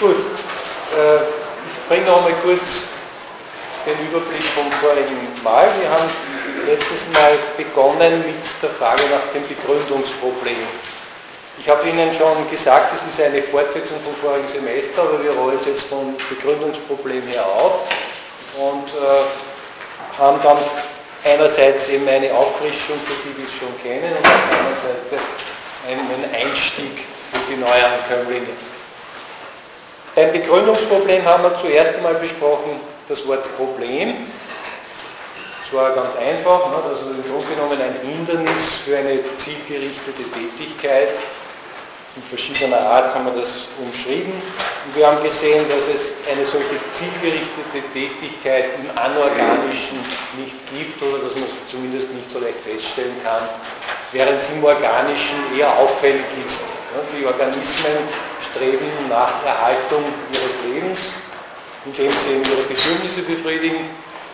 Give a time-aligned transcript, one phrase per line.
[0.00, 2.84] Gut, äh, ich bringe noch mal kurz
[3.86, 5.68] den Überblick vom vorigen Mal.
[5.80, 6.10] Wir haben
[6.66, 10.66] letztes Mal begonnen mit der Frage nach dem Begründungsproblem.
[11.58, 15.58] Ich habe Ihnen schon gesagt, es ist eine Fortsetzung vom vorigen Semester, aber wir rollen
[15.60, 17.80] es jetzt vom Begründungsproblem her auf
[18.58, 20.58] und äh, haben dann
[21.24, 25.22] einerseits eben eine Auffrischung für die, die es schon kennen, und auf der anderen Seite
[25.88, 28.65] einen Einstieg für die neuen Ankömmlinge.
[30.16, 34.14] Beim Begründungsproblem haben wir zuerst einmal besprochen das Wort Problem.
[35.62, 41.08] Es war ganz einfach, ne, also im Grunde genommen ein Hindernis für eine zielgerichtete Tätigkeit.
[42.16, 44.32] In verschiedener Art haben wir das umschrieben.
[44.86, 49.98] Und wir haben gesehen, dass es eine solche zielgerichtete Tätigkeit im Anorganischen
[50.38, 53.42] nicht gibt oder dass man zumindest nicht so leicht feststellen kann,
[54.12, 56.75] während es im Organischen eher auffällig ist.
[57.12, 57.98] Die Organismen
[58.40, 61.00] streben nach Erhaltung ihres Lebens,
[61.84, 63.90] indem sie ihre Bedürfnisse befriedigen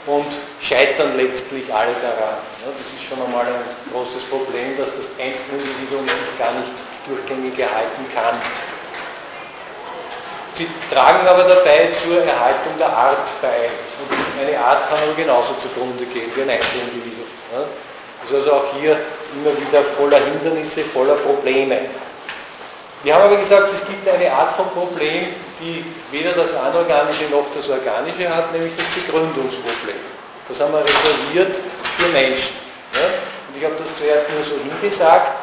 [0.07, 0.27] und
[0.61, 2.39] scheitern letztlich alle daran.
[2.65, 7.59] Das ist schon einmal ein großes Problem, dass das einzelne Individuum sich gar nicht durchgängig
[7.59, 8.37] erhalten kann.
[10.55, 13.71] Sie tragen aber dabei zur Erhaltung der Art bei.
[13.99, 17.27] Und eine Art kann aber genauso zugrunde gehen wie ein Einzelindividuum.
[18.23, 18.99] Also, also auch hier
[19.35, 21.79] immer wieder voller Hindernisse, voller Probleme.
[23.03, 25.27] Wir haben aber gesagt, es gibt eine Art von Problem,
[25.59, 29.99] die weder das Anorganische noch das Organische hat, nämlich das Begründungsproblem.
[30.47, 31.59] Das haben wir reserviert
[31.99, 32.55] für Menschen.
[32.95, 33.07] Ja?
[33.49, 35.35] Und ich habe das zuerst nur so hingesagt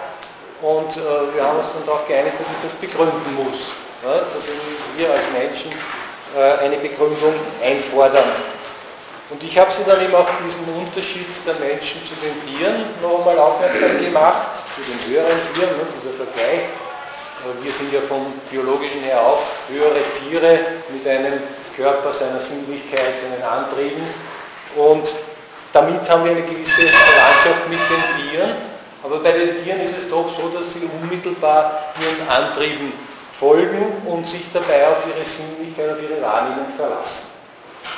[0.61, 3.75] und äh, wir haben uns dann darauf geeinigt, dass ich das begründen muss.
[4.07, 4.23] Ja?
[4.23, 4.47] Dass
[4.95, 5.75] wir als Menschen
[6.35, 8.31] äh, eine Begründung einfordern.
[9.29, 13.19] Und ich habe sie dann eben auf diesen Unterschied der Menschen zu den Tieren noch
[13.19, 16.71] einmal aufmerksam gemacht, zu den höheren Tieren, ne, dieser Vergleich
[17.61, 20.59] wir sind ja vom biologischen her auch höhere Tiere
[20.89, 21.39] mit einem
[21.75, 24.03] Körper, seiner Sinnlichkeit, seinen Antrieben.
[24.75, 25.09] Und
[25.71, 28.51] damit haben wir eine gewisse Verwandtschaft mit den Tieren.
[29.03, 32.91] Aber bei den Tieren ist es doch so, dass sie unmittelbar ihren Antrieben
[33.39, 37.27] folgen und sich dabei auf ihre Sinnlichkeit, auf ihre Wahrnehmung verlassen.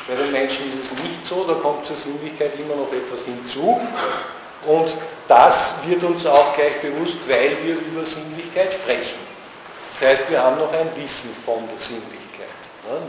[0.08, 3.82] Bei den Menschen ist es nicht so, da kommt zur Sinnlichkeit immer noch etwas hinzu.
[4.68, 4.90] Und
[5.28, 9.31] das wird uns auch gleich bewusst, weil wir über Sinnlichkeit sprechen.
[9.92, 12.48] Das heißt, wir haben noch ein Wissen von der Sinnlichkeit.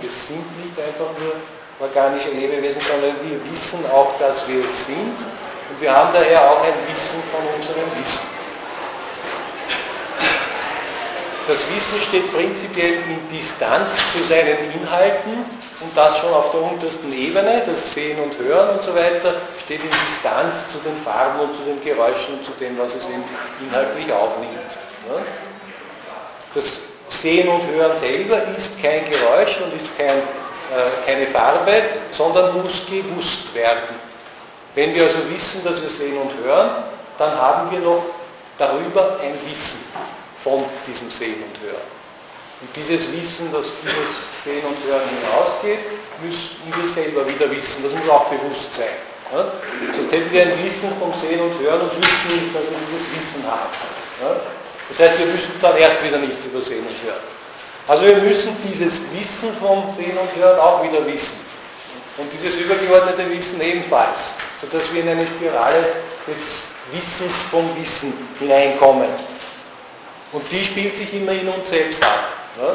[0.01, 1.39] Wir sind nicht einfach nur
[1.81, 5.19] organische Lebewesen, sondern wir wissen auch, dass wir es sind
[5.71, 8.27] und wir haben daher auch ein Wissen von unserem Wissen.
[11.49, 15.45] Das Wissen steht prinzipiell in Distanz zu seinen Inhalten
[15.81, 19.35] und das schon auf der untersten Ebene, das Sehen und Hören und so weiter,
[19.65, 23.09] steht in Distanz zu den Farben und zu den Geräuschen und zu dem, was es
[23.61, 24.71] inhaltlich aufnimmt.
[26.55, 26.65] Das
[27.09, 32.83] Sehen und Hören selber ist kein Geräusch und ist kein, äh, keine Farbe, sondern muss
[32.87, 34.01] gewusst werden.
[34.75, 36.71] Wenn wir also wissen, dass wir sehen und hören,
[37.19, 38.03] dann haben wir noch
[38.57, 39.81] darüber ein Wissen
[40.43, 41.85] von diesem Sehen und Hören.
[42.63, 45.81] Und dieses Wissen, das dieses Sehen und Hören hinausgeht,
[46.23, 47.83] müssen wir selber wieder wissen.
[47.83, 48.97] Das muss auch bewusst sein.
[49.33, 49.53] Ja?
[49.95, 53.07] Sonst hätten wir ein Wissen vom Sehen und Hören und wüssten nicht, dass wir dieses
[53.13, 53.69] Wissen haben.
[54.23, 54.62] Ja?
[54.89, 57.23] Das heißt, wir müssen dann erst wieder nichts über Sehen und Hören.
[57.89, 61.37] Also wir müssen dieses Wissen vom Sehen und Hören auch wieder wissen.
[62.19, 65.83] Und dieses übergeordnete Wissen ebenfalls, sodass wir in eine Spirale
[66.27, 69.09] des Wissens vom Wissen hineinkommen.
[70.33, 72.33] Und die spielt sich immer in uns selbst ab.
[72.61, 72.75] Ja?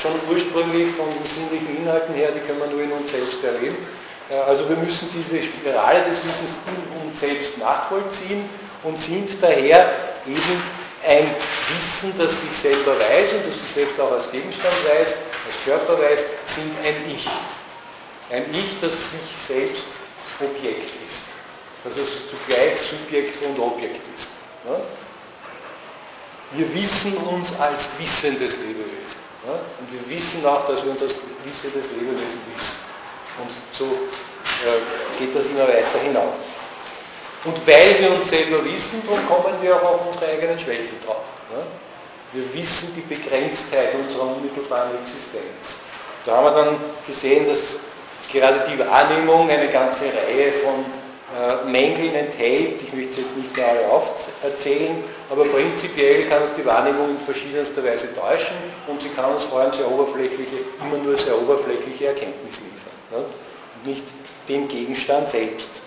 [0.00, 3.76] Schon ursprünglich von den sinnlichen Inhalten her, die können wir nur in uns selbst erleben.
[4.46, 8.48] Also wir müssen diese Spirale des Wissens in uns selbst nachvollziehen
[8.82, 9.90] und sind daher
[10.26, 10.62] eben
[11.06, 11.34] ein
[11.74, 15.14] Wissen, das sich selber weiß und das sich selbst auch als Gegenstand weiß,
[15.46, 17.28] als Körper weiß, sind ein Ich.
[18.30, 19.84] Ein Ich, das sich selbst
[20.40, 21.22] Objekt ist.
[21.84, 24.28] Dass es zugleich Subjekt und Objekt ist.
[26.52, 29.22] Wir wissen uns als wissendes Lebewesen.
[29.44, 32.76] Und wir wissen auch, dass wir uns als wissendes Lebewesen wissen.
[33.40, 36.34] Und so äh, geht das immer weiter hinaus.
[37.44, 41.24] Und weil wir uns selber wissen, darum kommen wir auch auf unsere eigenen Schwächen drauf.
[41.50, 41.62] Ne?
[42.32, 45.82] Wir wissen die Begrenztheit unserer unmittelbaren Existenz.
[46.24, 47.74] Da haben wir dann gesehen, dass
[48.32, 50.84] gerade die Wahrnehmung eine ganze Reihe von
[51.34, 52.80] äh, Mängeln enthält.
[52.80, 57.82] Ich möchte jetzt nicht mehr alle aufzählen, aber prinzipiell kann uns die Wahrnehmung in verschiedenster
[57.84, 58.56] Weise täuschen
[58.86, 62.92] und sie kann uns vor allem sehr oberflächliche, immer nur sehr oberflächliche Erkenntnis liefern.
[63.10, 63.18] Ne?
[63.18, 64.04] Und nicht
[64.48, 65.82] den Gegenstand selbst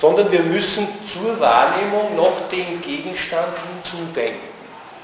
[0.00, 3.52] sondern wir müssen zur Wahrnehmung noch den Gegenstand
[3.82, 4.48] hinzudenken.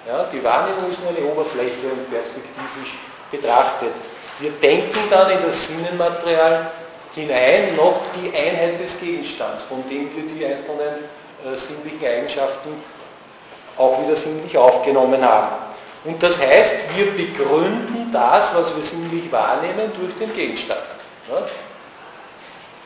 [0.07, 2.99] Ja, die Wahrnehmung ist nur eine Oberfläche und perspektivisch
[3.31, 3.93] betrachtet.
[4.39, 6.71] Wir denken dann in das Sinnenmaterial
[7.15, 11.05] hinein noch die Einheit des Gegenstands, von dem wir die einzelnen
[11.45, 12.71] äh, sinnlichen Eigenschaften
[13.77, 15.57] auch wieder sinnlich aufgenommen haben.
[16.05, 20.83] Und das heißt, wir begründen das, was wir sinnlich wahrnehmen, durch den Gegenstand.
[21.31, 21.47] Ja?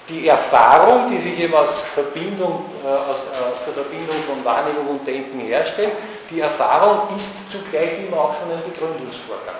[0.09, 4.89] Die Erfahrung, die sich eben aus, Verbindung, äh, aus, äh, aus, der Verbindung von Wahrnehmung
[4.89, 5.93] und Denken herstellt,
[6.31, 9.57] die Erfahrung ist zugleich immer auch schon ein Begründungsvorgang.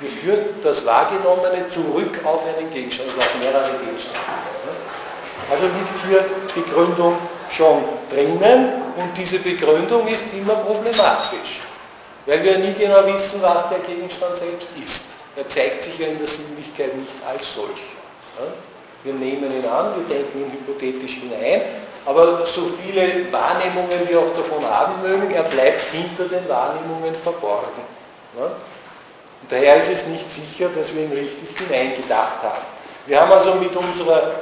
[0.00, 4.18] Wir führen das Wahrgenommene zurück auf einen Gegenstand, also auf mehrere Gegenstände.
[5.50, 7.16] Also liegt hier Begründung
[7.50, 11.60] schon drinnen und diese Begründung ist immer problematisch,
[12.26, 15.04] weil wir nie genau wissen, was der Gegenstand selbst ist.
[15.36, 17.96] Er zeigt sich ja in der Sinnlichkeit nicht als solch.
[19.04, 21.62] Wir nehmen ihn an, wir denken ihn hypothetisch hinein,
[22.04, 27.82] aber so viele Wahrnehmungen wir auch davon haben mögen, er bleibt hinter den Wahrnehmungen verborgen.
[28.36, 32.64] Und daher ist es nicht sicher, dass wir ihn richtig hineingedacht haben.
[33.06, 34.32] Wir haben also mit unserer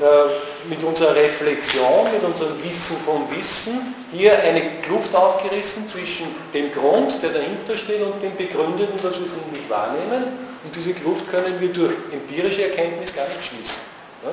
[0.00, 6.72] äh, mit unserer Reflexion, mit unserem Wissen vom Wissen hier eine Kluft aufgerissen zwischen dem
[6.72, 10.51] Grund, der dahinter steht, und dem Begründeten, das wir sinnlich wahrnehmen.
[10.64, 13.82] Und diese Kluft können wir durch empirische Erkenntnis gar nicht schließen.
[14.22, 14.30] Ja?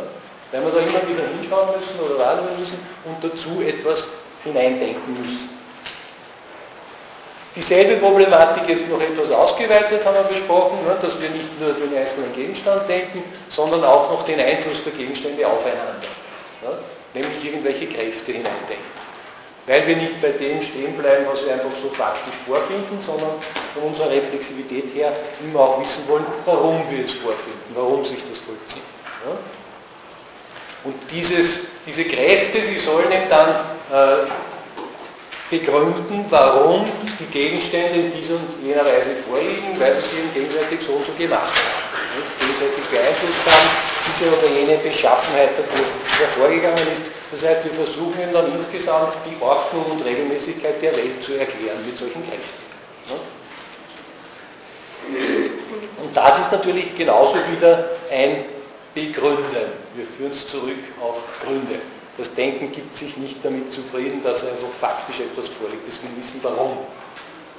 [0.51, 4.07] Weil wir da immer wieder hinschauen müssen oder wahrnehmen müssen und dazu etwas
[4.43, 5.49] hineindenken müssen.
[7.55, 11.97] Dieselbe Problematik ist noch etwas ausgeweitet, haben wir besprochen, ne, dass wir nicht nur den
[11.97, 16.07] einzelnen Gegenstand denken, sondern auch noch den Einfluss der Gegenstände aufeinander.
[17.13, 18.98] Nämlich irgendwelche Kräfte hineindenken.
[19.69, 23.37] Weil wir nicht bei dem stehen bleiben, was wir einfach so faktisch vorfinden, sondern
[23.75, 25.13] von unserer Reflexivität her
[25.43, 28.81] immer auch wissen wollen, warum wir es vorfinden, warum sich das vollzieht.
[29.23, 29.37] Ne.
[30.85, 33.49] Und dieses, diese Kräfte, sie sollen dann
[33.93, 34.25] äh,
[35.51, 36.85] begründen, warum
[37.19, 41.05] die Gegenstände in dieser und jener Weise vorliegen, weil sie sich eben gegenseitig so und
[41.05, 42.23] so gemacht haben.
[42.39, 43.69] Gegenseitig beeinflusst haben,
[44.09, 47.18] diese oder jene Beschaffenheit dadurch hervorgegangen ist.
[47.31, 51.85] Das heißt, wir versuchen eben dann insgesamt die Ordnung und Regelmäßigkeit der Welt zu erklären
[51.85, 52.69] mit solchen Kräften.
[56.01, 58.45] Und das ist natürlich genauso wieder ein
[58.95, 59.69] Begründen.
[59.95, 61.79] Wir führen es zurück auf Gründe.
[62.17, 65.87] Das Denken gibt sich nicht damit zufrieden, dass einfach faktisch etwas vorliegt.
[65.87, 66.79] Das will wissen, warum.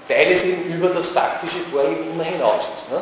[0.08, 2.90] Weil es eben über das faktische Vorliegen immer hinaus ist.
[2.90, 3.00] Ne?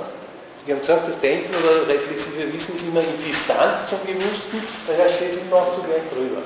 [0.66, 5.08] Wir haben gesagt, das Denken oder reflexive Wissen ist immer in Distanz zum Bewussten, daher
[5.08, 6.42] steht es immer auch zugleich drüber.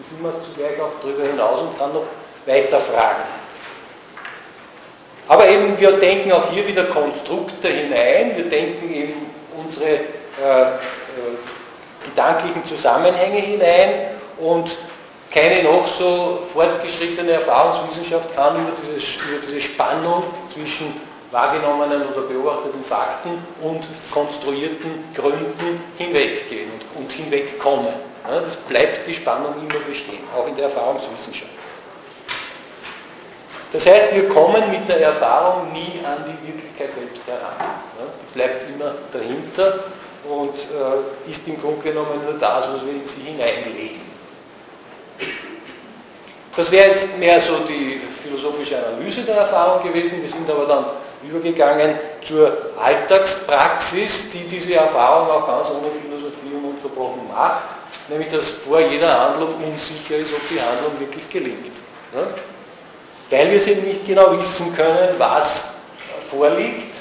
[0.00, 2.04] Es ist immer zugleich auch drüber hinaus und kann noch
[2.44, 3.22] weiter fragen.
[5.28, 9.26] Aber eben, wir denken auch hier wieder Konstrukte hinein, wir denken eben
[9.56, 10.76] unsere äh, äh,
[12.04, 14.76] gedanklichen Zusammenhänge hinein und
[15.30, 21.00] keine noch so fortgeschrittene Erfahrungswissenschaft kann über, dieses, über diese Spannung zwischen
[21.30, 27.88] wahrgenommenen oder beobachteten Fakten und konstruierten Gründen hinweggehen und, und hinwegkommen.
[28.28, 31.50] Ja, das bleibt die Spannung immer bestehen, auch in der Erfahrungswissenschaft.
[33.72, 37.56] Das heißt, wir kommen mit der Erfahrung nie an die Wirklichkeit selbst heran.
[37.58, 39.84] Ja, die bleibt immer dahinter
[40.28, 44.00] und äh, ist im Grunde genommen nur das, was wir in sie hineinlegen.
[46.56, 50.22] Das wäre jetzt mehr so die philosophische Analyse der Erfahrung gewesen.
[50.22, 50.86] Wir sind aber dann
[51.22, 57.75] übergegangen zur Alltagspraxis, die diese Erfahrung auch ganz ohne Philosophie ununterbrochen macht,
[58.08, 61.76] nämlich dass vor jeder Handlung unsicher ist, ob die Handlung wirklich gelingt.
[62.14, 62.26] Ne?
[63.30, 65.70] Weil wir sie nicht genau wissen können, was
[66.30, 66.94] vorliegt,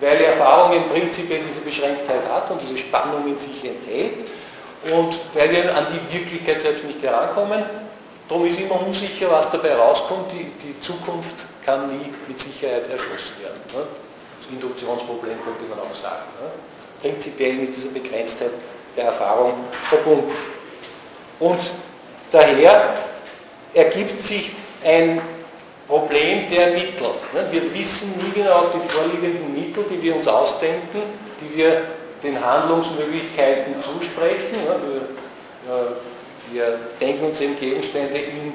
[0.00, 4.26] weil die Erfahrung im Prinzip diese Beschränktheit hat und diese Spannung in sich enthält
[4.92, 7.64] und weil wir an die Wirklichkeit selbst nicht herankommen,
[8.30, 10.30] Darum ist immer unsicher, was dabei rauskommt.
[10.30, 11.34] Die, die Zukunft
[11.66, 13.58] kann nie mit Sicherheit erschlossen werden.
[13.74, 13.82] Ne?
[14.40, 16.22] Das Induktionsproblem könnte man auch sagen.
[16.40, 16.48] Ne?
[17.02, 18.52] Prinzipiell mit dieser Begrenztheit
[18.96, 19.54] der Erfahrung
[19.88, 20.32] verbunden.
[21.38, 21.60] Und
[22.30, 22.94] daher
[23.74, 24.52] ergibt sich
[24.84, 25.20] ein
[25.86, 27.08] Problem der Mittel.
[27.32, 27.46] Ne?
[27.50, 31.02] Wir wissen nie genau die vorliegenden Mittel, die wir uns ausdenken,
[31.40, 31.82] die wir
[32.22, 34.54] den Handlungsmöglichkeiten zusprechen.
[34.54, 38.52] Wir, äh, wir denken uns eben Gegenstände im,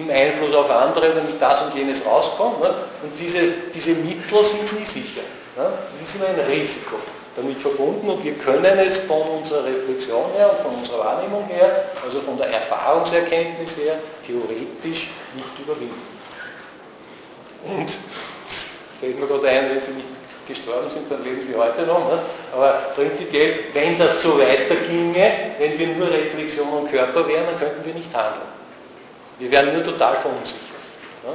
[0.00, 2.60] im Einfluss auf andere, damit das und jenes rauskommt.
[2.60, 2.74] Ne?
[3.02, 3.38] Und diese,
[3.74, 5.22] diese Mittel sind nie sicher.
[5.56, 5.64] Ne?
[5.64, 6.96] Das ist immer ein Risiko
[7.36, 11.86] damit verbunden und wir können es von unserer Reflexion her und von unserer Wahrnehmung her,
[12.04, 16.14] also von der Erfahrungserkenntnis her, theoretisch nicht überwinden.
[17.66, 17.90] Und
[19.00, 20.08] fällt mir gerade ein, wenn Sie nicht
[20.46, 22.10] gestorben sind, dann leben sie heute noch.
[22.10, 22.18] Ne?
[22.52, 27.82] Aber prinzipiell, wenn das so weiterginge, wenn wir nur Reflexion und Körper wären, dann könnten
[27.82, 28.46] wir nicht handeln.
[29.38, 30.60] Wir wären nur total verunsichert.
[31.24, 31.32] Ne?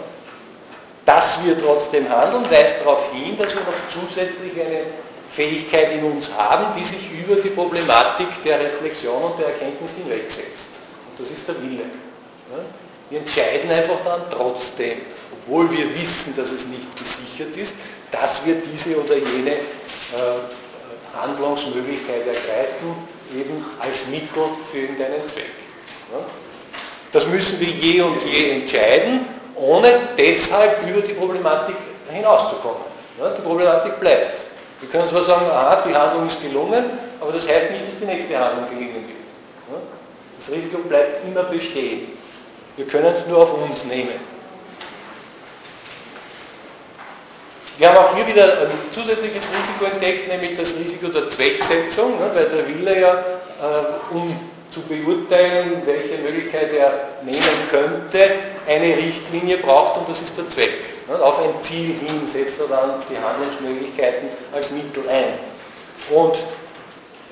[1.09, 4.81] dass wir trotzdem handeln, weist darauf hin, dass wir noch zusätzlich eine
[5.31, 10.79] Fähigkeit in uns haben, die sich über die Problematik der Reflexion und der Erkenntnis hinwegsetzt.
[11.09, 11.85] Und das ist der Wille.
[13.09, 14.99] Wir entscheiden einfach dann trotzdem,
[15.31, 17.73] obwohl wir wissen, dass es nicht gesichert ist,
[18.11, 19.57] dass wir diese oder jene äh,
[21.15, 22.95] Handlungsmöglichkeit ergreifen,
[23.35, 25.49] eben als Mittel für irgendeinen Zweck.
[27.11, 31.75] Das müssen wir je und je entscheiden, ohne deshalb über die Problematik
[32.09, 32.83] hinauszukommen.
[33.37, 34.38] Die Problematik bleibt.
[34.81, 36.85] Wir können zwar sagen, aha, die Handlung ist gelungen,
[37.19, 39.19] aber das heißt nicht, dass die nächste Handlung gelingen wird.
[40.37, 42.17] Das Risiko bleibt immer bestehen.
[42.77, 44.13] Wir können es nur auf uns nehmen.
[47.77, 52.45] Wir haben auch hier wieder ein zusätzliches Risiko entdeckt, nämlich das Risiko der Zwecksetzung, weil
[52.45, 54.37] der Wille ja, äh, um
[54.69, 56.93] zu beurteilen, welche Möglichkeit er
[57.23, 58.31] nehmen könnte,
[58.67, 60.98] eine Richtlinie braucht und das ist der Zweck.
[61.09, 65.39] Auf ein Ziel hin setzt er dann die Handlungsmöglichkeiten als Mittel ein.
[66.15, 66.35] Und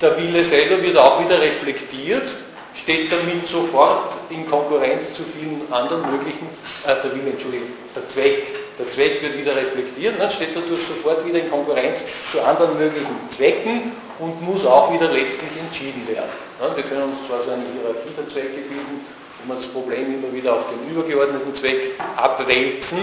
[0.00, 2.34] der Wille selber wird auch wieder reflektiert,
[2.74, 6.48] steht damit sofort in Konkurrenz zu vielen anderen möglichen,
[6.86, 8.46] äh, der Wille, Entschuldigung, der Zweck.
[8.78, 13.16] Der Zweck wird wieder reflektiert, dann steht dadurch sofort wieder in Konkurrenz zu anderen möglichen
[13.30, 16.30] Zwecken und muss auch wieder letztlich entschieden werden.
[16.74, 19.04] Wir können uns zwar so eine Hierarchie der Zwecke bilden,
[19.42, 22.98] wo wir das Problem immer wieder auf den übergeordneten Zweck abwälzen,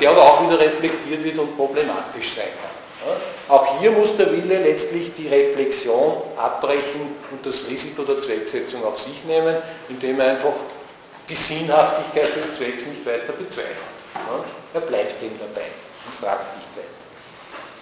[0.00, 2.74] der aber auch wieder reflektiert wird und problematisch sein kann.
[3.48, 8.98] Auch hier muss der Wille letztlich die Reflexion abbrechen und das Risiko der Zwecksetzung auf
[8.98, 9.56] sich nehmen,
[9.88, 10.54] indem er einfach
[11.28, 13.76] die Sinnhaftigkeit des Zwecks nicht weiter bezweifelt.
[14.72, 15.68] Er bleibt ihm dabei
[16.06, 16.94] und fragt nicht weiter.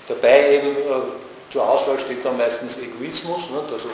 [0.09, 3.89] Dabei eben äh, zur Auswahl steht dann meistens Egoismus, ne, also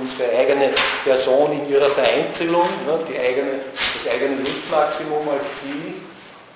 [0.00, 0.70] unsere eigene
[1.04, 5.94] Person in ihrer Vereinzelung, ne, eigene, das eigene Lichtmaximum als Ziel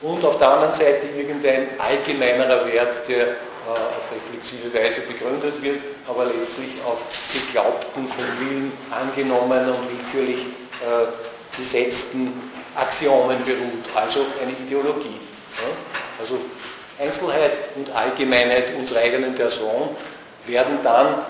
[0.05, 5.81] und auf der anderen Seite irgendein allgemeinerer Wert, der äh, auf reflexive Weise begründet wird,
[6.07, 7.01] aber letztlich auf
[7.33, 10.47] geglaubten, vom Willen angenommenen und willkürlich
[10.83, 12.33] äh, gesetzten
[12.75, 15.21] Axiomen beruht, also eine Ideologie.
[15.57, 15.71] Ja?
[16.21, 16.39] Also
[17.01, 19.97] Einzelheit und Allgemeinheit unserer eigenen Person
[20.47, 21.25] werden dann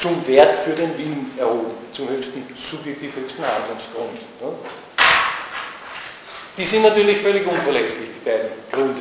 [0.00, 4.18] zum Wert für den Willen erhoben, zum höchsten, subjektiv höchsten Handlungsgrund.
[6.56, 9.00] Die sind natürlich völlig unverletzlich, die beiden Gründe.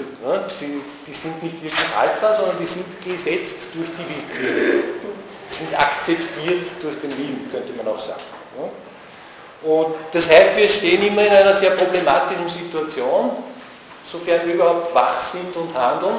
[0.59, 4.83] Die, die sind nicht wirklich haltbar, sondern die sind gesetzt durch die Willkür.
[5.47, 8.21] Die sind akzeptiert durch den Willen, könnte man auch sagen.
[9.61, 13.31] Und das heißt, wir stehen immer in einer sehr problematischen Situation,
[14.11, 16.15] sofern wir überhaupt wach sind und handeln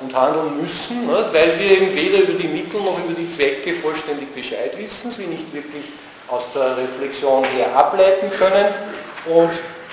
[0.00, 3.74] und handeln müssen, ne, weil wir eben weder über die Mittel noch über die Zwecke
[3.74, 5.84] vollständig Bescheid wissen, sie nicht wirklich
[6.26, 8.66] aus der Reflexion her ableiten können
[9.26, 9.50] und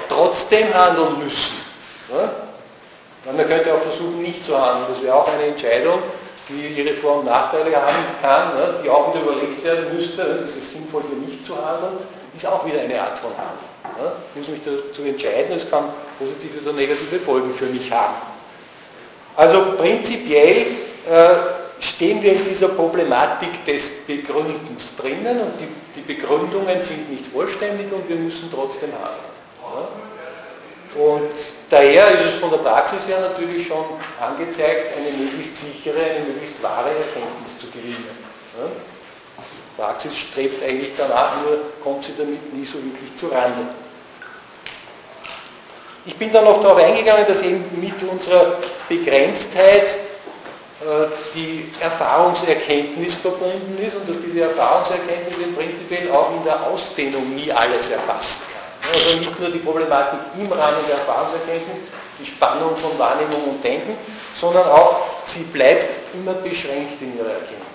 [0.10, 1.56] trotzdem handeln müssen.
[2.10, 2.30] Ne.
[3.26, 4.86] Man könnte auch versuchen, nicht zu handeln.
[4.90, 6.00] Das wäre auch eine Entscheidung,
[6.48, 8.52] die ihre Vor- und Nachteile haben kann,
[8.84, 10.22] die auch wieder überlegt werden müsste.
[10.46, 11.98] Ist es sinnvoll, hier nicht zu handeln?
[12.36, 13.76] Ist auch wieder eine Art von Handeln.
[14.34, 18.16] Ich muss mich dazu entscheiden, es kann positive oder negative Folgen für mich haben.
[19.36, 20.66] Also prinzipiell
[21.10, 21.36] äh,
[21.80, 27.92] stehen wir in dieser Problematik des Begründens drinnen und die, die, Begründungen sind nicht vollständig
[27.92, 29.35] und wir müssen trotzdem handeln.
[30.96, 31.30] Und
[31.70, 33.86] daher ist es von der Praxis her natürlich schon
[34.20, 38.18] angezeigt, eine möglichst sichere, eine möglichst wahre Erkenntnis zu gewinnen.
[38.58, 38.68] Ja?
[39.38, 43.68] Die Praxis strebt eigentlich danach, nur kommt sie damit nie so wirklich zu Rande.
[46.06, 49.96] Ich bin dann noch darauf eingegangen, dass eben mit unserer Begrenztheit
[50.82, 57.36] äh, die Erfahrungserkenntnis verbunden ist und dass diese Erfahrungserkenntnis im Prinzip auch in der Ausdehnung
[57.36, 58.55] nie alles erfassen kann.
[58.94, 61.80] Also nicht nur die Problematik im Rahmen der Erfahrungserkenntnis,
[62.20, 63.98] die Spannung von Wahrnehmung und Denken,
[64.36, 67.66] sondern auch, sie bleibt immer beschränkt in ihrer Erkenntnis.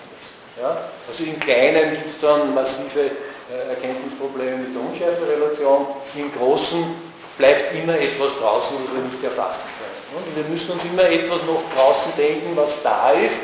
[0.60, 0.88] Ja?
[1.08, 3.10] Also im Kleinen gibt es dann massive
[3.50, 9.68] äh, Erkenntnisprobleme mit der Unschärferelation, im Großen bleibt immer etwas draußen, was wir nicht erfassen
[9.80, 10.22] können.
[10.22, 13.40] Und wir müssen uns immer etwas noch draußen denken, was da ist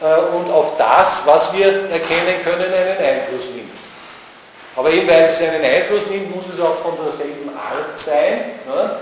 [0.00, 3.83] äh, und auf das, was wir erkennen können, einen Einfluss nimmt.
[4.76, 8.58] Aber eben weil es einen Einfluss nimmt, muss es auch von derselben Art sein.
[8.66, 8.98] Ne?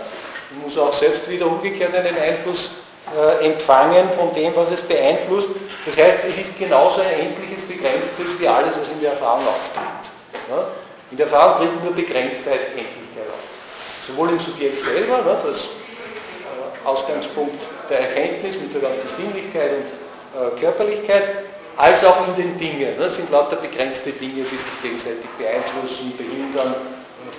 [0.63, 2.71] muss auch selbst wieder umgekehrt einen Einfluss
[3.17, 5.49] äh, empfangen von dem, was es beeinflusst.
[5.87, 10.13] Das heißt, es ist genauso ein endliches, begrenztes wie alles, was in der Erfahrung auftritt.
[10.49, 10.65] Ne?
[11.11, 13.53] In der Erfahrung tritt nur Begrenztheit Endlichkeit auf
[14.07, 20.57] sowohl im Subjekt selber, ne, das äh, Ausgangspunkt der Erkenntnis mit der ganzen Sinnlichkeit und
[20.57, 21.23] äh, Körperlichkeit,
[21.77, 22.95] als auch in den Dingen.
[22.99, 26.75] Das ne, sind lauter begrenzte Dinge, die sich gegenseitig beeinflussen, behindern,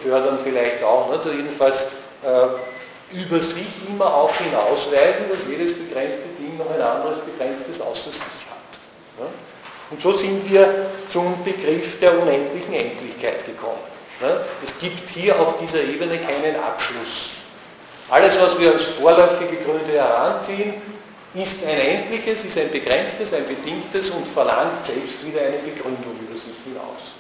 [0.02, 1.10] fördern vielleicht auch.
[1.10, 1.84] Ne, jedenfalls
[2.24, 8.12] äh, über sich immer auch hinausweisen, dass jedes begrenzte Ding noch ein anderes begrenztes außer
[8.12, 9.30] sich hat.
[9.92, 13.78] Und so sind wir zum Begriff der unendlichen Endlichkeit gekommen.
[14.64, 17.30] Es gibt hier auf dieser Ebene keinen Abschluss.
[18.10, 20.76] Alles, was wir als vorläufige Gründe heranziehen,
[21.36, 26.38] ist ein endliches, ist ein begrenztes, ein bedingtes und verlangt selbst wieder eine Begründung über
[26.38, 27.14] sich hinaus.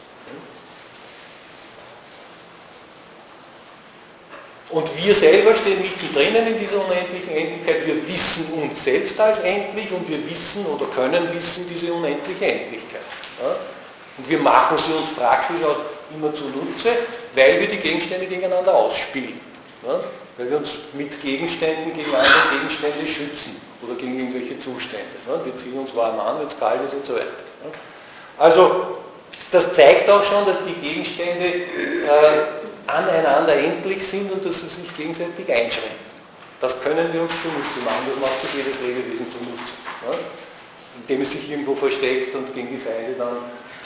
[4.69, 7.85] Und wir selber stehen mittendrin in dieser unendlichen Endlichkeit.
[7.85, 13.01] Wir wissen uns selbst als endlich und wir wissen oder können wissen diese unendliche Endlichkeit.
[14.17, 15.77] Und wir machen sie uns praktisch auch
[16.15, 16.89] immer zunutze,
[17.35, 19.39] weil wir die Gegenstände gegeneinander ausspielen.
[20.37, 25.15] Weil wir uns mit Gegenständen gegen andere Gegenstände schützen oder gegen irgendwelche Zustände.
[25.27, 25.43] Ja?
[25.45, 27.27] Wir ziehen uns warm an, wenn es kalt ist und so weiter.
[28.37, 28.97] Also
[29.51, 34.95] das zeigt auch schon, dass die Gegenstände äh, aneinander endlich sind und dass sie sich
[34.97, 36.13] gegenseitig einschränken.
[36.59, 39.73] Das können wir uns zunutze machen, das macht sich jedes Lebewesen zunutze.
[40.09, 40.17] Ja?
[40.97, 43.37] Indem es sich irgendwo versteckt und gegen die Feinde dann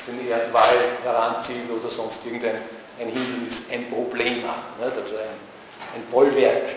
[0.08, 2.62] den Erdwall heranzieht oder sonst irgendein
[3.00, 5.38] ein Hindernis, ein Problem hat, also ein,
[5.96, 6.75] ein Bollwerk.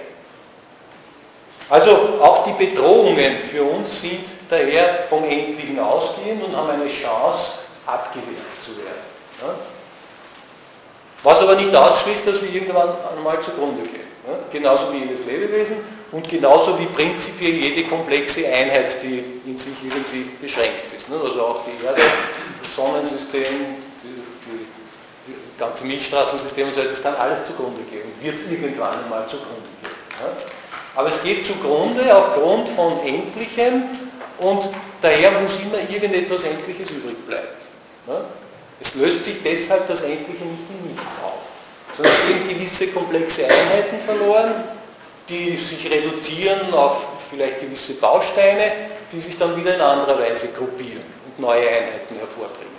[1.69, 1.91] Also
[2.21, 8.63] auch die Bedrohungen für uns sind daher vom Endlichen ausgehend und haben eine Chance, abgewehrt
[8.63, 9.03] zu werden.
[9.41, 9.55] Ja?
[11.23, 14.09] Was aber nicht ausschließt, dass wir irgendwann einmal zugrunde gehen.
[14.27, 14.39] Ja?
[14.51, 15.77] Genauso wie jedes Lebewesen
[16.13, 21.09] und genauso wie prinzipiell jede komplexe Einheit, die in sich irgendwie beschränkt ist.
[21.09, 21.17] Ne?
[21.23, 22.03] Also auch die Erde,
[22.63, 23.77] das Sonnensystem,
[25.61, 29.69] ganze Milchstraßensystem und so weiter, das kann alles zugrunde gehen und wird irgendwann einmal zugrunde
[29.83, 29.93] gehen.
[30.19, 30.33] Ja?
[30.97, 33.85] Aber es geht zugrunde aufgrund von Endlichem
[34.39, 34.69] und
[35.03, 37.49] daher muss immer irgendetwas Endliches übrig bleiben.
[38.09, 38.25] Ja?
[38.81, 41.45] Es löst sich deshalb das Endliche nicht in nichts auf,
[41.97, 44.55] sondern gehen gewisse komplexe Einheiten verloren,
[45.29, 48.73] die sich reduzieren auf vielleicht gewisse Bausteine,
[49.13, 52.71] die sich dann wieder in anderer Weise gruppieren und neue Einheiten hervorbringen.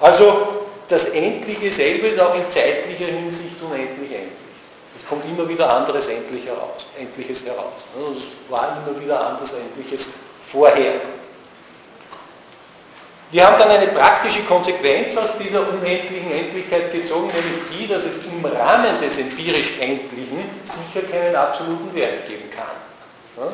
[0.00, 4.48] Also das Endliche selber ist auch in zeitlicher Hinsicht unendlich endlich.
[4.96, 7.72] Es kommt immer wieder anderes Endlich heraus, Endliches heraus.
[8.16, 10.08] Es war immer wieder anderes Endliches
[10.50, 10.94] vorher.
[13.30, 18.24] Wir haben dann eine praktische Konsequenz aus dieser unendlichen Endlichkeit gezogen, nämlich die, dass es
[18.24, 23.52] im Rahmen des empirisch Endlichen sicher keinen absoluten Wert geben kann.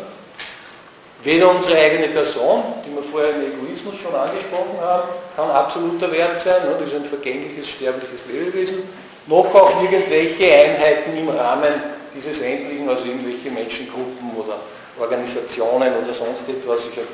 [1.25, 6.39] Weder unsere eigene Person, die wir vorher im Egoismus schon angesprochen haben, kann absoluter Wert
[6.39, 6.77] sein, ne?
[6.79, 8.83] das ist ein vergängliches, sterbliches Lebewesen,
[9.27, 11.73] noch auch irgendwelche Einheiten im Rahmen
[12.15, 14.61] dieses Endlichen, also irgendwelche Menschengruppen oder
[15.01, 16.83] Organisationen oder sonst etwas.
[16.93, 17.09] Ich habe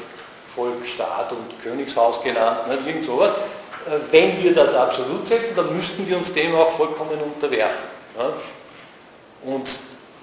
[0.57, 3.31] Volk, Staat und Königshaus genannt, ne, irgend sowas.
[3.87, 7.79] Äh, wenn wir das absolut setzen, dann müssten wir uns dem auch vollkommen unterwerfen.
[8.19, 8.33] Ne?
[9.53, 9.71] Und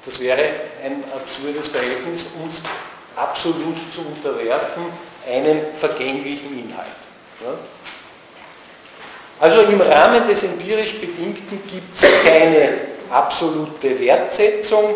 [0.04, 0.44] das wäre
[0.84, 2.62] ein absurdes Verhältnis, uns
[3.18, 4.86] absolut zu unterwerfen
[5.28, 6.88] einem vergänglichen Inhalt.
[7.42, 7.58] Ne?
[9.40, 14.96] Also im Rahmen des empirisch Bedingten gibt es keine absolute Wertsetzung,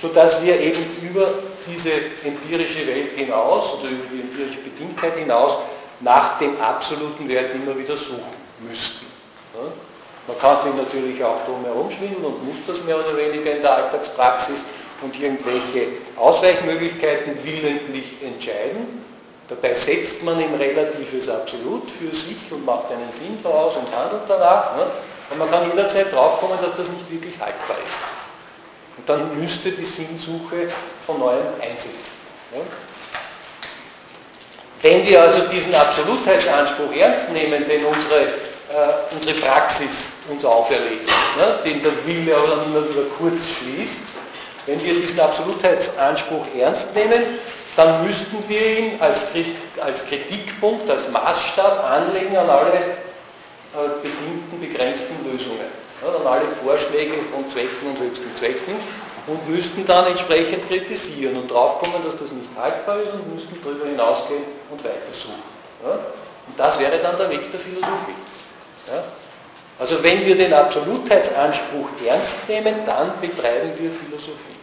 [0.00, 1.28] sodass wir eben über
[1.66, 1.90] diese
[2.24, 5.58] empirische Welt hinaus oder über die empirische Bedingtheit hinaus
[6.00, 9.06] nach dem absoluten Wert immer wieder suchen müssten.
[9.54, 9.68] Ja?
[10.26, 13.62] Man kann sich natürlich auch drum herum schwindeln und muss das mehr oder weniger in
[13.62, 14.62] der Alltagspraxis
[15.02, 19.04] und irgendwelche Ausweichmöglichkeiten willentlich entscheiden.
[19.48, 24.22] Dabei setzt man im relatives Absolut für sich und macht einen Sinn daraus und handelt
[24.28, 24.76] danach.
[24.76, 24.86] Ne?
[25.30, 27.98] Und man kann jederzeit draufkommen, dass das nicht wirklich haltbar ist.
[28.96, 30.68] Und dann müsste die Sinnsuche
[31.06, 32.18] von neuem einsetzen.
[32.54, 32.60] Ja?
[34.80, 41.06] Wenn wir also diesen Absolutheitsanspruch ernst nehmen, den unsere, äh, unsere Praxis uns auferlegt,
[41.36, 43.98] ne, den der Wille aber dann immer wieder kurz schließt,
[44.68, 47.22] wenn wir diesen Absolutheitsanspruch ernst nehmen,
[47.74, 49.28] dann müssten wir ihn als,
[49.80, 57.14] als Kritikpunkt, als Maßstab anlegen an alle äh, bedingten, begrenzten Lösungen ja, dann alle Vorschläge
[57.32, 58.76] von Zwecken und höchsten Zwecken
[59.26, 63.86] und müssten dann entsprechend kritisieren und draufkommen, dass das nicht haltbar ist und müssten darüber
[63.86, 65.42] hinausgehen und weitersuchen.
[65.82, 65.92] Ja.
[65.92, 68.18] Und das wäre dann der Weg der Philosophie.
[68.86, 69.04] Ja.
[69.78, 74.57] Also wenn wir den Absolutheitsanspruch ernst nehmen, dann betreiben wir Philosophie.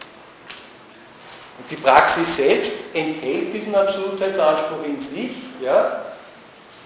[1.70, 5.30] Die Praxis selbst enthält diesen Absolutheitsanspruch in sich.
[5.60, 6.02] Ja.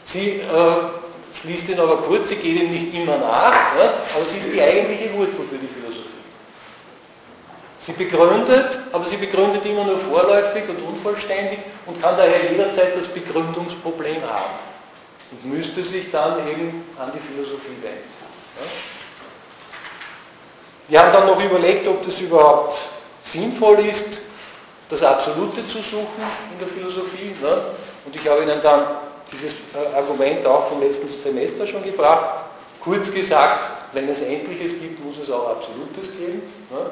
[0.04, 0.44] Sie äh,
[1.40, 4.60] schließt ihn aber kurz, sie geht ihm nicht immer nach, ja, aber sie ist die
[4.60, 6.08] eigentliche Wurzel für die Philosophie.
[7.78, 13.08] Sie begründet, aber sie begründet immer nur vorläufig und unvollständig und kann daher jederzeit das
[13.08, 14.54] Begründungsproblem haben
[15.30, 18.10] und müsste sich dann eben an die Philosophie wenden.
[18.58, 18.66] Ja.
[20.88, 22.78] Wir haben dann noch überlegt, ob das überhaupt
[23.22, 24.22] sinnvoll ist,
[24.90, 26.22] das Absolute zu suchen
[26.52, 27.34] in der Philosophie.
[27.40, 27.62] Ne?
[28.04, 28.84] Und ich habe Ihnen dann
[29.32, 32.44] dieses äh, Argument auch vom letzten Semester schon gebracht.
[32.80, 36.42] Kurz gesagt, wenn es Endliches gibt, muss es auch Absolutes geben.
[36.70, 36.90] Ne?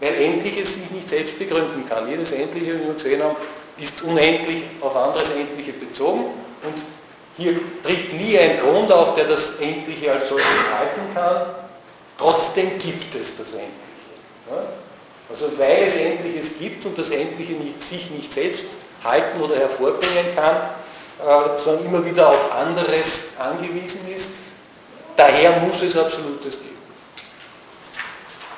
[0.00, 2.08] Weil Endliches sich nicht selbst begründen kann.
[2.08, 3.36] Jedes Endliche, wie wir gesehen haben,
[3.78, 6.26] ist unendlich auf anderes Endliche bezogen.
[6.62, 6.84] Und
[7.36, 11.46] hier tritt nie ein Grund auf, der das Endliche als solches halten kann.
[12.16, 13.70] Trotzdem gibt es das Endliche.
[14.50, 14.62] Ne?
[15.30, 18.64] Also weil es Endliches gibt und das Endliche nicht, sich nicht selbst
[19.04, 24.30] halten oder hervorbringen kann, äh, sondern immer wieder auf anderes angewiesen ist,
[25.16, 26.70] daher muss es Absolutes geben.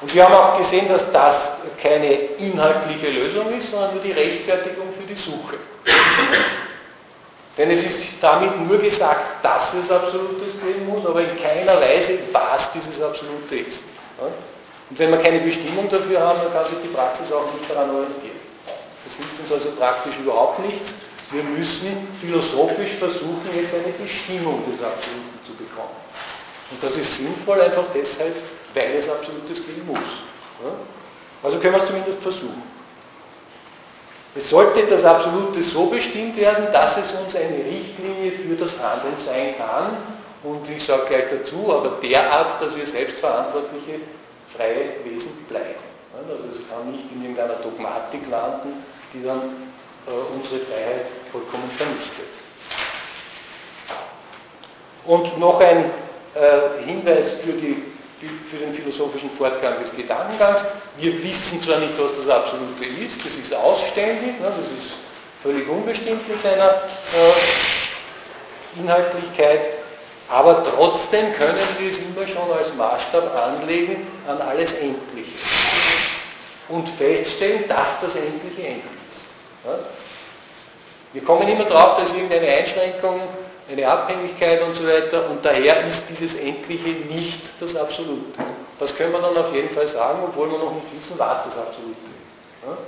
[0.00, 4.88] Und wir haben auch gesehen, dass das keine inhaltliche Lösung ist, sondern nur die Rechtfertigung
[4.98, 5.56] für die Suche.
[7.56, 12.18] Denn es ist damit nur gesagt, dass es Absolutes geben muss, aber in keiner Weise,
[12.32, 13.84] was dieses Absolute ist.
[14.92, 17.88] Und wenn wir keine Bestimmung dafür haben, dann kann sich die Praxis auch nicht daran
[17.88, 18.36] orientieren.
[19.02, 20.92] Das hilft uns also praktisch überhaupt nichts.
[21.30, 25.96] Wir müssen philosophisch versuchen, jetzt eine Bestimmung des Absoluten zu bekommen.
[26.70, 28.36] Und das ist sinnvoll einfach deshalb,
[28.74, 30.20] weil es Absolutes geben muss.
[31.42, 32.62] Also können wir es zumindest versuchen.
[34.36, 39.16] Es sollte das Absolute so bestimmt werden, dass es uns eine Richtlinie für das Handeln
[39.16, 39.96] sein kann.
[40.42, 44.00] Und ich sage gleich dazu, aber derart, dass wir Selbstverantwortliche
[44.56, 45.82] freie Wesen bleiben.
[46.14, 49.40] Also es kann nicht in irgendeiner Dogmatik landen, die dann
[50.06, 52.40] äh, unsere Freiheit vollkommen vernichtet.
[55.06, 55.84] Und noch ein
[56.34, 57.82] äh, Hinweis für, die,
[58.50, 60.64] für, den philosophischen Fortgang des Gedankengangs.
[60.98, 64.94] Wir wissen zwar nicht, was das Absolute ist, das ist ausständig, ne, das ist
[65.42, 69.81] völlig unbestimmt in seiner äh, Inhaltlichkeit,
[70.32, 75.30] aber trotzdem können wir es immer schon als Maßstab anlegen an alles Endliche
[76.70, 79.24] und feststellen, dass das Endliche endlich ist.
[81.12, 83.20] Wir kommen immer drauf, dass irgendeine Einschränkung,
[83.70, 88.40] eine Abhängigkeit und so weiter und daher ist dieses Endliche nicht das Absolute.
[88.80, 91.58] Das können wir dann auf jeden Fall sagen, obwohl wir noch nicht wissen, was das
[91.58, 92.78] Absolute ist.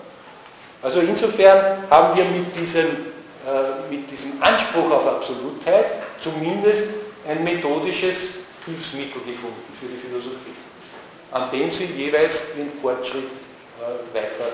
[0.82, 8.38] Also insofern haben wir mit diesem, äh, mit diesem Anspruch auf Absolutheit zumindest ein methodisches
[8.66, 10.56] Hilfsmittel gefunden für die Philosophie,
[11.32, 13.30] an dem sie jeweils den Fortschritt
[13.80, 14.52] äh, weiter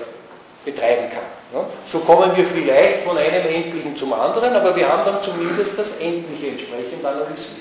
[0.63, 1.65] betreiben kann.
[1.91, 5.97] So kommen wir vielleicht von einem Endlichen zum anderen, aber wir haben dann zumindest das
[5.99, 7.57] Endliche entsprechend analysiert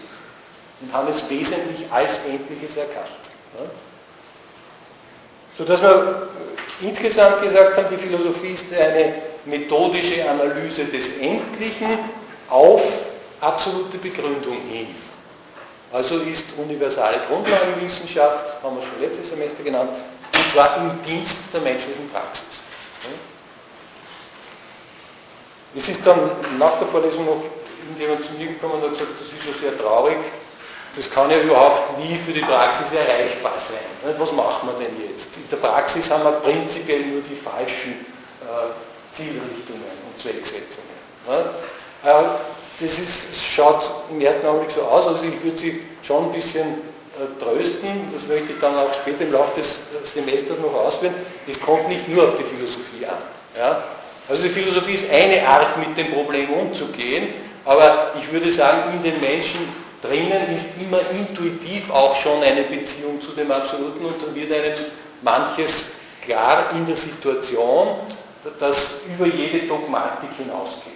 [0.81, 3.09] und haben es wesentlich als Endliches erkannt.
[5.57, 6.29] Sodass wir
[6.83, 11.99] insgesamt gesagt haben, die Philosophie ist eine methodische Analyse des Endlichen
[12.49, 12.83] auf
[13.40, 14.94] absolute Begründung hin.
[15.92, 19.90] Also ist universale Grundlagenwissenschaft, haben wir schon letztes Semester genannt,
[20.35, 22.61] und zwar im Dienst der menschlichen Praxis.
[25.74, 27.42] Es ist dann nach der Vorlesung noch
[27.83, 30.16] irgendjemand zu mir gekommen und hat gesagt, das ist ja sehr traurig,
[30.96, 34.14] das kann ja überhaupt nie für die Praxis erreichbar sein.
[34.18, 35.37] Was machen wir denn jetzt?
[35.37, 38.05] In der Praxis haben wir prinzipiell nur die falschen
[38.42, 40.90] äh, Zielrichtungen und Zwecksetzungen.
[42.81, 46.33] Äh, das ist, schaut im ersten Augenblick so aus, also ich würde Sie schon ein
[46.33, 51.14] bisschen äh, trösten, das möchte ich dann auch später im Laufe des Semesters noch ausführen,
[51.47, 53.19] es kommt nicht nur auf die Philosophie an.
[53.57, 53.85] Ja?
[54.29, 57.29] Also die Philosophie ist eine Art, mit dem Problem umzugehen,
[57.64, 59.61] aber ich würde sagen, in den Menschen
[60.03, 64.87] drinnen ist immer intuitiv auch schon eine Beziehung zu dem Absoluten und dann wird einem
[65.23, 65.87] manches
[66.23, 67.88] klar in der Situation,
[68.59, 70.89] das über jede Dogmatik hinausgeht.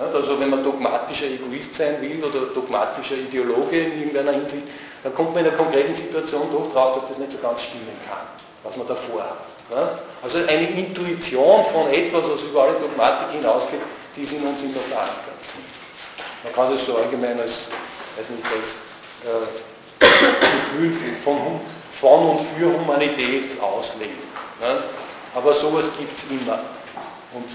[0.00, 4.66] Also wenn man dogmatischer Egoist sein will oder dogmatischer Ideologe in irgendeiner Hinsicht,
[5.02, 7.96] dann kommt man in der konkreten Situation doch drauf, dass das nicht so ganz stimmen
[8.08, 8.26] kann,
[8.62, 9.98] was man davor hat.
[10.22, 13.80] Also eine Intuition von etwas, was über alle Dogmatik hinausgeht,
[14.16, 15.38] die ist in uns immer verankert.
[16.42, 17.68] Man kann das so allgemein als,
[18.16, 18.78] weiß nicht, als
[19.24, 19.46] äh,
[20.00, 21.60] Gefühl von,
[22.00, 24.30] von und für Humanität auslegen.
[25.34, 26.58] Aber sowas gibt es immer.
[27.32, 27.48] Und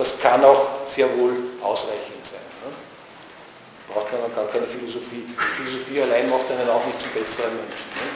[0.00, 2.40] das kann auch sehr wohl ausreichend sein.
[2.64, 2.72] Ne?
[3.92, 5.28] Braucht man gar keine Philosophie.
[5.56, 7.84] Philosophie allein macht einen auch nicht zum besseren Menschen.
[8.00, 8.08] Ne?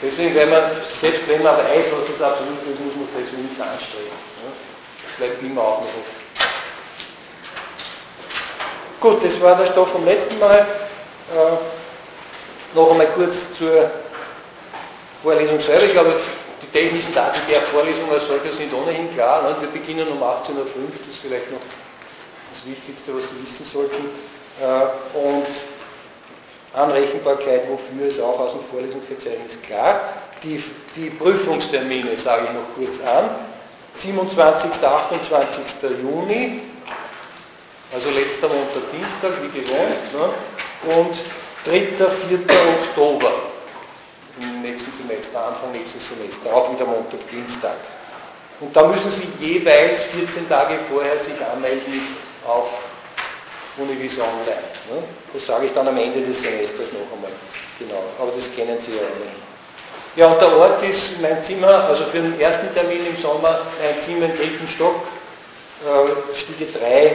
[0.00, 3.60] Deswegen, wenn man, selbst wenn man weiß, was das absolut ist, muss man das nicht
[3.60, 4.14] anstreben.
[4.14, 4.54] Ne?
[5.02, 6.28] Das bleibt immer auch noch offen.
[9.00, 10.58] Gut, das war der Stoff vom letzten Mal.
[10.58, 11.56] Äh,
[12.74, 13.90] noch einmal kurz zur
[15.22, 15.84] Vorlesung selber.
[15.84, 16.20] Ich glaube,
[16.72, 19.42] die technischen Daten der Vorlesung als solcher sind ohnehin klar.
[19.42, 19.56] Ne?
[19.60, 20.64] Wir beginnen um 18.05 Uhr,
[20.98, 21.60] das ist vielleicht noch
[22.50, 24.10] das Wichtigste, was Sie wissen sollten.
[24.60, 25.46] Äh, und
[26.74, 30.00] Anrechenbarkeit, wofür ist auch aus dem Vorlesungsverzeichnis klar.
[30.42, 30.62] Die,
[30.94, 33.30] die Prüfungstermine sage ich noch kurz an.
[33.94, 34.70] 27.
[34.84, 35.90] 28.
[36.02, 36.60] Juni,
[37.92, 40.94] also letzter Montag, Dienstag, wie gewohnt, ne?
[40.94, 41.16] und
[41.64, 41.80] 3.
[42.28, 42.38] 4.
[42.84, 43.32] Oktober
[44.40, 47.76] im nächsten Semester, Anfang nächstes Semester, auch wieder Montag, Dienstag.
[48.60, 52.68] Und da müssen Sie jeweils 14 Tage vorher sich anmelden auf
[53.76, 54.68] Univis Online.
[54.90, 55.02] Ne?
[55.32, 57.30] Das sage ich dann am Ende des Semesters noch einmal.
[57.78, 59.48] Genau, aber das kennen Sie ja alle.
[60.16, 64.00] Ja, und der Ort ist mein Zimmer, also für den ersten Termin im Sommer, ein
[64.00, 64.96] Zimmer im dritten Stock,
[65.86, 67.14] äh, Stiege 3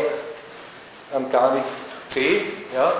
[1.14, 1.66] am Garnic
[2.08, 2.46] C.
[2.74, 2.94] Ja,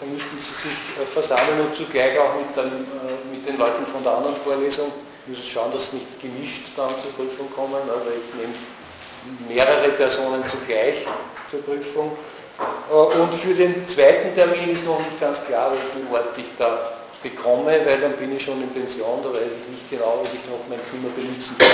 [0.00, 3.07] da müssten Sie sich äh, versammeln und zugleich auch mit, den, äh,
[3.48, 4.92] den Leuten von der anderen Vorlesung.
[5.26, 8.54] Müssen schauen, dass nicht gemischt dann zur Prüfung kommen, weil ich nehme
[9.48, 11.06] mehrere Personen zugleich
[11.50, 12.16] zur Prüfung.
[12.90, 16.98] Äh, und für den zweiten Termin ist noch nicht ganz klar, welchen Ort ich da
[17.22, 20.48] bekomme, weil dann bin ich schon in Pension, da weiß ich nicht genau, ob ich
[20.48, 21.68] noch mein Zimmer benutzen kann.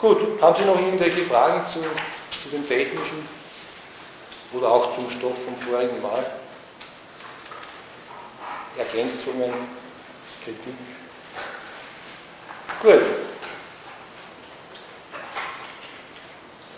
[0.00, 3.28] Gut, haben Sie noch irgendwelche Fragen zu, zu dem technischen
[4.52, 6.24] oder auch zum Stoff vom vorigen Mal?
[8.80, 9.52] Ergänzungen,
[10.42, 10.74] Kritik?
[12.82, 13.02] Gut.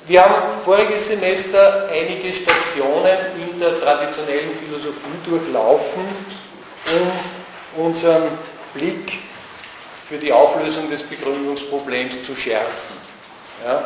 [0.06, 6.02] Wir haben voriges Semester einige Stationen in der traditionellen Philosophie durchlaufen,
[7.76, 8.24] um unseren
[8.74, 9.20] Blick
[10.08, 12.96] für die Auflösung des Begründungsproblems zu schärfen.
[13.64, 13.84] Ja?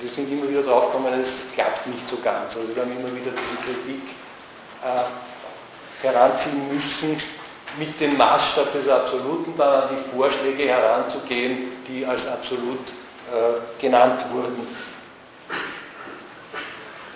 [0.00, 2.56] Wir sind immer wieder drauf gekommen, es klappt nicht so ganz.
[2.56, 4.02] Also wir haben immer wieder diese Kritik
[4.84, 7.20] äh, heranziehen müssen,
[7.78, 12.80] mit dem Maßstab des Absoluten dann an die Vorschläge heranzugehen, die als absolut
[13.30, 14.66] äh, genannt wurden.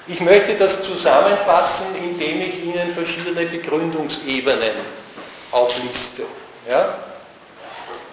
[0.07, 4.73] Ich möchte das zusammenfassen, indem ich Ihnen verschiedene Begründungsebenen
[5.53, 6.25] aufliste.
[6.69, 6.95] Ja?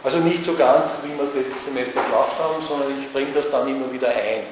[0.04, 3.50] Also nicht so ganz, wie wir es letztes Semester gemacht haben, sondern ich bringe das
[3.50, 4.44] dann immer wieder ein.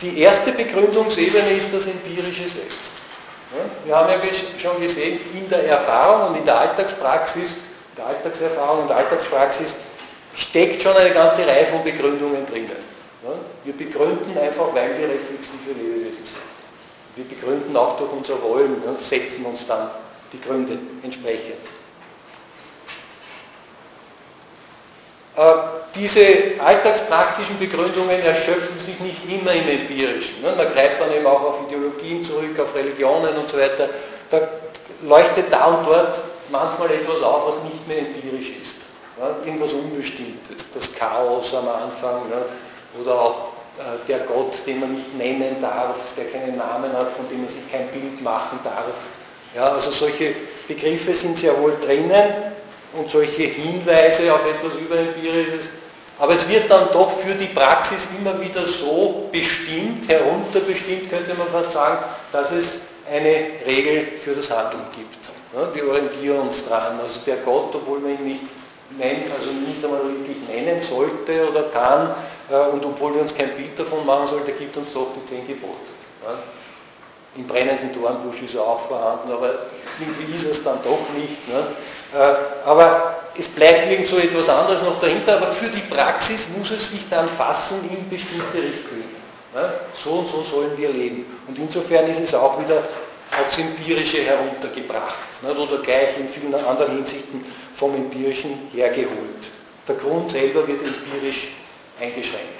[0.00, 2.99] Die erste Begründungsebene ist das empirische Selbst.
[3.52, 3.64] Ja?
[3.84, 4.18] Wir haben ja
[4.58, 7.54] schon gesehen, in der Erfahrung und in der Alltagspraxis,
[7.96, 9.74] der Alltagserfahrung und Alltagspraxis
[10.36, 12.90] steckt schon eine ganze Reihe von Begründungen drinnen.
[13.64, 16.38] Wir begründen einfach, weil wir reflexive Lebewesen sind.
[17.16, 19.90] Wir begründen auch durch unser Wollen, setzen uns dann
[20.32, 21.56] die Gründe entsprechend.
[25.94, 26.20] Diese
[26.64, 30.42] alltagspraktischen Begründungen erschöpfen sich nicht immer im Empirischen.
[30.42, 33.88] Man greift dann eben auch auf Ideologien zurück, auf Religionen und so weiter.
[34.30, 34.40] Da
[35.02, 38.76] leuchtet da und dort manchmal etwas auf, was nicht mehr empirisch ist.
[39.44, 42.22] Irgendwas Unbestimmtes, das Chaos am Anfang,
[43.00, 47.28] oder auch äh, der Gott, den man nicht nennen darf, der keinen Namen hat, von
[47.28, 48.94] dem man sich kein Bild machen darf.
[49.54, 50.34] Ja, also solche
[50.66, 52.50] Begriffe sind sehr wohl drinnen
[52.92, 55.68] und solche Hinweise auf etwas Überempirisches.
[56.18, 61.48] Aber es wird dann doch für die Praxis immer wieder so bestimmt, herunterbestimmt, könnte man
[61.48, 65.16] fast sagen, dass es eine Regel für das Handeln gibt.
[65.74, 67.00] Wir orientieren uns dran.
[67.02, 68.44] Also der Gott, obwohl man ihn nicht
[68.98, 72.14] nennt, also nicht einmal wirklich nennen sollte oder kann,
[72.50, 75.46] äh, und obwohl wir uns kein Bild davon machen sollten, gibt uns doch die zehn
[75.46, 75.90] Gebote.
[77.36, 79.54] Im brennenden Dornbusch ist er auch vorhanden, aber
[80.00, 81.48] irgendwie ist es dann doch nicht.
[81.48, 81.66] Ne?
[82.12, 86.70] Äh, aber es bleibt irgend so etwas anderes noch dahinter, aber für die Praxis muss
[86.70, 89.20] es sich dann fassen in bestimmte Richtlinien.
[89.54, 89.72] Ne?
[89.94, 91.24] So und so sollen wir leben.
[91.46, 92.82] Und insofern ist es auch wieder
[93.40, 95.54] aufs Empirische heruntergebracht ne?
[95.54, 97.44] oder gleich in vielen anderen Hinsichten
[97.76, 99.48] vom Empirischen hergeholt.
[99.86, 101.48] Der Grund selber wird empirisch
[102.00, 102.59] eingeschränkt.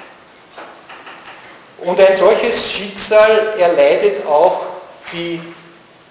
[1.84, 4.66] Und ein solches Schicksal erleidet auch
[5.12, 5.40] die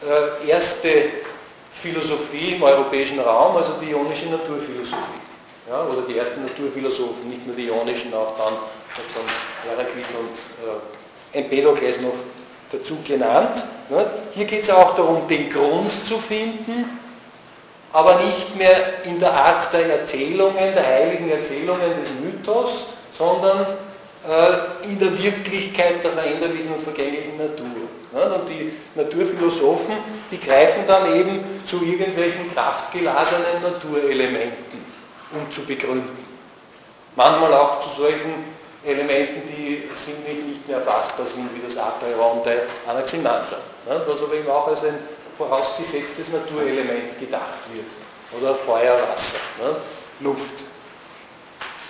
[0.02, 0.90] äh, erste
[1.72, 5.20] Philosophie im europäischen Raum, also die ionische Naturphilosophie.
[5.70, 8.54] Ja, oder die ersten Naturphilosophen, nicht nur die ionischen, auch dann,
[9.70, 12.16] Heraklit und äh, Empedokles noch
[12.72, 13.64] dazu genannt.
[13.90, 17.00] Ja, hier geht es auch darum, den Grund zu finden,
[17.94, 23.68] aber nicht mehr in der Art der Erzählungen, der heiligen Erzählungen des Mythos, sondern
[24.84, 27.88] in der Wirklichkeit der veränderlichen und vergänglichen Natur.
[28.12, 29.96] Und die Naturphilosophen,
[30.32, 34.84] die greifen dann eben zu irgendwelchen kraftgeladenen Naturelementen,
[35.32, 36.26] um zu begründen.
[37.16, 38.46] Manchmal auch zu solchen
[38.84, 44.34] Elementen, die sinnlich nicht mehr fassbar sind, wie das a priori der Anaximandra, was aber
[44.34, 44.96] eben auch als ein
[45.38, 47.92] vorausgesetztes Naturelement gedacht wird.
[48.42, 49.38] Oder Feuer, Wasser,
[50.20, 50.64] Luft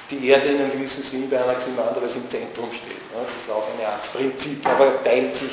[0.09, 2.97] die Erde in einem gewissen Sinn bei Anaximandros im Zentrum steht.
[3.13, 5.51] Das ist auch eine Art Prinzip, aber teilt sich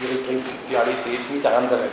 [0.00, 1.88] ihre Prinzipialität mit anderen.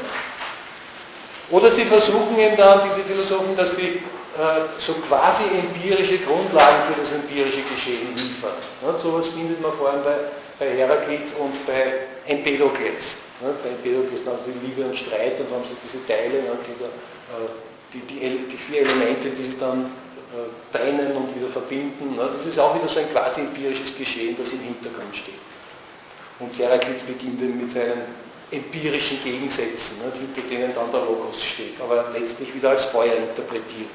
[1.52, 4.02] Oder sie versuchen eben dann, diese Philosophen, dass sie
[4.38, 8.56] äh, so quasi empirische Grundlagen für das empirische Geschehen liefern.
[8.82, 10.16] Ja, sowas findet man vor allem bei,
[10.58, 13.18] bei Heraklit und bei Empedokles.
[13.42, 16.80] Ja, bei Empedokles haben sie Liebe und Streit und haben sie diese Teile, ja, die,
[16.80, 17.52] äh,
[17.94, 20.01] die, die, die, vier Elemente, die sich dann äh,
[20.72, 22.18] trennen und wieder verbinden.
[22.18, 25.36] Das ist auch wieder so ein quasi empirisches Geschehen, das im Hintergrund steht.
[26.40, 28.02] Und Heraklit beginnt mit seinen
[28.52, 33.90] empirischen Gegensätzen, hinter denen dann der Logos steht, aber letztlich wieder als Feuer interpretiert.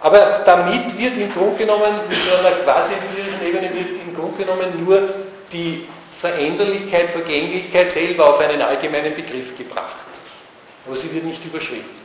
[0.00, 4.44] Aber damit wird im Grunde genommen, mit so einer quasi empirischen Ebene, wird im Grunde
[4.44, 5.08] genommen nur
[5.50, 5.86] die
[6.20, 9.96] Veränderlichkeit, Vergänglichkeit selber auf einen allgemeinen Begriff gebracht.
[10.86, 11.96] Aber sie wird nicht überschritten.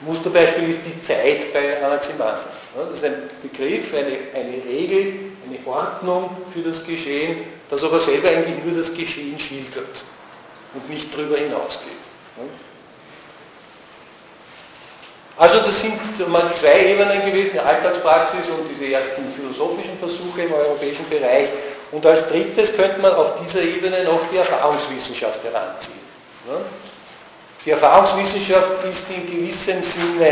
[0.00, 2.44] Musterbeispiel ist die Zeit bei Anaximander.
[2.76, 7.98] Ja, das ist ein Begriff, eine, eine Regel, eine Ordnung für das Geschehen, das aber
[7.98, 10.02] selber eigentlich nur das Geschehen schildert
[10.74, 11.88] und nicht darüber hinausgeht.
[12.36, 12.44] Ja?
[15.38, 20.52] Also das sind mal zwei Ebenen gewesen, die Alltagspraxis und diese ersten philosophischen Versuche im
[20.52, 21.48] europäischen Bereich.
[21.92, 26.00] Und als drittes könnte man auf dieser Ebene noch die Erfahrungswissenschaft heranziehen.
[27.64, 30.26] Die Erfahrungswissenschaft ist in gewissem Sinne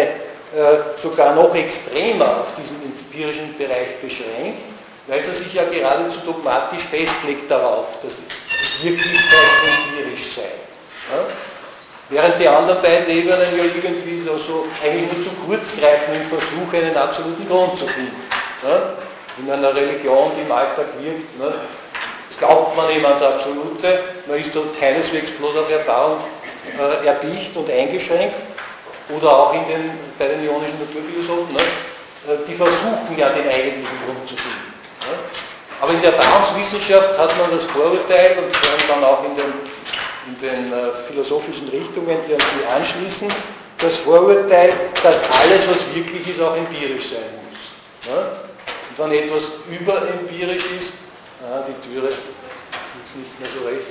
[0.54, 4.62] äh, sogar noch extremer auf diesen empirischen Bereich beschränkt,
[5.06, 8.18] weil sie sich ja geradezu dogmatisch festlegt darauf, dass
[8.82, 10.48] Wirklichkeit empirisch sei.
[12.08, 16.28] Während die anderen beiden Ebenen ja irgendwie so, so eigentlich nur zu kurz greifen im
[16.28, 18.22] Versuch, einen absoluten Grund zu finden.
[18.62, 18.92] Ne?
[19.38, 21.52] In einer Religion, die im Alltag wirkt, ne?
[22.38, 26.18] glaubt man eben ans Absolute, man ist dort keineswegs bloß auf Erfahrung
[26.74, 28.36] äh, erbicht und eingeschränkt,
[29.08, 31.60] oder auch in den, bei den ionischen Naturphilosophen, ne?
[31.60, 34.74] Äh, die versuchen ja den eigentlichen Grund zu finden.
[35.06, 35.14] Ne?
[35.80, 38.50] Aber in der Erfahrungswissenschaft hat man das Vorurteil und
[38.88, 39.52] dann auch in den
[40.26, 43.28] in den äh, philosophischen Richtungen, die an sie anschließen,
[43.78, 48.10] das Vorurteil, dass alles, was wirklich ist, auch empirisch sein muss.
[48.10, 48.42] Ja?
[48.90, 50.94] Und wenn etwas überempirisch ist,
[51.42, 53.86] ah, die Türe ist nicht mehr so recht,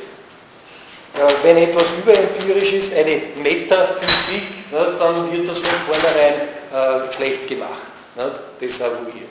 [1.44, 6.34] wenn etwas überempirisch ist, eine Metaphysik, ja, dann wird das von vornherein
[6.74, 7.70] äh, schlecht gemacht,
[8.18, 9.30] ja, desavouiert.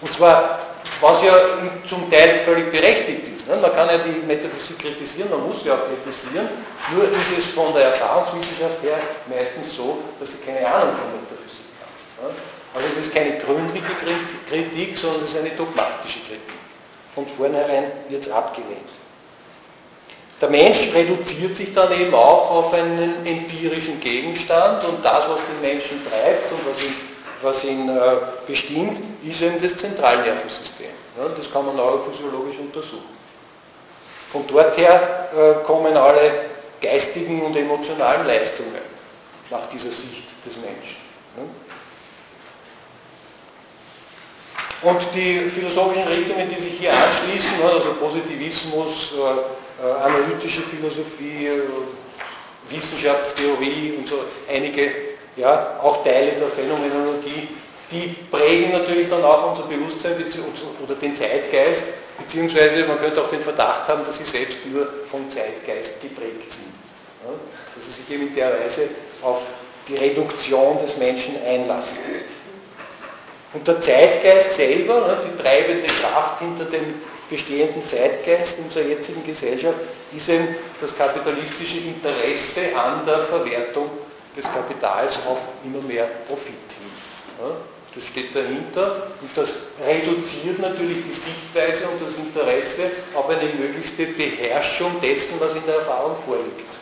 [0.00, 1.32] Und zwar was ja
[1.88, 3.46] zum Teil völlig berechtigt ist.
[3.48, 3.56] Ne?
[3.56, 6.48] Man kann ja die Metaphysik kritisieren, man muss ja auch kritisieren,
[6.94, 11.66] nur ist es von der Erfahrungswissenschaft her meistens so, dass sie keine Ahnung von Metaphysik
[11.82, 12.28] haben.
[12.28, 12.34] Ne?
[12.74, 13.92] Also es ist keine gründliche
[14.48, 16.58] Kritik, sondern es ist eine dogmatische Kritik.
[17.14, 19.01] Von vornherein wird es abgelehnt.
[20.42, 25.60] Der Mensch reduziert sich dann eben auch auf einen empirischen Gegenstand und das, was den
[25.62, 26.94] Menschen treibt und was ihn
[27.42, 28.00] was ihn äh,
[28.46, 30.90] bestimmt, ist eben das Zentralnervensystem.
[31.36, 33.22] Das kann man neurophysiologisch untersuchen.
[34.30, 36.46] Von dort her äh, kommen alle
[36.80, 38.80] geistigen und emotionalen Leistungen
[39.50, 40.96] nach dieser Sicht des Menschen.
[44.82, 51.50] Und die philosophischen Richtungen, die sich hier anschließen, also Positivismus, äh, analytische Philosophie,
[52.68, 54.16] Wissenschaftstheorie und so
[54.48, 54.90] einige
[55.36, 57.48] ja, auch Teile der Phänomenologie,
[57.90, 60.14] die prägen natürlich dann auch unser Bewusstsein
[60.82, 61.84] oder den Zeitgeist,
[62.18, 66.72] beziehungsweise man könnte auch den Verdacht haben, dass sie selbst nur vom Zeitgeist geprägt sind.
[67.24, 67.32] Ja,
[67.74, 68.88] dass sie sich eben in der Weise
[69.22, 69.42] auf
[69.88, 72.00] die Reduktion des Menschen einlassen.
[73.52, 76.94] Und der Zeitgeist selber, die treibende Kraft hinter dem
[77.32, 79.78] bestehenden Zeitgeist unserer jetzigen Gesellschaft,
[80.14, 83.90] ist eben das kapitalistische Interesse an der Verwertung
[84.36, 86.92] des Kapitals auf immer mehr Profit hin.
[87.94, 94.06] Das steht dahinter und das reduziert natürlich die Sichtweise und das Interesse auf eine möglichste
[94.06, 96.78] Beherrschung dessen, was in der Erfahrung vorliegt.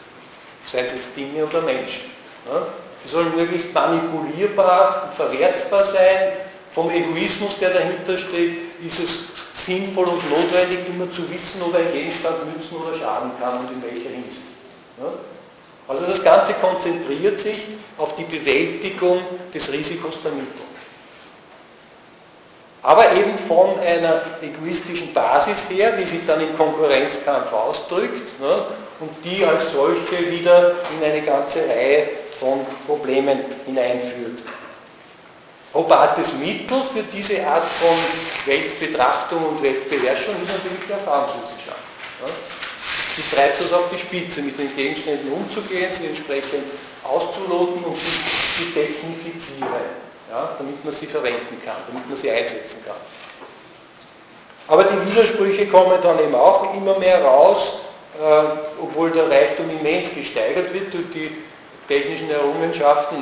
[0.66, 2.10] Seien es jetzt Dinge oder Menschen.
[2.48, 2.66] Ja,
[3.04, 6.32] die sollen möglichst manipulierbar verwertbar sein.
[6.72, 9.18] Vom Egoismus, der dahinter steht, ist es
[9.52, 13.82] sinnvoll und notwendig, immer zu wissen, ob ein Gegenstand nützen oder schaden kann und in
[13.82, 14.44] welcher Hinsicht.
[15.00, 15.12] Ja,
[15.88, 17.64] also das Ganze konzentriert sich
[17.98, 19.22] auf die Bewältigung
[19.53, 20.62] des Risikos der Mittel.
[22.82, 28.66] Aber eben von einer egoistischen Basis her, die sich dann im Konkurrenzkampf ausdrückt ne,
[29.01, 34.30] und die als solche wieder in eine ganze Reihe von Problemen hineinführt.
[35.72, 37.96] Probates Mittel für diese Art von
[38.44, 41.78] Weltbetrachtung und Weltbeherrschung ist natürlich die Erfahrungswissenschaft.
[42.20, 42.30] Ne.
[43.16, 46.64] Sie treibt das auf die Spitze, mit den Gegenständen umzugehen, sie entsprechend
[47.04, 49.68] auszuloten und sie zu technifizieren,
[50.30, 52.96] ja, damit man sie verwenden kann, damit man sie einsetzen kann.
[54.68, 57.80] Aber die Widersprüche kommen dann eben auch immer mehr raus,
[58.20, 61.36] äh, obwohl der Reichtum immens gesteigert wird durch die
[61.91, 63.16] technischen Errungenschaften,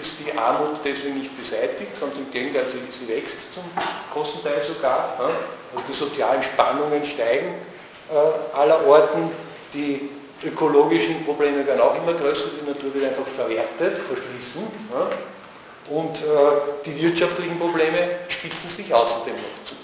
[0.00, 3.64] ist die Armut deswegen nicht beseitigt, ganz im Gegenteil, sie, sie wächst zum
[4.10, 5.14] großen Teil sogar.
[5.18, 7.60] Also die sozialen Spannungen steigen
[8.10, 9.30] äh, aller Orten,
[9.74, 10.08] die
[10.42, 14.62] ökologischen Probleme werden auch immer größer, die Natur wird einfach verwertet, verschließen.
[14.62, 15.06] Ne,
[15.88, 16.24] und äh,
[16.84, 17.98] die wirtschaftlichen Probleme
[18.28, 19.74] spitzen sich außerdem noch zu.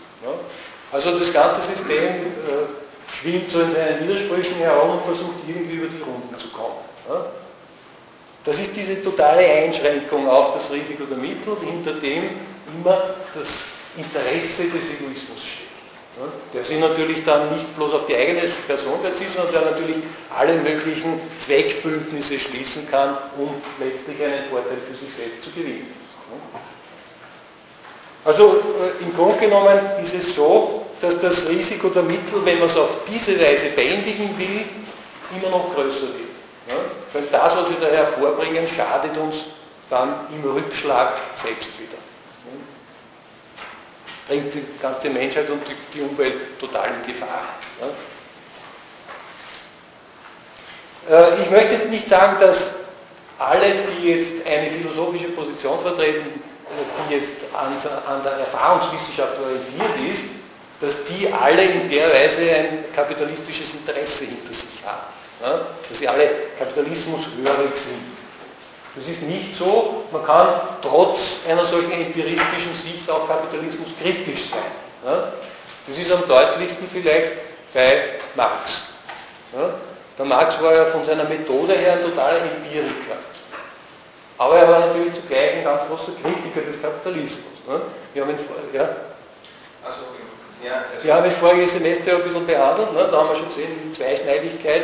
[0.90, 5.88] Also das ganze System äh, schwimmt so in seinen Widersprüchen herum und versucht irgendwie über
[5.88, 6.80] die Runden zu kommen.
[8.44, 12.24] Das ist diese totale Einschränkung auf das Risiko der Mittel, hinter dem
[12.74, 13.64] immer das
[13.96, 15.68] Interesse des Egoismus steht.
[16.52, 19.96] Der sich natürlich dann nicht bloß auf die eigene Person bezieht, sondern der natürlich
[20.36, 25.94] alle möglichen Zweckbündnisse schließen kann, um letztlich einen Vorteil für sich selbst zu gewinnen.
[28.24, 28.62] Also
[29.00, 32.76] äh, im Grunde genommen ist es so, dass das Risiko der Mittel, wenn man es
[32.76, 34.64] auf diese Weise bändigen will,
[35.36, 36.31] immer noch größer wird.
[36.68, 36.74] Ja?
[37.12, 39.36] Weil das, was wir da hervorbringen, schadet uns
[39.90, 41.98] dann im Rückschlag selbst wieder.
[44.28, 47.42] Bringt die ganze Menschheit und die, Umwelt total in Gefahr.
[47.80, 47.88] Ja?
[51.16, 52.74] Äh, ich möchte jetzt nicht sagen, dass
[53.38, 53.66] alle,
[54.00, 56.40] die jetzt eine philosophische Position vertreten,
[57.10, 60.24] die jetzt an der Erfahrungswissenschaft orientiert ist,
[60.80, 65.11] dass die alle in der Weise ein kapitalistisches Interesse hinter sich haben
[65.42, 66.28] ja, dass sie alle
[66.58, 68.12] kapitalismushörig sind.
[68.94, 70.48] Das ist nicht so, man kann
[70.82, 74.60] trotz einer solchen empiristischen Sicht auch kapitalismuskritisch sein.
[75.04, 75.32] Ja.
[75.86, 78.82] Das ist am deutlichsten vielleicht bei Marx.
[79.56, 79.70] Ja.
[80.18, 83.16] Der Marx war ja von seiner Methode her ein totaler Empiriker.
[84.38, 87.64] Aber er war natürlich zugleich ein ganz großer Kritiker des Kapitalismus.
[87.66, 87.80] Ne?
[88.12, 88.38] Wir haben ihn,
[88.72, 88.82] ja?
[89.84, 90.00] Also,
[90.62, 93.08] ja, also wir haben ihn voriges Semester ein bisschen behandelt, ne?
[93.10, 94.82] da haben wir schon gesehen, die Zweischneidigkeit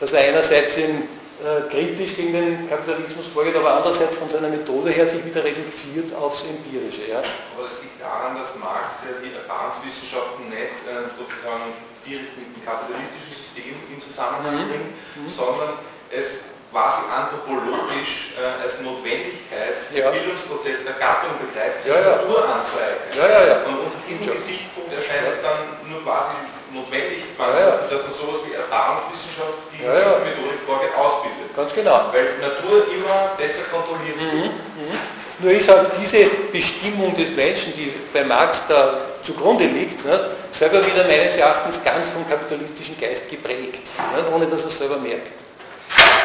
[0.00, 1.08] dass er einerseits in,
[1.40, 6.12] äh, kritisch gegen den Kapitalismus vorgeht, aber andererseits von seiner Methode her sich wieder reduziert
[6.14, 7.08] aufs Empirische.
[7.08, 7.20] Ja.
[7.56, 12.64] Aber es liegt daran, dass Marx ja die Erfahrungswissenschaften nicht äh, sozusagen direkt mit dem
[12.64, 14.68] kapitalistischen System in Zusammenhang mhm.
[14.68, 15.28] bringt, mhm.
[15.28, 20.12] sondern es quasi anthropologisch äh, als Notwendigkeit ja.
[20.12, 22.20] des Bildungsprozesses der Gattung begreift, sich ja, ja.
[22.20, 23.16] Natur anzueignen.
[23.16, 23.56] Ja, ja, ja.
[23.66, 26.36] Und unter diesem Gesichtspunkt erscheint es dann nur quasi
[26.72, 30.18] notwendig, dass man sowas wie Erfahrungswissenschaft die ja, ja.
[30.22, 31.50] Methodik vorgeht, ausbildet.
[31.54, 32.10] Ganz genau.
[32.12, 34.34] Weil Natur immer besser kontrolliert wird.
[34.34, 34.54] Mhm.
[34.78, 34.98] Mhm.
[35.40, 40.84] Nur ist halt diese Bestimmung des Menschen, die bei Marx da zugrunde liegt, nicht, selber
[40.84, 45.32] wieder meines Erachtens ganz vom kapitalistischen Geist geprägt, nicht, ohne dass er es selber merkt.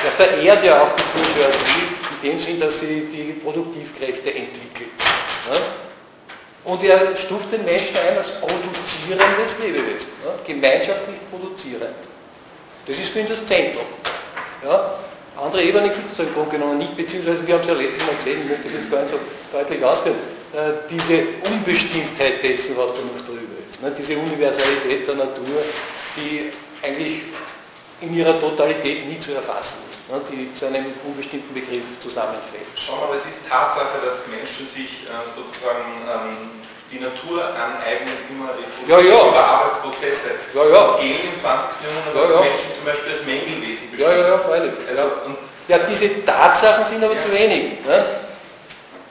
[0.03, 4.91] Er verehrt ja auch die Bourgeoisie in dem Sinn, dass sie die Produktivkräfte entwickelt.
[5.49, 5.84] Nicht.
[6.65, 10.09] Und er stuft den Menschen ein als produzierendes Lebewesen,
[10.45, 11.95] gemeinschaftlich produzierend.
[12.87, 13.85] Das ist für ihn das Zentrum.
[14.63, 14.95] Ja?
[15.37, 18.15] Andere Ebene gibt es im Grunde genommen nicht, beziehungsweise wir haben es ja letztes Mal
[18.15, 19.19] gesehen, ich möchte das jetzt gar nicht so
[19.51, 20.15] deutlich ausführen,
[20.53, 23.81] äh, diese Unbestimmtheit dessen, was da noch drüber ist.
[23.81, 23.91] Ne?
[23.95, 25.61] Diese Universalität der Natur,
[26.15, 26.51] die
[26.81, 27.23] eigentlich
[28.01, 29.94] in ihrer Totalität nie zu erfassen ist?
[30.29, 32.69] Die zu einem unbestimmten Begriff zusammenfällt.
[32.77, 38.53] Schon, aber es ist Tatsache, dass Menschen sich äh, sozusagen ähm, die Natur aneignen, immer
[38.85, 39.29] ja, ja.
[39.29, 40.37] über Arbeitsprozesse.
[40.53, 40.97] Ja, ja.
[41.01, 41.81] Gehen im 20.
[41.81, 42.41] Jahrhundert ja, ja.
[42.41, 43.99] Menschen zum Beispiel als Mängelwesen bestimmt.
[43.99, 44.73] Ja, ja, ja, freilich.
[44.89, 45.77] Also, ja.
[45.77, 47.81] ja, diese Tatsachen sind aber zu wenig.
[47.81, 48.05] Ne?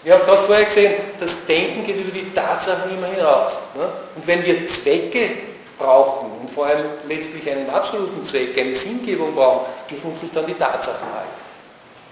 [0.05, 3.55] Wir haben gerade vorher gesehen, das Denken geht über die Tatsachen immer hinaus.
[3.75, 3.89] Ne?
[4.15, 9.67] Und wenn wir Zwecke brauchen und vor allem letztlich einen absoluten Zweck, eine Sinngebung brauchen,
[9.91, 11.45] dürfen uns nicht an die Tatsachen halten.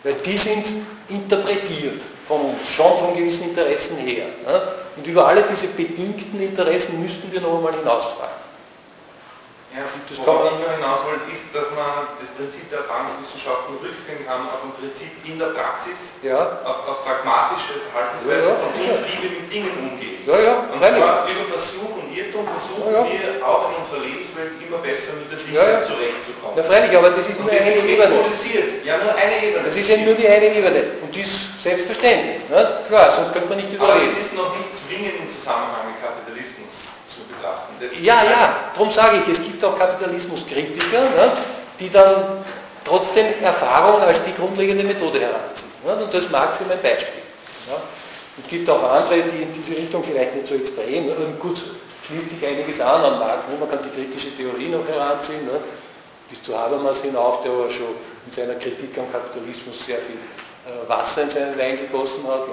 [0.02, 0.64] Weil die sind
[1.08, 4.24] interpretiert von uns, schon von gewissen Interessen her.
[4.46, 4.62] Ne?
[4.96, 8.42] Und über alle diese bedingten Interessen müssten wir noch einmal hinausfragen.
[9.72, 14.20] Ja, das worauf ich nur hinaus wollte, ist, dass man das Prinzip der Erfahrungswissenschaften rückführen
[14.28, 16.60] kann auf ein Prinzip in der Praxis, ja.
[16.60, 20.20] auf, auf pragmatische Verhaltensweise ja, ja, und wie wir mit Dingen umgehen.
[20.28, 24.60] Ja, ja, und zwar über Versuch und Irrtum versuchen ja, wir auch in unserer Lebenswelt
[24.60, 26.52] immer besser mit den Dingen zurechtzukommen.
[26.52, 28.12] Ja, freilich, aber das ist nur eine Ebene.
[28.84, 29.64] Ja, nur eine Ebene.
[29.64, 31.00] Das ist ja nur die eine Ebene.
[31.00, 32.44] Und die ist selbstverständlich.
[32.52, 32.60] Ne?
[32.84, 33.96] Klar, sonst könnte man nicht überleben.
[33.96, 36.31] Aber es ist noch nicht zwingend im Zusammenhang mit Kapitalismus
[37.42, 38.04] betrachten.
[38.04, 41.32] ja, ja, darum sage ich, es gibt auch Kapitalismuskritiker, ne,
[41.78, 42.44] die dann
[42.84, 45.70] trotzdem Erfahrung als die grundlegende Methode heranziehen.
[45.84, 45.94] Ne?
[45.96, 47.22] Und das mag sie mein Beispiel.
[47.68, 47.76] Ja?
[48.42, 51.14] Es gibt auch andere, die in diese Richtung vielleicht nicht so extrem, ne?
[51.38, 51.58] gut,
[52.06, 53.46] schließt sich einiges an an Marx.
[53.48, 53.54] Ne?
[53.58, 55.60] Man kann die kritische Theorie noch heranziehen, ne?
[56.30, 57.94] bis zu Habermas hinauf, der aber schon
[58.26, 62.46] in seiner Kritik am Kapitalismus sehr viel äh, Wasser in seinen Wein gegossen hat.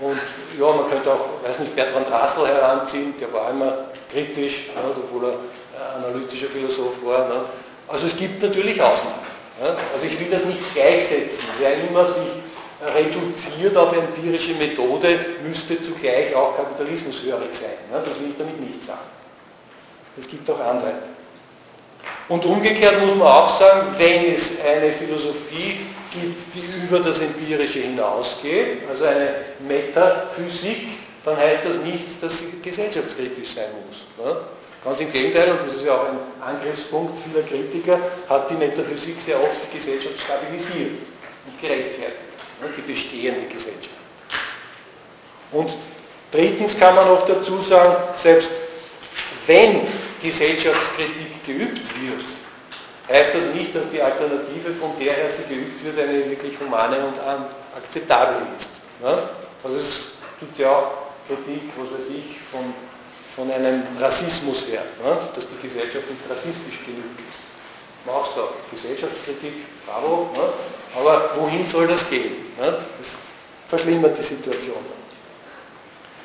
[0.00, 0.06] Ne?
[0.06, 0.20] Und
[0.58, 5.30] ja, man könnte auch, weiß nicht, Bertrand Rassel heranziehen, der war immer kritisch, ja, obwohl
[5.30, 5.38] er
[5.96, 7.28] analytischer Philosoph war.
[7.28, 7.44] Ne?
[7.88, 9.20] Also es gibt natürlich Ausnahmen.
[9.62, 9.76] Ja?
[9.92, 11.44] Also ich will das nicht gleichsetzen.
[11.58, 12.32] Wer immer sich
[12.94, 17.70] reduziert auf empirische Methode, müsste zugleich auch kapitalismushörig sein.
[17.92, 17.98] Ja?
[17.98, 19.00] Das will ich damit nicht sagen.
[20.18, 20.94] Es gibt auch andere.
[22.28, 25.80] Und umgekehrt muss man auch sagen, wenn es eine Philosophie
[26.10, 30.88] gibt, die über das Empirische hinausgeht, also eine Metaphysik,
[31.24, 34.06] dann heißt das nicht, dass sie gesellschaftskritisch sein muss.
[34.24, 34.40] Ne?
[34.82, 37.98] Ganz im Gegenteil, und das ist ja auch ein Angriffspunkt vieler Kritiker,
[38.28, 40.98] hat die Metaphysik sehr oft die Gesellschaft stabilisiert
[41.46, 42.32] und gerechtfertigt,
[42.62, 42.68] ne?
[42.76, 43.90] die bestehende Gesellschaft.
[45.52, 45.70] Und
[46.30, 48.52] drittens kann man auch dazu sagen, selbst
[49.46, 49.82] wenn
[50.22, 52.24] Gesellschaftskritik geübt wird,
[53.10, 56.96] heißt das nicht, dass die Alternative, von der her sie geübt wird, eine wirklich humane
[56.98, 57.18] und
[57.76, 58.80] akzeptable ist.
[59.02, 59.22] Ne?
[59.64, 60.92] Also es gibt ja auch
[61.26, 62.72] Kritik, was weiß ich, von,
[63.34, 65.18] von einem Rassismus her, ne?
[65.34, 67.50] dass die Gesellschaft nicht rassistisch genug ist.
[68.06, 69.52] Auch sagen, Gesellschaftskritik,
[69.86, 70.52] bravo, ne?
[70.96, 72.32] aber wohin soll das gehen?
[72.58, 73.12] Das
[73.68, 74.78] verschlimmert die Situation.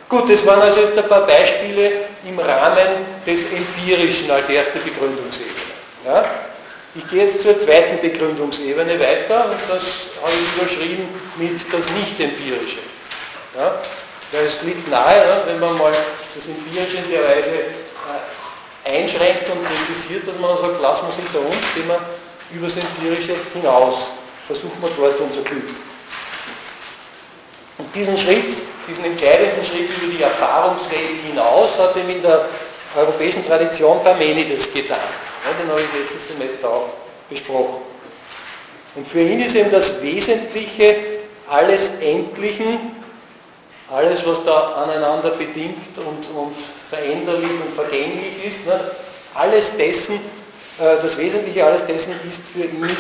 [0.08, 1.92] Gut, das waren also jetzt ein paar Beispiele
[2.28, 2.88] im Rahmen
[3.26, 5.52] des Empirischen als erste Begründungsebene.
[6.06, 6.24] Ja?
[6.98, 9.84] Ich gehe jetzt zur zweiten Begründungsebene weiter und das
[10.22, 12.80] habe ich überschrieben mit das Nicht-Empirische.
[13.58, 13.82] Ja?
[14.32, 15.94] Es liegt nahe, wenn man mal
[16.34, 21.16] das Empirische in der Weise äh, einschränkt und kritisiert, dass man sagt, lassen wir es
[21.16, 22.00] hinter uns, gehen wir
[22.52, 24.08] über das Empirische hinaus,
[24.48, 25.68] versuchen wir dort unser Glück.
[27.78, 28.56] Und diesen Schritt,
[28.88, 32.48] diesen entscheidenden Schritt über die Erfahrungswelt hinaus hat ihm in der
[32.96, 34.98] europäischen Tradition Parmenides getan.
[35.46, 36.90] Ja, den habe ich letztes Semester auch
[37.30, 37.82] besprochen.
[38.96, 40.96] Und für ihn ist eben das Wesentliche
[41.48, 42.96] alles Endlichen,
[43.92, 46.56] alles, was da aneinander bedingt und, und
[46.90, 48.92] veränderlich und vergänglich ist, ne,
[49.34, 50.16] alles dessen,
[50.80, 52.98] äh, das Wesentliche alles dessen ist für ihn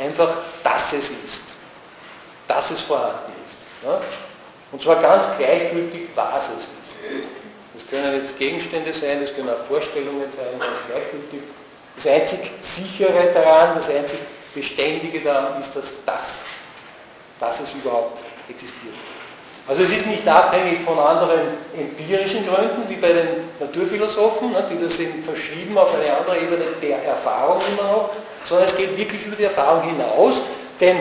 [0.00, 1.42] einfach, dass es ist,
[2.46, 3.58] dass es vorhanden ist.
[3.84, 4.00] Ja?
[4.72, 6.96] Und zwar ganz gleichgültig, was es ist.
[7.76, 11.40] Das können jetzt Gegenstände sein, das können auch Vorstellungen sein, ganz gleichgültig.
[11.94, 14.18] Das einzig sichere daran, das einzig
[14.54, 16.38] Beständige daran ist, dass das,
[17.38, 18.94] dass es überhaupt existiert.
[19.68, 21.40] Also es ist nicht abhängig von anderen
[21.76, 23.28] empirischen Gründen, wie bei den
[23.60, 28.10] Naturphilosophen, ne, die das eben verschieben auf eine andere Ebene der Erfahrung immer noch,
[28.44, 30.36] sondern es geht wirklich über die Erfahrung hinaus,
[30.80, 30.96] denn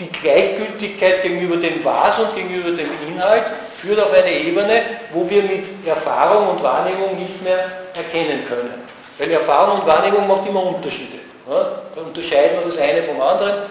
[0.00, 3.44] die Gleichgültigkeit gegenüber dem Was und gegenüber dem Inhalt
[3.82, 7.64] führt auf eine Ebene, wo wir mit Erfahrung und Wahrnehmung nicht mehr
[7.94, 8.82] erkennen können.
[9.18, 11.18] Weil Erfahrung und Wahrnehmung macht immer Unterschiede.
[11.46, 13.62] Da unterscheiden wir das eine vom anderen.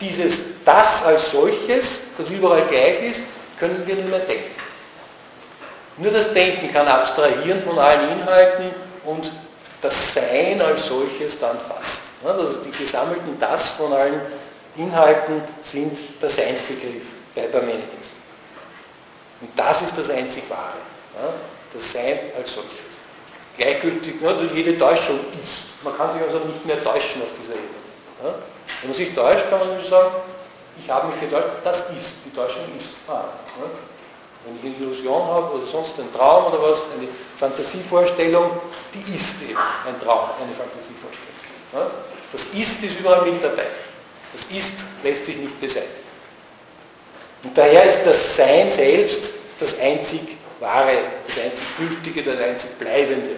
[0.00, 3.20] Dieses Das als solches, das überall gleich ist,
[3.58, 4.54] können wir nicht mehr denken.
[5.96, 8.70] Nur das Denken kann abstrahieren von allen Inhalten
[9.04, 9.32] und
[9.82, 12.00] das Sein als solches dann fassen.
[12.24, 14.20] Also die gesammelten Das von allen
[14.76, 17.02] Inhalten sind der Seinsbegriff
[17.34, 18.17] bei Parmenides.
[19.40, 20.78] Und das ist das einzig Wahre.
[21.14, 21.32] Ja?
[21.72, 22.98] Das Sein als solches.
[23.56, 25.82] Gleichgültig, also jede Täuschung ist.
[25.82, 27.68] Man kann sich also nicht mehr täuschen auf dieser Ebene.
[28.22, 28.34] Ja?
[28.80, 30.14] Wenn man sich täuscht, kann man sagen,
[30.78, 33.32] ich habe mich getäuscht, das ist, die Täuschung ist wahr.
[33.58, 33.66] Ja?
[34.44, 37.08] Wenn ich eine Illusion habe oder sonst einen Traum oder was, eine
[37.38, 38.50] Fantasievorstellung,
[38.94, 41.28] die ist eben ein Traum, eine Fantasievorstellung.
[42.32, 43.66] Das Ist ist überall mit dabei.
[44.32, 46.07] Das Ist lässt sich nicht beseitigen.
[47.42, 50.20] Und daher ist das Sein selbst das einzig
[50.60, 50.92] Wahre,
[51.26, 53.36] das einzig Gültige, das einzig Bleibende.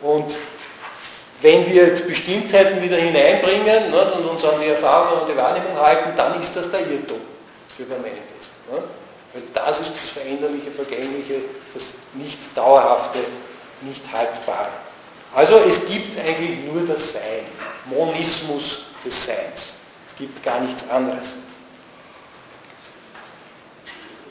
[0.00, 0.36] Und
[1.40, 5.78] wenn wir jetzt Bestimmtheiten wieder hineinbringen ne, und uns an die Erfahrung und die Wahrnehmung
[5.78, 7.20] halten, dann ist das der Irrtum
[7.76, 8.50] für Parmenides.
[9.32, 11.40] Weil das ist das Veränderliche, Vergängliche,
[11.74, 13.18] das nicht Dauerhafte,
[13.82, 14.68] nicht Haltbare.
[15.34, 17.44] Also es gibt eigentlich nur das Sein,
[17.86, 19.74] Monismus des Seins.
[20.08, 21.36] Es gibt gar nichts anderes.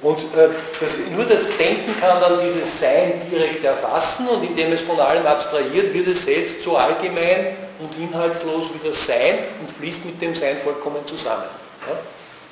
[0.02, 4.82] Und äh, das, nur das Denken kann dann dieses Sein direkt erfassen und indem es
[4.82, 10.06] von allem abstrahiert, wird es selbst so allgemein und inhaltslos wie das Sein und fließt
[10.06, 11.46] mit dem Sein vollkommen zusammen.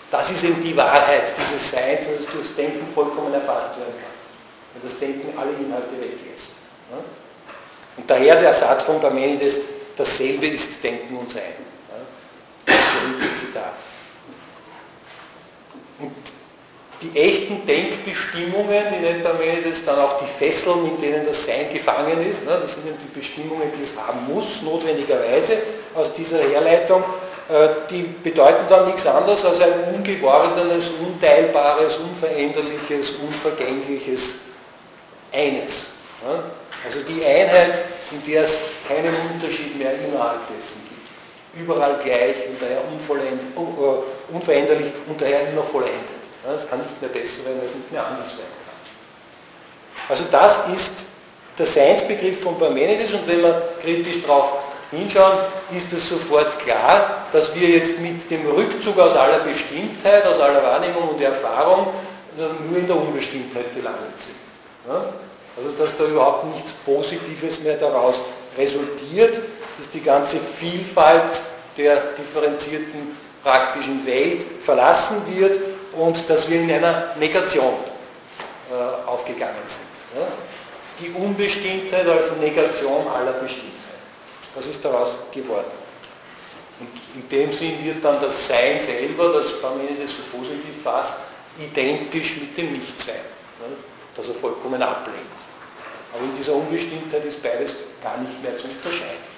[0.10, 4.14] Das ist eben die Wahrheit dieses Seins, dass es durchs Denken vollkommen erfasst werden kann.
[4.74, 6.52] Wenn das Denken alle Inhalte weglässt.
[7.98, 9.60] Und daher der Satz von Parmenides,
[9.96, 11.44] dasselbe ist Denken und Sein.
[11.90, 12.76] Ja?
[16.00, 16.35] Und
[17.02, 22.20] die echten Denkbestimmungen, die nennt Parmenides dann auch die Fesseln, mit denen das Sein gefangen
[22.22, 22.44] ist.
[22.46, 22.58] Ne?
[22.62, 25.58] Das sind die Bestimmungen, die es haben muss, notwendigerweise
[25.94, 27.04] aus dieser Herleitung.
[27.50, 34.36] äh, die bedeuten dann nichts anderes als ein ungewordenes, unteilbares, unveränderliches, unvergängliches
[35.32, 35.88] Eines.
[36.86, 37.82] Also die Einheit,
[38.12, 41.62] in der es keinen Unterschied mehr innerhalb dessen gibt.
[41.62, 46.25] Überall gleich und daher äh, unveränderlich und daher immer vollendet.
[46.54, 50.10] Es kann nicht mehr besser werden, weil es nicht mehr anders werden kann.
[50.10, 51.04] Also das ist
[51.58, 55.40] der Seinsbegriff von Parmenides und wenn wir kritisch darauf hinschauen,
[55.76, 60.62] ist es sofort klar, dass wir jetzt mit dem Rückzug aus aller Bestimmtheit, aus aller
[60.62, 61.88] Wahrnehmung und Erfahrung
[62.38, 64.36] nur in der Unbestimmtheit gelandet sind.
[65.58, 68.22] Also dass da überhaupt nichts Positives mehr daraus
[68.58, 69.40] resultiert,
[69.78, 71.42] dass die ganze Vielfalt
[71.78, 75.60] der differenzierten praktischen Welt verlassen wird
[75.96, 77.74] und dass wir in einer Negation
[78.72, 80.20] äh, aufgegangen sind.
[80.20, 80.28] Ja?
[81.00, 83.74] Die Unbestimmtheit als Negation aller Bestimmtheit.
[84.56, 85.72] Das ist daraus geworden.
[86.80, 91.16] Und in dem Sinn wird dann das Sein selber, das Parmenides so positiv fasst,
[91.58, 93.76] identisch mit dem Nichtsein, ne?
[94.14, 95.20] das er vollkommen ablehnt.
[96.14, 99.36] Aber in dieser Unbestimmtheit ist beides gar nicht mehr zu unterscheiden.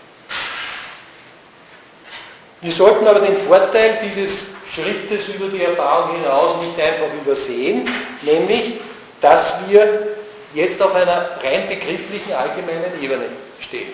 [2.62, 4.48] Wir sollten aber den Vorteil dieses
[4.78, 7.90] Schrittes über die Erfahrung hinaus nicht einfach übersehen,
[8.22, 8.76] nämlich,
[9.20, 10.16] dass wir
[10.54, 13.26] jetzt auf einer rein begrifflichen allgemeinen Ebene
[13.60, 13.90] stehen.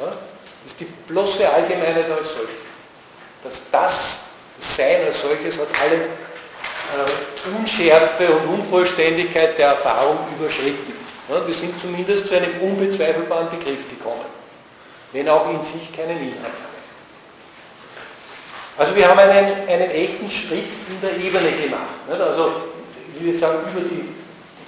[0.00, 0.06] Ja?
[0.06, 2.62] Das ist die bloße Allgemeinheit als solche.
[3.44, 4.18] Dass das
[4.58, 10.94] Sein als solches hat alle äh, Unschärfe und Unvollständigkeit der Erfahrung überschritten.
[11.28, 11.46] Ja?
[11.46, 14.24] Wir sind zumindest zu einem unbezweifelbaren Begriff gekommen,
[15.12, 16.71] wenn auch in sich keinen Inhalt hat.
[18.82, 22.02] Also wir haben einen, einen echten Schritt in der Ebene gemacht.
[22.08, 22.20] Nicht?
[22.20, 22.50] Also
[23.14, 24.08] ich würde sagen, über die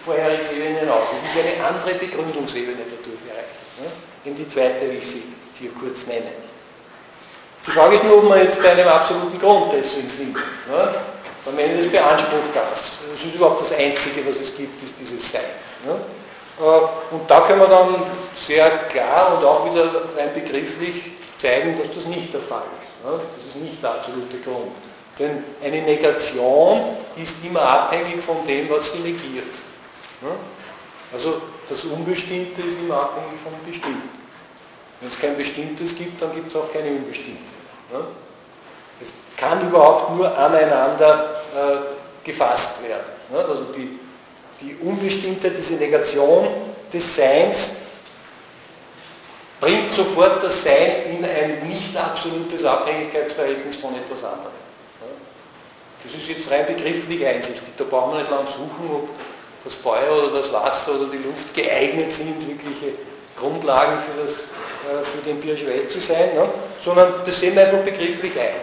[0.04, 1.10] vorherige Ebene hinaus.
[1.26, 3.58] Es ist eine andere Begründungsebene dadurch erreicht.
[3.82, 3.90] Nicht?
[4.24, 5.24] Eben die zweite, wie ich sie
[5.58, 6.30] hier kurz nenne.
[7.66, 10.36] Die Frage ist nur, ob wir jetzt bei einem absoluten Grund deswegen sind.
[10.36, 10.94] Ne?
[11.46, 13.02] Am Ende des beansprucht das.
[13.10, 15.42] Das ist überhaupt das Einzige, was es gibt, ist dieses Sein.
[15.84, 15.98] Ne?
[17.10, 17.96] Und da können wir dann
[18.36, 21.02] sehr klar und auch wieder rein begrifflich
[21.36, 22.83] zeigen, dass das nicht der Fall ist.
[23.04, 24.72] Das ist nicht der absolute Grund.
[25.18, 26.82] Denn eine Negation
[27.16, 29.54] ist immer abhängig von dem, was sie negiert.
[31.12, 34.08] Also das Unbestimmte ist immer abhängig vom Bestimmten.
[35.00, 37.42] Wenn es kein Bestimmtes gibt, dann gibt es auch keine Unbestimmte.
[39.00, 43.04] Es kann überhaupt nur aneinander äh, gefasst werden.
[43.32, 43.98] Also die,
[44.60, 46.48] die Unbestimmte, diese Negation
[46.92, 47.72] des Seins
[49.64, 54.52] bringt sofort das Sein in ein nicht absolutes Abhängigkeitsverhältnis von etwas anderem.
[56.04, 57.72] Das ist jetzt rein begrifflich einsichtig.
[57.78, 59.08] Da brauchen wir nicht lang suchen, ob
[59.64, 62.98] das Feuer oder das Wasser oder die Luft geeignet sind, wirkliche
[63.38, 66.46] Grundlagen für, das, äh, für die empirische Welt zu sein, ne?
[66.84, 68.60] sondern das sehen wir einfach begrifflich ein.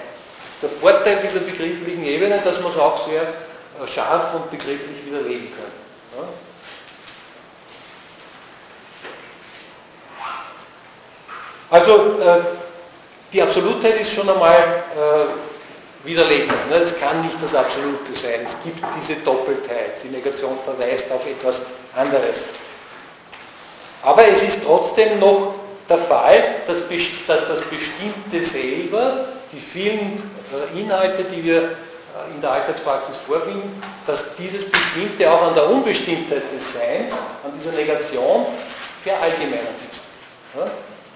[0.61, 5.51] Der Vorteil dieser begrifflichen Ebene, dass man es auch sehr äh, scharf und begrifflich widerlegen
[5.51, 6.21] kann.
[6.21, 6.27] Ne?
[11.71, 12.41] Also äh,
[13.31, 16.69] die Absolutheit ist schon einmal äh, widerlegend.
[16.69, 16.75] Ne?
[16.75, 18.41] Es kann nicht das Absolute sein.
[18.45, 20.03] Es gibt diese Doppeltheit.
[20.03, 21.61] Die Negation verweist auf etwas
[21.95, 22.47] anderes.
[24.03, 25.55] Aber es ist trotzdem noch
[25.87, 26.81] der Fall, dass,
[27.27, 30.21] das Bestimmte selber, die vielen
[30.75, 31.69] äh, Inhalte, die wir
[32.35, 37.13] in der Alltagspraxis vorfinden, dass dieses Bestimmte auch an der Unbestimmtheit des Seins,
[37.43, 38.45] an dieser Negation
[39.03, 40.03] verallgemeinert ist.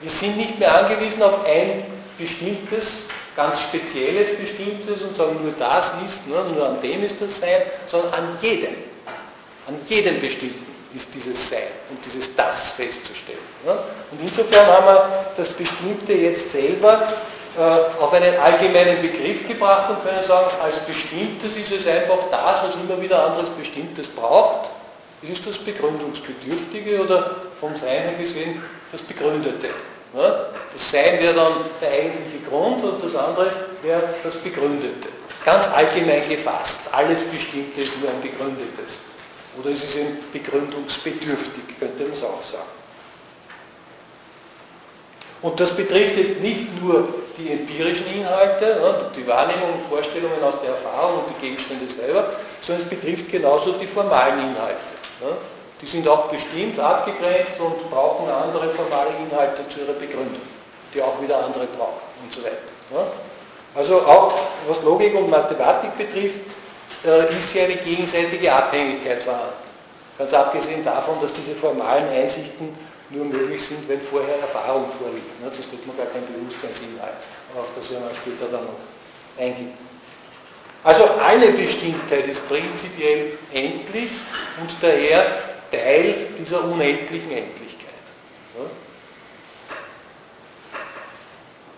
[0.02, 1.84] Wir sind nicht mehr angewiesen auf ein
[2.18, 7.40] bestimmtes, ganz spezielles Bestimmtes und sagen, nur das ist, nur, nur an dem ist das
[7.40, 8.76] Sein, sondern an jedem,
[9.68, 13.40] an jedem Bestimmten ist dieses Sein und dieses Das festzustellen.
[13.66, 17.14] Und insofern haben wir das Bestimmte jetzt selber
[17.58, 17.62] äh,
[18.02, 22.76] auf einen allgemeinen Begriff gebracht und können sagen, als Bestimmtes ist es einfach das, was
[22.76, 24.70] immer wieder anderes Bestimmtes braucht.
[25.22, 28.62] Ist das Begründungsbedürftige oder vom Sein her gesehen
[28.96, 29.70] das Begründete?
[30.14, 35.10] Das Sein wäre dann der eigentliche Grund und das andere wäre das Begründete.
[35.44, 36.82] Ganz allgemein gefasst.
[36.92, 39.00] Alles Bestimmte ist nur ein Begründetes.
[39.60, 42.64] Oder es ist eben begründungsbedürftig, könnte man es auch sagen.
[45.42, 48.78] Und das betrifft jetzt nicht nur die empirischen Inhalte,
[49.16, 52.32] die Wahrnehmung Vorstellungen aus der Erfahrung und die Gegenstände selber,
[52.62, 54.96] sondern es betrifft genauso die formalen Inhalte.
[55.82, 60.42] Die sind auch bestimmt abgegrenzt und brauchen andere formale Inhalte zu ihrer Begründung,
[60.94, 63.12] die auch wieder andere brauchen und so weiter.
[63.76, 64.34] Also auch
[64.68, 66.40] was Logik und Mathematik betrifft,
[67.04, 69.66] äh, ist hier eine gegenseitige Abhängigkeit vorhanden.
[70.18, 72.74] Ganz abgesehen davon, dass diese formalen Einsichten
[73.10, 75.42] nur möglich sind, wenn vorher Erfahrung vorliegt.
[75.42, 75.52] Ne?
[75.52, 77.16] Sonst hätte man gar keinen Bewusstseinsinhalt.
[77.58, 78.80] Auf das wir später dann noch
[79.38, 79.74] eingehen.
[80.84, 84.12] Also alle Bestimmtheit ist prinzipiell endlich
[84.62, 85.26] und daher
[85.78, 87.86] Teil dieser unendlichen Endlichkeit.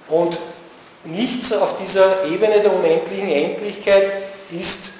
[0.07, 0.39] Und
[1.03, 4.11] nichts auf dieser Ebene der unendlichen Endlichkeit
[4.51, 4.91] ist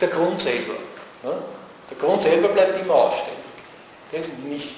[0.00, 0.74] der Grund selber.
[1.22, 3.38] Der Grund selber bleibt immer ausständig.
[4.12, 4.76] Der ist nicht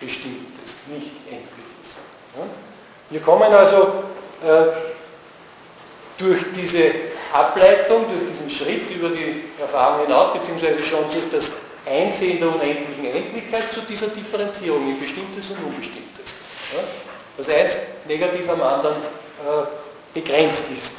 [0.00, 2.00] Bestimmtes, nicht Endliches.
[3.08, 4.04] Wir kommen also
[4.44, 4.66] äh,
[6.18, 6.90] durch diese
[7.32, 11.52] Ableitung, durch diesen Schritt über die Erfahrung hinaus, beziehungsweise schon durch das
[11.86, 16.34] Einsehen der unendlichen Endlichkeit zu dieser Differenzierung in Bestimmtes und Unbestimmtes.
[17.36, 17.76] Das eins
[18.06, 19.66] negativ am anderen äh,
[20.14, 20.94] begrenzt ist.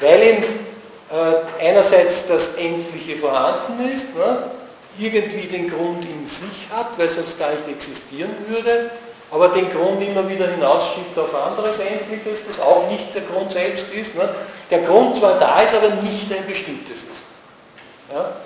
[0.00, 4.50] Weil eben äh, einerseits das Endliche vorhanden ist, ne,
[4.98, 8.90] irgendwie den Grund in sich hat, weil sonst gar nicht existieren würde,
[9.30, 13.90] aber den Grund immer wieder hinausschiebt auf anderes Endliches, das auch nicht der Grund selbst
[13.90, 14.14] ist.
[14.14, 14.28] Ne?
[14.70, 17.24] Der Grund zwar da ist, aber nicht ein bestimmtes ist.
[18.12, 18.36] Ja?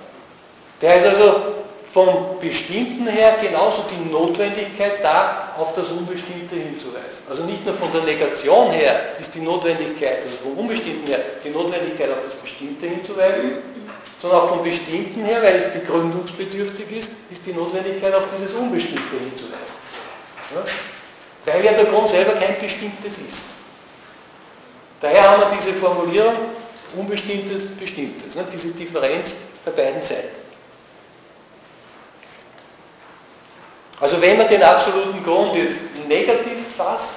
[0.81, 1.58] Der ist also
[1.93, 7.19] vom Bestimmten her genauso die Notwendigkeit da, auf das Unbestimmte hinzuweisen.
[7.29, 11.51] Also nicht nur von der Negation her ist die Notwendigkeit, also vom Unbestimmten her, die
[11.51, 13.53] Notwendigkeit auf das Bestimmte hinzuweisen,
[14.21, 19.17] sondern auch vom Bestimmten her, weil es begründungsbedürftig ist, ist die Notwendigkeit auf dieses Unbestimmte
[19.19, 19.75] hinzuweisen.
[20.55, 20.65] Ja?
[21.47, 23.45] Weil ja der Grund selber kein Bestimmtes ist.
[25.01, 26.35] Daher haben wir diese Formulierung
[26.97, 28.47] Unbestimmtes, Bestimmtes, ne?
[28.53, 29.35] diese Differenz
[29.65, 30.48] der beiden Seiten.
[34.01, 37.09] Also wenn man den absoluten Grund jetzt negativ fasst,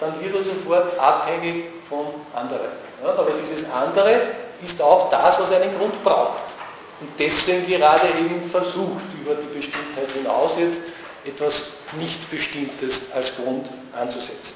[0.00, 2.68] dann wird er sofort abhängig von anderen.
[3.02, 4.20] Ja, aber dieses andere
[4.62, 6.54] ist auch das, was einen Grund braucht.
[7.00, 10.80] Und deswegen gerade eben versucht, über die Bestimmtheit hinaus jetzt
[11.24, 14.54] etwas nicht Bestimmtes als Grund anzusetzen.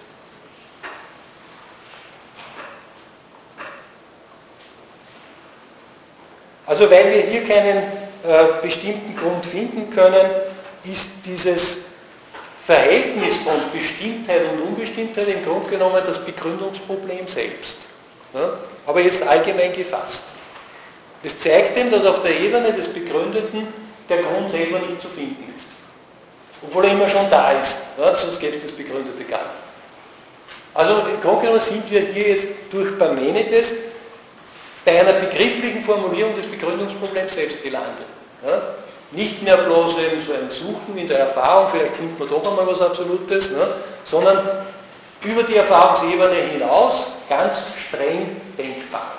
[6.66, 10.30] Also weil wir hier keinen äh, bestimmten Grund finden können,
[10.84, 11.78] ist dieses
[12.66, 17.78] Verhältnis von Bestimmtheit und Unbestimmtheit im Grunde genommen das Begründungsproblem selbst.
[18.34, 18.58] Ja?
[18.86, 20.24] Aber jetzt allgemein gefasst.
[21.24, 23.66] Es zeigt dem, dass auf der Ebene des Begründeten
[24.08, 25.66] der Grund selber nicht zu finden ist.
[26.62, 27.78] Obwohl er immer schon da ist.
[27.98, 28.14] Ja?
[28.14, 29.62] Sonst gäbe es das Begründete gar nicht.
[30.74, 33.72] Also im Grunde genommen sind wir hier jetzt durch Parmenides
[34.84, 38.06] bei einer begrifflichen Formulierung des Begründungsproblems selbst gelandet.
[38.46, 38.62] Ja?
[39.12, 42.66] Nicht mehr bloß eben so ein Suchen in der Erfahrung, vielleicht findet man doch einmal
[42.66, 43.74] was Absolutes, ne?
[44.04, 44.66] sondern
[45.22, 47.58] über die Erfahrungsebene hinaus ganz
[47.88, 49.12] streng denkbar.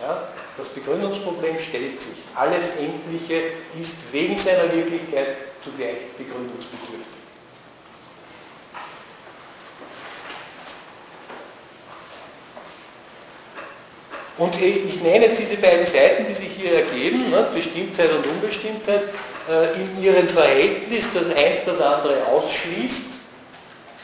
[0.00, 0.28] Ja?
[0.56, 2.14] Das Begründungsproblem stellt sich.
[2.34, 3.42] Alles Endliche
[3.78, 5.26] ist wegen seiner Wirklichkeit
[5.62, 7.25] zugleich begründungsbedürftig.
[14.38, 19.04] Und ich nenne jetzt diese beiden Seiten, die sich hier ergeben, ne, Bestimmtheit und Unbestimmtheit,
[19.48, 23.16] äh, in ihrem Verhältnis, das eins das andere ausschließt,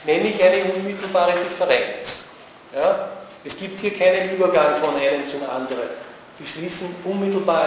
[0.04, 2.24] nenne ich eine unmittelbare Differenz.
[2.74, 3.08] Ja?
[3.44, 5.90] Es gibt hier keinen Übergang von einem zum anderen.
[6.38, 7.66] Sie schließen unmittelbar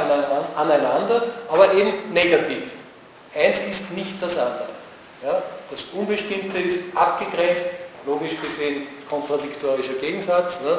[0.55, 2.63] aneinander, aber eben negativ.
[3.36, 4.70] Eins ist nicht das andere.
[5.24, 5.43] Ja?
[5.70, 7.66] Das Unbestimmte ist abgegrenzt,
[8.05, 10.61] logisch gesehen kontradiktorischer Gegensatz.
[10.61, 10.78] Ne?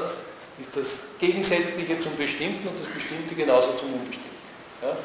[0.60, 4.30] Ist das Gegensätzliche zum Bestimmten und das Bestimmte genauso zum Unbestimmten.
[4.82, 4.96] Ja?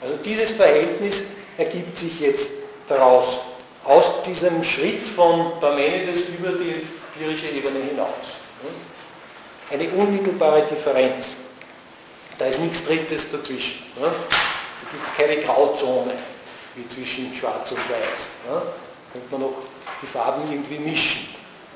[0.00, 1.24] Also dieses Verhältnis
[1.58, 2.48] ergibt sich jetzt
[2.88, 3.40] daraus,
[3.84, 8.08] aus diesem Schritt von Parmenides über die empirische Ebene hinaus.
[9.70, 11.34] Eine unmittelbare Differenz.
[12.38, 13.82] Da ist nichts Drittes dazwischen.
[14.00, 16.12] Da gibt es keine Grauzone
[16.74, 18.28] wie zwischen Schwarz und Weiß.
[18.48, 18.62] Da
[19.12, 19.56] könnte man noch
[20.02, 21.28] die Farben irgendwie mischen.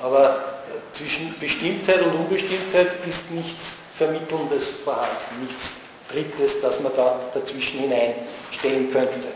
[0.02, 0.62] Aber
[0.92, 5.72] zwischen Bestimmtheit und Unbestimmtheit ist nichts Vermittelndes vorhanden, nichts
[6.08, 9.28] Drittes, das man da dazwischen hineinstellen könnte.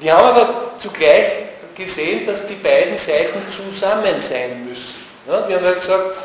[0.00, 4.96] Wir haben aber zugleich gesehen, dass die beiden Seiten zusammen sein müssen.
[5.26, 6.16] Ja, wir haben ja gesagt,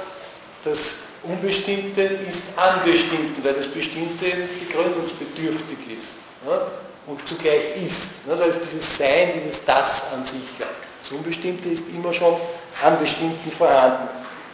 [0.64, 4.26] das Unbestimmte ist Anbestimmte, weil das Bestimmte
[4.60, 6.10] begründungsbedürftig ist
[6.46, 6.68] ja,
[7.08, 10.91] und zugleich ist, ja, weil es dieses Sein, dieses Das an sich hat.
[11.12, 12.36] Das Unbestimmte ist immer schon
[12.82, 14.08] an Bestimmten vorhanden.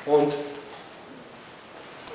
[0.07, 0.33] Und,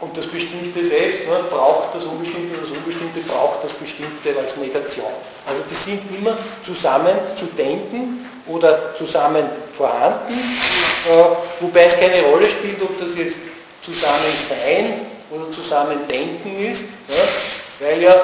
[0.01, 5.13] und das Bestimmte selbst ne, braucht das Unbestimmte, das Unbestimmte braucht das Bestimmte als Negation.
[5.47, 9.45] Also die sind immer zusammen zu denken oder zusammen
[9.77, 13.43] vorhanden, äh, wobei es keine Rolle spielt, ob das jetzt
[13.81, 18.15] zusammen sein oder zusammen denken ist, ja, weil ja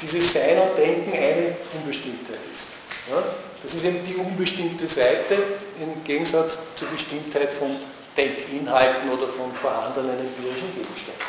[0.00, 2.68] dieses Sein und Denken eine Unbestimmtheit ist.
[3.10, 3.47] Ja.
[3.62, 5.34] Das ist eben die unbestimmte Seite
[5.80, 7.76] im Gegensatz zur Bestimmtheit von
[8.16, 11.22] Denkinhalten oder von vorhandenen empirischen Gegenständen.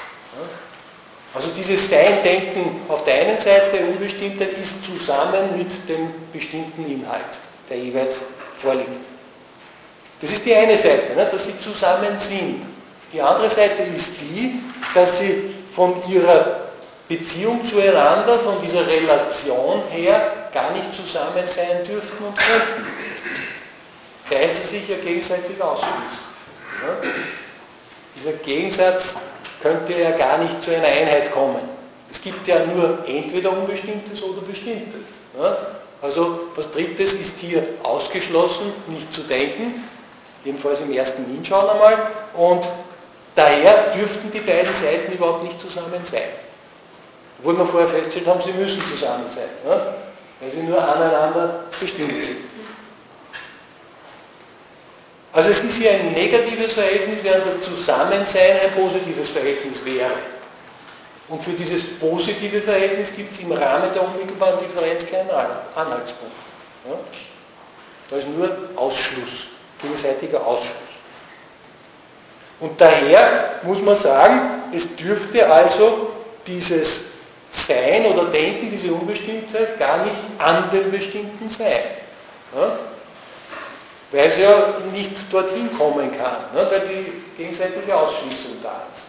[1.33, 7.77] Also dieses Sein-Denken auf der einen Seite, Unbestimmtheit, ist zusammen mit dem bestimmten Inhalt, der
[7.77, 8.17] jeweils
[8.57, 9.05] vorliegt.
[10.21, 12.65] Das ist die eine Seite, ne, dass sie zusammen sind.
[13.13, 14.61] Die andere Seite ist die,
[14.93, 16.61] dass sie von ihrer
[17.07, 22.87] Beziehung zueinander, von dieser Relation her, gar nicht zusammen sein dürften und könnten.
[24.29, 26.29] Weil sie sich ja gegenseitig ausschließen.
[26.83, 27.11] Ne?
[28.15, 29.15] Dieser Gegensatz
[29.61, 31.61] könnte ja gar nicht zu einer Einheit kommen.
[32.11, 35.07] Es gibt ja nur entweder Unbestimmtes oder Bestimmtes.
[35.37, 35.57] Ne?
[36.01, 39.83] Also was Drittes ist hier ausgeschlossen, nicht zu denken,
[40.45, 41.97] jedenfalls im ersten Hinschauen einmal,
[42.35, 42.67] und
[43.35, 46.29] daher dürften die beiden Seiten überhaupt nicht zusammen sein.
[47.39, 49.93] Obwohl wir vorher festgestellt haben, sie müssen zusammen sein, ne?
[50.39, 52.37] Weil sie nur aneinander bestimmt sind.
[55.31, 60.11] Also es ist hier ein negatives Verhältnis, während das Zusammensein ein positives Verhältnis wäre.
[61.27, 66.35] Und für dieses positive Verhältnis gibt es im Rahmen der unmittelbaren Differenz keinen Anhaltspunkt.
[66.87, 66.95] Ja?
[68.09, 69.47] Da ist nur Ausschluss,
[69.79, 70.73] gegenseitiger Ausschluss.
[72.59, 74.39] Und daher muss man sagen,
[74.73, 76.09] es dürfte also
[76.47, 77.01] dieses
[77.51, 81.81] Sein oder Denken, diese Unbestimmtheit gar nicht an dem Bestimmten sein.
[82.55, 82.77] Ja?
[84.11, 86.67] Weil es ja nicht dorthin kommen kann, ne?
[86.69, 89.03] weil die gegenseitige Ausschließung da ist.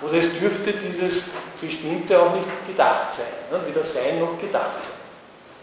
[0.00, 1.24] Oder es dürfte dieses
[1.60, 3.60] Bestimmte auch nicht gedacht sein, ne?
[3.66, 4.98] weder Sein noch gedacht sein.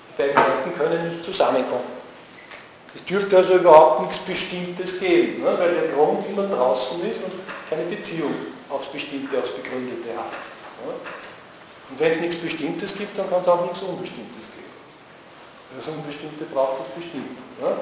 [0.09, 1.95] Die beiden Seiten können nicht zusammenkommen.
[2.93, 5.55] Es dürfte also überhaupt nichts Bestimmtes geben, ne?
[5.57, 7.34] weil der Grund immer draußen ist und
[7.70, 8.34] keine Beziehung
[8.70, 10.32] aufs Bestimmte, aufs Begründete hat.
[10.86, 10.93] Ne?
[11.89, 14.65] Und wenn es nichts Bestimmtes gibt, dann kann es auch nichts Unbestimmtes geben.
[15.77, 17.41] Das Unbestimmte braucht das Bestimmte.
[17.61, 17.77] Ne?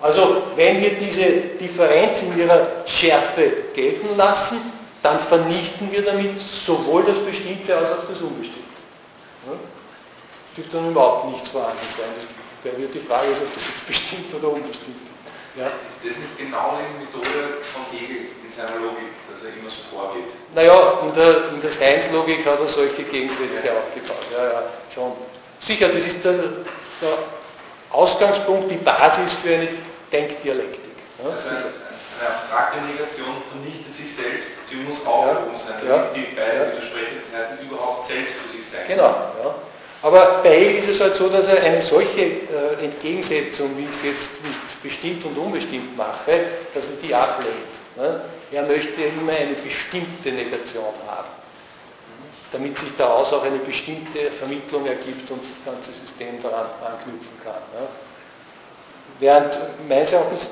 [0.00, 4.58] Also wenn wir diese Differenz in ihrer Schärfe gelten lassen,
[5.02, 8.66] dann vernichten wir damit sowohl das Bestimmte als auch das Unbestimmte.
[10.48, 12.10] Es dürfte dann überhaupt nichts vorhanden sein.
[12.16, 15.60] Das wäre die Frage ist, ob das jetzt bestimmt oder unbestimmt ist.
[15.60, 15.66] Ja?
[15.66, 19.14] Ist das nicht genau die Methode von Hegel in seiner Logik,
[19.54, 20.30] immer so vorgeht?
[20.54, 23.72] Naja, in der, in der Science-Logik hat er solche Gegensätze ja.
[23.72, 24.26] aufgebaut.
[24.32, 25.12] Ja, ja, schon.
[25.60, 27.18] Sicher, das ist der, der
[27.90, 29.68] Ausgangspunkt, die Basis für eine
[30.12, 30.96] Denkdialektik.
[31.22, 36.34] Ja, also eine, eine, abstrakte Negation vernichtet sich selbst, sie muss aufgehoben sein, damit die
[36.34, 39.32] beiden widersprechenden Seiten überhaupt selbst für sich sein Genau.
[39.42, 39.54] Ja.
[40.02, 43.90] Aber bei Hegel ist es halt so, dass er eine solche äh, Entgegensetzung, wie ich
[43.90, 46.40] es jetzt mit bestimmt und unbestimmt mache,
[46.72, 47.74] dass er die ablehnt.
[47.96, 48.20] Ne?
[48.52, 51.36] Er möchte immer eine bestimmte Negation haben
[52.52, 57.54] damit sich daraus auch eine bestimmte Vermittlung ergibt und das ganze System daran anknüpfen kann.
[57.74, 57.86] Ja.
[59.18, 60.48] Während meines Erachtens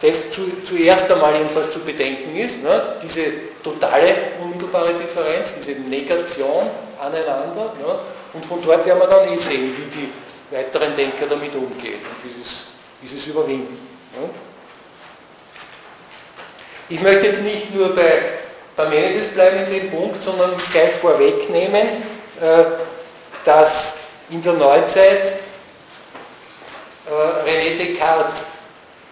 [0.00, 3.22] das zu, zuerst einmal jedenfalls zu bedenken ist, ne, diese
[3.62, 6.68] totale unmittelbare Differenz, diese Negation
[7.00, 7.98] aneinander, ne,
[8.34, 10.10] und von dort werden wir dann eh sehen, wie die
[10.54, 12.66] weiteren Denker damit umgehen und wie sie es,
[13.00, 13.78] wie sie es überwinden.
[14.18, 14.28] Ne.
[16.88, 18.22] Ich möchte jetzt nicht nur bei
[18.76, 22.02] Parmenides bleiben in dem Punkt, sondern gleich vorwegnehmen,
[22.40, 22.64] äh,
[23.44, 23.94] dass
[24.30, 25.34] in der Neuzeit
[27.06, 28.44] äh, René Descartes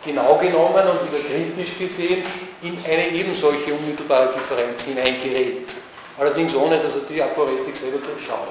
[0.05, 2.25] genau genommen und wieder kritisch gesehen
[2.63, 5.75] in eine eben solche unmittelbare Differenz hineingerät.
[6.19, 8.49] Allerdings ohne, dass er die Aporetik selber durchschaut.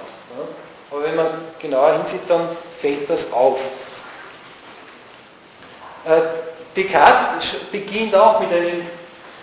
[0.92, 1.28] Aber wenn man
[1.60, 2.50] genauer hinsieht, dann
[2.82, 3.60] fällt das auf.
[6.06, 6.22] Äh,
[6.76, 8.86] Descartes beginnt auch mit einem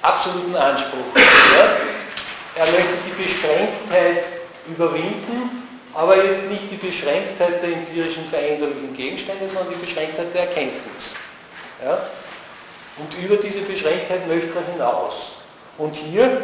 [0.07, 1.15] absoluten Anspruch.
[1.15, 2.65] Ja?
[2.65, 4.25] Er möchte die Beschränktheit
[4.67, 11.13] überwinden, aber jetzt nicht die Beschränktheit der empirischen veränderlichen Gegenstände, sondern die Beschränktheit der Erkenntnis.
[11.85, 11.99] Ja?
[12.99, 15.33] Und über diese Beschränktheit möchte er hinaus.
[15.79, 16.43] Und hier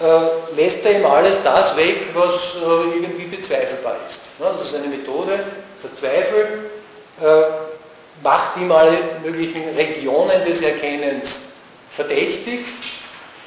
[0.00, 4.20] äh, lässt er ihm alles das weg, was äh, irgendwie bezweifelbar ist.
[4.40, 5.38] Ja, das ist eine Methode,
[5.82, 6.70] der Zweifel
[7.20, 7.42] äh,
[8.22, 11.51] macht ihm alle möglichen Regionen des Erkennens
[11.94, 12.60] verdächtig.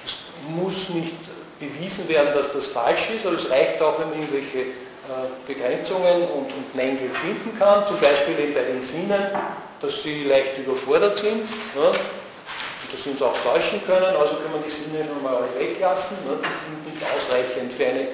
[0.04, 0.16] Es
[0.48, 1.16] muss nicht
[1.60, 6.24] bewiesen werden, dass das falsch ist, aber es reicht auch, wenn man irgendwelche äh, Begrenzungen
[6.30, 9.30] und, Mängel finden kann, zum Beispiel eben bei den Sinnen,
[9.80, 11.92] dass sie leicht überfordert sind, ja,
[12.92, 16.36] dass sie uns auch täuschen können, also kann man die Sinne nochmal alle weglassen, ja,
[16.36, 18.08] die sind nicht ausreichend für eine äh,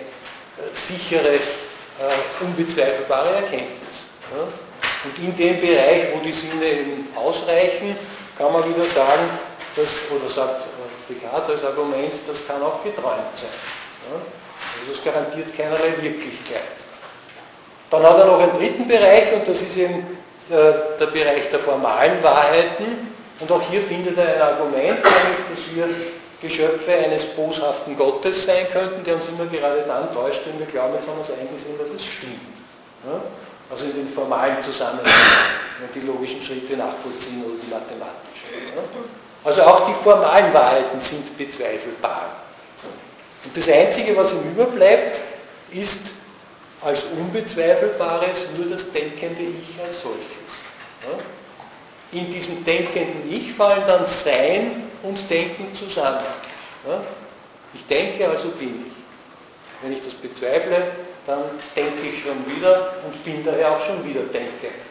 [0.75, 4.05] sichere, äh, unbezweifelbare Erkenntnis.
[4.35, 4.43] Ja.
[5.03, 7.95] Und in dem Bereich, wo die Sinne eben ausreichen,
[8.37, 9.29] kann man wieder sagen,
[9.75, 10.65] das, oder sagt
[11.09, 13.49] Descartes als Argument, das kann auch geträumt sein.
[14.11, 16.61] Also das garantiert keinerlei Wirklichkeit.
[17.89, 20.05] Dann hat er noch einen dritten Bereich und das ist eben
[20.49, 23.11] der, der Bereich der formalen Wahrheiten.
[23.39, 25.89] Und auch hier findet er ein Argument, damit, dass wir
[26.41, 30.95] Geschöpfe eines boshaften Gottes sein könnten, der uns immer gerade dann täuscht, wenn wir glauben,
[30.95, 32.57] jetzt haben wir es eingesehen, dass es stimmt.
[33.69, 35.05] Also in den formalen Zusammenhang,
[35.93, 38.21] die logischen Schritte nachvollziehen oder die mathematischen.
[39.43, 42.29] Also auch die formalen Wahrheiten sind bezweifelbar.
[43.43, 45.19] Und das Einzige, was ihm überbleibt,
[45.71, 46.11] ist
[46.81, 50.59] als Unbezweifelbares nur das denkende Ich als solches.
[52.11, 56.25] In diesem denkenden Ich fallen dann Sein und Denken zusammen.
[57.73, 58.93] Ich denke, also bin ich.
[59.81, 60.83] Wenn ich das bezweifle,
[61.25, 61.43] dann
[61.75, 64.81] denke ich schon wieder und bin daher auch schon wieder denkend.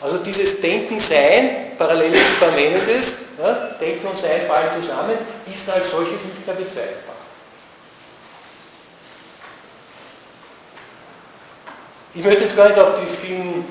[0.00, 5.18] Also dieses Denken-Sein, parallel zu Parmenides, ja, Denken und Sein fallen zusammen,
[5.52, 7.14] ist als solches nicht mehr bezweifelbar.
[12.14, 13.64] Ich möchte jetzt gar nicht auf die vielen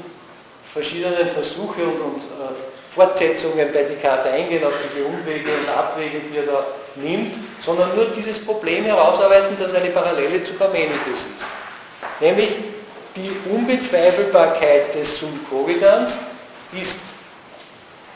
[0.74, 6.38] verschiedenen Versuche und, und äh, Fortsetzungen bei Descartes eingehen, auf diese Umwege und Abwege, die
[6.38, 11.26] er da nimmt, sondern nur dieses Problem herausarbeiten, das eine Parallele zu Parmenides ist.
[12.20, 12.50] Nämlich
[13.16, 16.18] die Unbezweifelbarkeit des Subkovidans
[16.74, 17.00] ist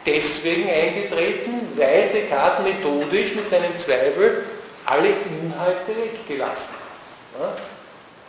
[0.07, 4.45] deswegen eingetreten, weil Descartes methodisch mit seinem Zweifel
[4.85, 6.73] alle Inhalte weggelassen
[7.39, 7.57] hat.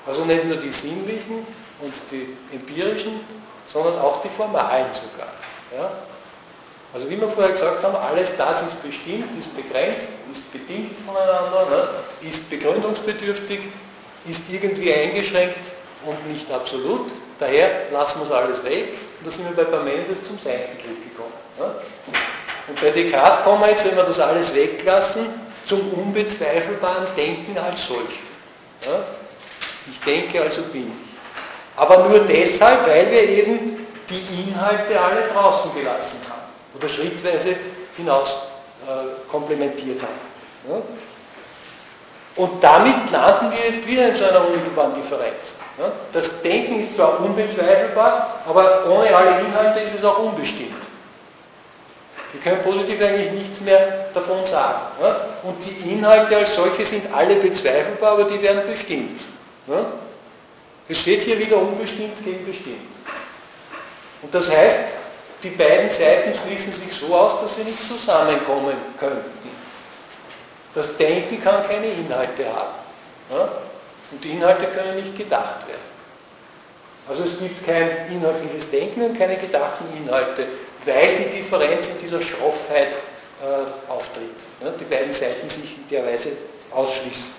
[0.07, 1.47] Also nicht nur die sinnlichen
[1.81, 3.21] und die empirischen,
[3.67, 5.33] sondern auch die formalen sogar.
[6.93, 11.67] Also wie wir vorher gesagt haben, alles das ist bestimmt, ist begrenzt, ist bedingt voneinander,
[11.71, 11.89] ne?
[12.27, 13.61] ist begründungsbedürftig,
[14.27, 15.59] ist irgendwie eingeschränkt
[16.07, 17.11] und nicht absolut.
[17.39, 21.35] Daher lassen wir es alles weg und da sind wir bei Parmenides zum Seinsbegriff gekommen.
[21.59, 25.27] Und bei Descartes kommen wir jetzt, wenn wir das alles weglassen,
[25.65, 28.21] zum unbezweifelbaren Denken als solch.
[29.91, 31.09] Ich denke, also bin ich.
[31.77, 36.43] Aber nur deshalb, weil wir eben die Inhalte alle draußen gelassen haben
[36.75, 37.57] oder schrittweise
[37.97, 38.37] hinaus
[38.87, 40.73] äh, komplementiert haben.
[40.73, 40.83] Ja?
[42.37, 45.53] Und damit landen wir jetzt wieder in so einer unmittelbaren Differenz.
[45.79, 45.93] Ja?
[46.13, 50.88] Das Denken ist zwar unbezweifelbar, aber ohne alle Inhalte ist es auch unbestimmt.
[52.33, 54.81] Wir können positiv eigentlich nichts mehr davon sagen.
[55.01, 55.21] Ja?
[55.43, 59.21] Und die Inhalte als solche sind alle bezweifelbar, aber die werden bestimmt.
[59.67, 59.87] Ja?
[60.89, 62.93] Es steht hier wieder unbestimmt gegen bestimmt.
[64.23, 64.81] Und das heißt,
[65.43, 69.49] die beiden Seiten schließen sich so aus, dass sie nicht zusammenkommen könnten.
[70.75, 72.75] Das Denken kann keine Inhalte haben.
[73.31, 73.49] Ja?
[74.11, 75.89] Und die Inhalte können nicht gedacht werden.
[77.09, 80.47] Also es gibt kein inhaltliches Denken und keine gedachten Inhalte,
[80.85, 82.93] weil die Differenz in dieser Schroffheit
[83.43, 84.31] äh, auftritt.
[84.63, 84.71] Ja?
[84.71, 86.33] Die beiden Seiten sich in der Weise
[86.73, 87.39] ausschließen.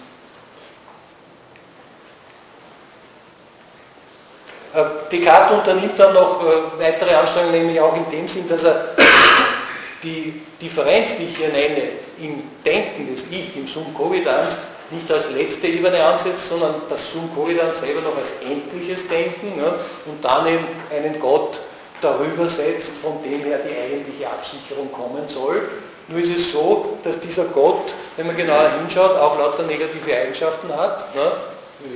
[4.73, 8.95] Äh, Descartes unternimmt dann noch äh, weitere Anstrengungen, nämlich auch in dem Sinn, dass er
[10.03, 14.57] die Differenz, die ich hier nenne, im Denken des Ich, im Sum Covidans,
[14.91, 19.73] nicht als letzte Ebene ansetzt, sondern das Sum Covidans selber noch als endliches Denken ja,
[20.05, 21.59] und dann eben einen Gott
[22.01, 25.69] darüber setzt, von dem her die eigentliche Absicherung kommen soll.
[26.07, 30.75] Nur ist es so, dass dieser Gott, wenn man genauer hinschaut, auch lauter negative Eigenschaften
[30.75, 31.31] hat, ne,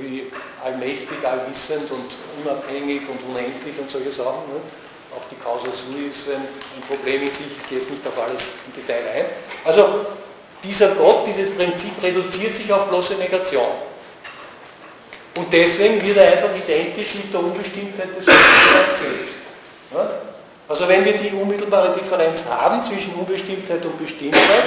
[0.00, 0.30] wie
[0.64, 2.06] allmächtig, allwissend und
[2.42, 4.46] unabhängig und unendlich und solche Sachen.
[4.52, 4.60] Ne?
[5.16, 8.18] Auch die Causa Sui ist ein, ein, Problem in sich, ich gehe jetzt nicht auf
[8.18, 9.24] alles im Detail ein.
[9.64, 10.06] Also
[10.62, 13.66] dieser Gott, dieses Prinzip reduziert sich auf bloße Negation.
[15.36, 19.43] Und deswegen wird er einfach identisch mit der Unbestimmtheit des Subjekts selbst.
[19.92, 20.10] Ja?
[20.68, 24.64] Also wenn wir die unmittelbare Differenz haben zwischen Unbestimmtheit und Bestimmtheit,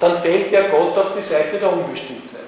[0.00, 2.40] dann fällt der Gott auf die Seite der Unbestimmtheit.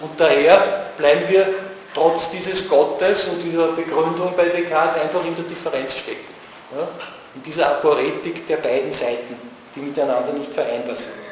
[0.00, 1.46] Und daher bleiben wir
[1.94, 6.34] trotz dieses Gottes und dieser Begründung bei Descartes einfach in der Differenz stecken.
[6.74, 6.88] Ja?
[7.34, 9.36] In dieser Aporetik der beiden Seiten,
[9.74, 11.25] die miteinander nicht vereinbar sind.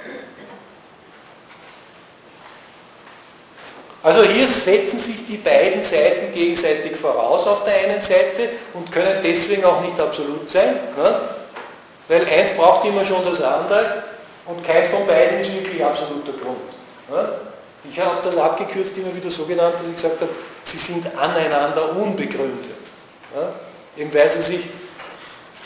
[4.05, 9.21] Also hier setzen sich die beiden Seiten gegenseitig voraus auf der einen Seite und können
[9.25, 11.21] deswegen auch nicht absolut sein, ja?
[12.07, 14.05] weil eins braucht immer schon das andere
[14.45, 16.61] und keins von beiden ist wirklich absoluter Grund.
[17.11, 17.31] Ja?
[17.89, 20.33] Ich habe das abgekürzt immer wieder so genannt, dass ich gesagt habe,
[20.65, 22.77] sie sind aneinander unbegründet.
[23.35, 23.55] Ja?
[23.97, 24.67] Eben weil sie sich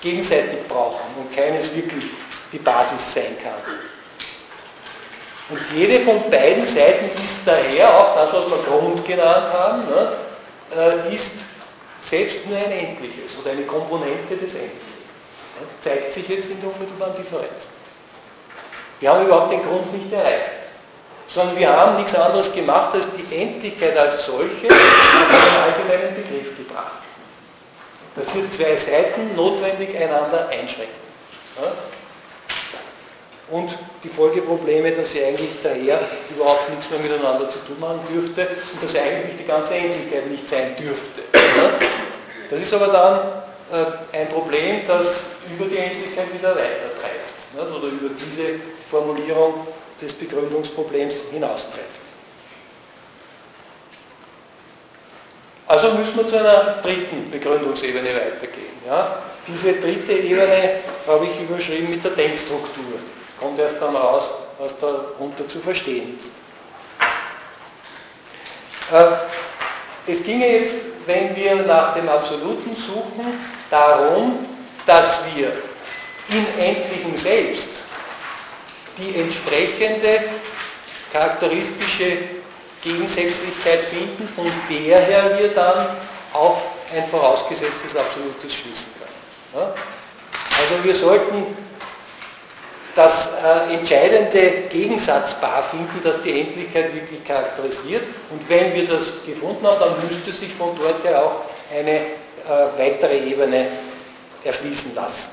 [0.01, 2.05] gegenseitig brauchen und keines wirklich
[2.53, 3.88] die Basis sein kann.
[5.51, 10.13] Und jede von beiden Seiten ist daher, auch das, was wir Grund genannt haben, ne,
[10.77, 11.33] äh, ist
[12.01, 14.99] selbst nur ein Endliches oder eine Komponente des Endlichen.
[15.59, 17.67] Ja, zeigt sich jetzt in der unmittelbaren Differenz.
[19.01, 20.59] Wir haben überhaupt den Grund nicht erreicht
[21.29, 26.57] sondern wir haben nichts anderes gemacht, als die Endlichkeit als solche auf einen allgemeinen Begriff
[26.57, 27.03] gebracht.
[28.17, 30.97] Dass hier zwei Seiten notwendig einander einschränken.
[33.51, 36.01] Und die Folgeprobleme, dass sie eigentlich daher
[36.35, 40.47] überhaupt nichts mehr miteinander zu tun haben dürfte und dass eigentlich die ganze Endlichkeit nicht
[40.47, 41.23] sein dürfte.
[42.51, 43.83] Das ist aber dann
[44.13, 49.67] äh, ein Problem, das über die Endlichkeit wieder weitertreibt oder über diese Formulierung
[50.01, 52.09] des Begründungsproblems hinaustreibt.
[55.67, 58.73] Also müssen wir zu einer dritten Begründungsebene weitergehen.
[58.87, 59.19] Ja?
[59.47, 62.99] Diese dritte Ebene habe ich überschrieben mit der Denkstruktur.
[63.41, 64.25] Kommt erst dann raus,
[64.59, 66.31] was darunter zu verstehen ist.
[68.93, 70.73] Äh, es ginge jetzt,
[71.07, 74.47] wenn wir nach dem Absoluten suchen, darum,
[74.87, 75.53] dass wir
[76.31, 77.69] im Endlichen selbst
[78.97, 80.25] die entsprechende
[81.13, 82.19] charakteristische
[82.83, 85.87] Gegensätzlichkeit finden, von der her wir dann
[86.33, 86.59] auf
[86.95, 89.73] ein vorausgesetztes Absolutes schließen können.
[90.59, 91.57] Also wir sollten
[92.99, 98.03] das äh, entscheidende Gegensatzpaar finden, das die Endlichkeit wirklich charakterisiert.
[98.29, 101.43] Und wenn wir das gefunden haben, dann müsste sich von dort her auch
[101.73, 102.07] eine äh,
[102.77, 103.67] weitere Ebene
[104.43, 105.29] erschließen lassen,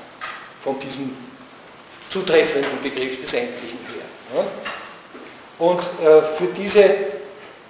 [0.60, 1.16] von diesem
[2.08, 4.44] zutreffenden Begriff des Endlichen her.
[5.58, 6.88] Und äh, für diese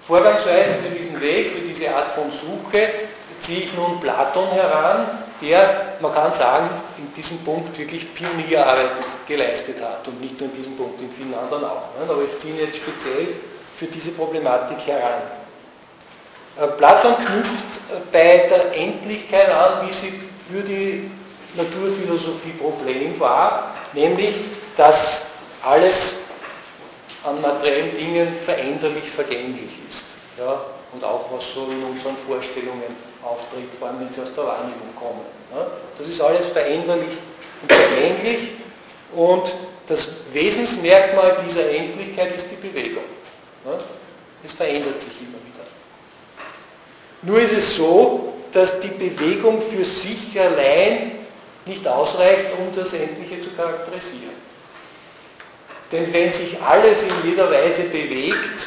[0.07, 2.91] Vorgangsweise, für diesen Weg, für diese Art von Suche
[3.41, 8.91] ziehe ich nun Platon heran, der, man kann sagen, in diesem Punkt wirklich Pionierarbeit
[9.27, 11.89] geleistet hat und nicht nur in diesem Punkt, in vielen anderen auch.
[12.01, 13.29] Aber ich ziehe ihn jetzt speziell
[13.77, 15.23] für diese Problematik heran.
[16.59, 20.21] Äh, Platon knüpft äh, bei der Endlichkeit an, wie sie
[20.51, 21.11] für die
[21.55, 24.35] Naturphilosophie Problem war, nämlich,
[24.77, 25.23] dass
[25.63, 26.15] alles
[27.25, 30.05] an materiellen Dingen veränderlich vergänglich ist.
[30.39, 30.61] Ja,
[30.93, 32.95] und auch was so in unseren Vorstellungen
[33.27, 35.21] auftritt, vor allem wenn sie aus der Wahrnehmung kommen.
[35.55, 35.67] Ja,
[35.99, 37.19] das ist alles veränderlich
[37.63, 38.51] und vergänglich
[39.15, 39.53] und
[39.87, 43.05] das Wesensmerkmal dieser Endlichkeit ist die Bewegung.
[43.65, 43.79] Ja,
[44.45, 45.65] es verändert sich immer wieder.
[47.23, 51.13] Nur ist es so, dass die Bewegung für sich allein
[51.65, 54.37] nicht ausreicht, um das Endliche zu charakterisieren.
[55.93, 58.67] Denn wenn sich alles in jeder Weise bewegt,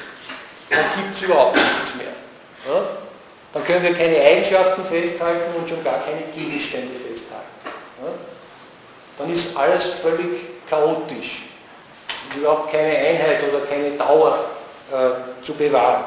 [0.70, 2.14] dann gibt es überhaupt nichts mehr.
[3.54, 7.48] Dann können wir keine Eigenschaften festhalten und schon gar keine Gegenstände festhalten.
[8.04, 8.12] Ja?
[9.18, 11.44] Dann ist alles völlig chaotisch
[12.26, 14.46] und überhaupt keine Einheit oder keine Dauer
[14.92, 16.06] äh, zu bewahren.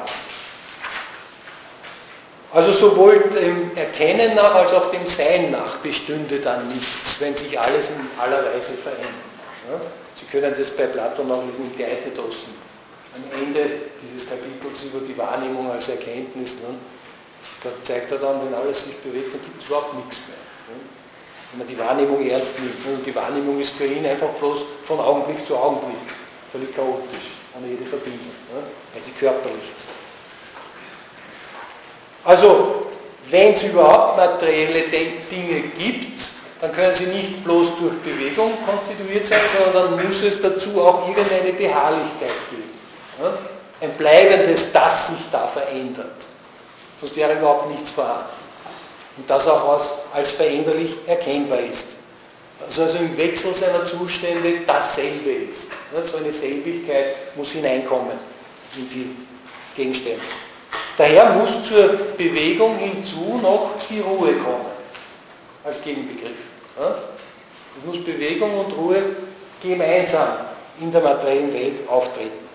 [2.53, 7.59] Also sowohl dem Erkennen nach als auch dem Sein nach bestünde dann nichts, wenn sich
[7.59, 9.09] alles in aller Weise verändert.
[9.69, 9.81] Ja?
[10.15, 12.45] Sie können das bei Platon auch in Theaetetos
[13.15, 13.59] am Ende
[14.01, 16.53] dieses Kapitels über die Wahrnehmung als Erkenntnis.
[16.53, 16.75] Ne?
[17.63, 20.75] Da zeigt er dann, wenn alles sich bewegt, dann gibt es überhaupt nichts mehr.
[20.75, 20.81] Ne?
[21.51, 22.85] Wenn man die Wahrnehmung ernst nimmt.
[22.85, 22.93] Ne?
[22.95, 26.11] Und die Wahrnehmung ist für ihn einfach bloß von Augenblick zu Augenblick
[26.51, 28.63] völlig chaotisch, ohne jede Verbindung, ne?
[28.93, 29.87] weil sie körperlich ist.
[32.25, 32.87] Also,
[33.29, 36.21] wenn es überhaupt materielle Dinge gibt,
[36.59, 41.07] dann können sie nicht bloß durch Bewegung konstituiert sein, sondern dann muss es dazu auch
[41.07, 42.71] irgendeine Beharrlichkeit geben.
[43.81, 46.27] Ein bleibendes, das sich da verändert.
[47.03, 48.29] Sonst wäre überhaupt nichts vorhanden.
[49.17, 49.81] Und das auch
[50.13, 51.87] als veränderlich erkennbar ist.
[52.65, 55.67] Also, also im Wechsel seiner Zustände dasselbe ist.
[56.05, 58.17] So eine Selbigkeit muss hineinkommen
[58.77, 59.15] in die
[59.75, 60.21] Gegenstände.
[60.97, 64.65] Daher muss zur Bewegung hinzu noch die Ruhe kommen,
[65.65, 66.37] als Gegenbegriff.
[67.77, 69.01] Es muss Bewegung und Ruhe
[69.61, 70.29] gemeinsam
[70.79, 72.47] in der materiellen Welt auftreten.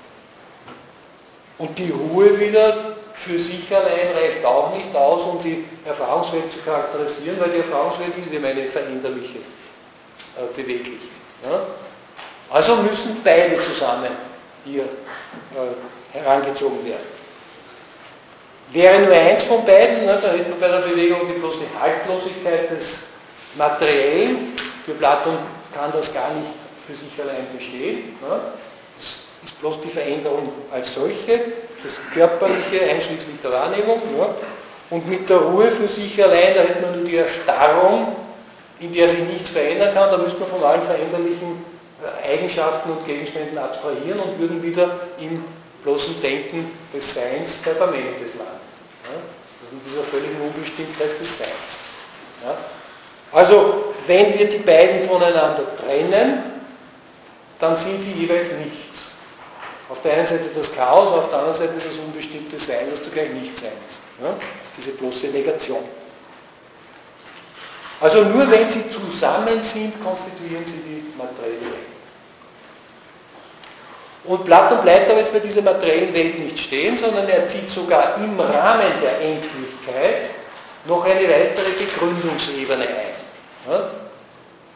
[1.58, 2.87] Und die Ruhe wieder
[3.24, 8.16] für sich allein reicht auch nicht aus, um die Erfahrungswelt zu charakterisieren, weil die Erfahrungswelt
[8.16, 11.08] ist eben eine veränderliche äh, Beweglichkeit.
[12.50, 14.10] Also müssen beide zusammen
[14.64, 17.18] hier äh, herangezogen werden.
[18.70, 22.70] Wäre nur eins von beiden, ne, da hätten wir bei der Bewegung die bloße Haltlosigkeit
[22.70, 22.98] des
[23.56, 24.54] Materiellen.
[24.84, 25.38] Für Platon
[25.74, 26.52] kann das gar nicht
[26.86, 28.16] für sich allein bestehen.
[28.20, 28.40] Ne.
[28.96, 31.40] Das ist bloß die Veränderung als solche,
[31.82, 34.00] das Körperliche einschließlich der Wahrnehmung.
[34.16, 34.28] Ne.
[34.90, 38.16] Und mit der Ruhe für sich allein, da hätte man nur die Erstarrung,
[38.80, 41.64] in der sich nichts verändern kann, da müsste man von allen veränderlichen
[42.02, 44.90] äh, Eigenschaften und Gegenständen abstrahieren und würden wieder
[45.20, 45.44] im
[45.82, 48.58] bloßen Denken des Seins bei Parmenides landen.
[49.04, 51.78] Also in dieser völligen Unbestimmtheit des Seins.
[52.44, 52.56] Ja?
[53.32, 56.42] Also, wenn wir die beiden voneinander trennen,
[57.58, 58.87] dann sind sie jeweils nichts.
[59.88, 63.30] Auf der einen Seite das Chaos, auf der anderen Seite das unbestimmte Sein, das zugleich
[63.30, 64.00] nicht sein ist.
[64.22, 64.34] Ja?
[64.76, 65.84] Diese bloße Negation.
[68.00, 71.98] Also nur wenn sie zusammen sind, konstituieren sie die materielle Welt.
[74.24, 78.16] Und Platon bleibt aber jetzt bei dieser materiellen Welt nicht stehen, sondern er zieht sogar
[78.16, 80.28] im Rahmen der Endlichkeit
[80.84, 83.82] noch eine weitere Begründungsebene ein.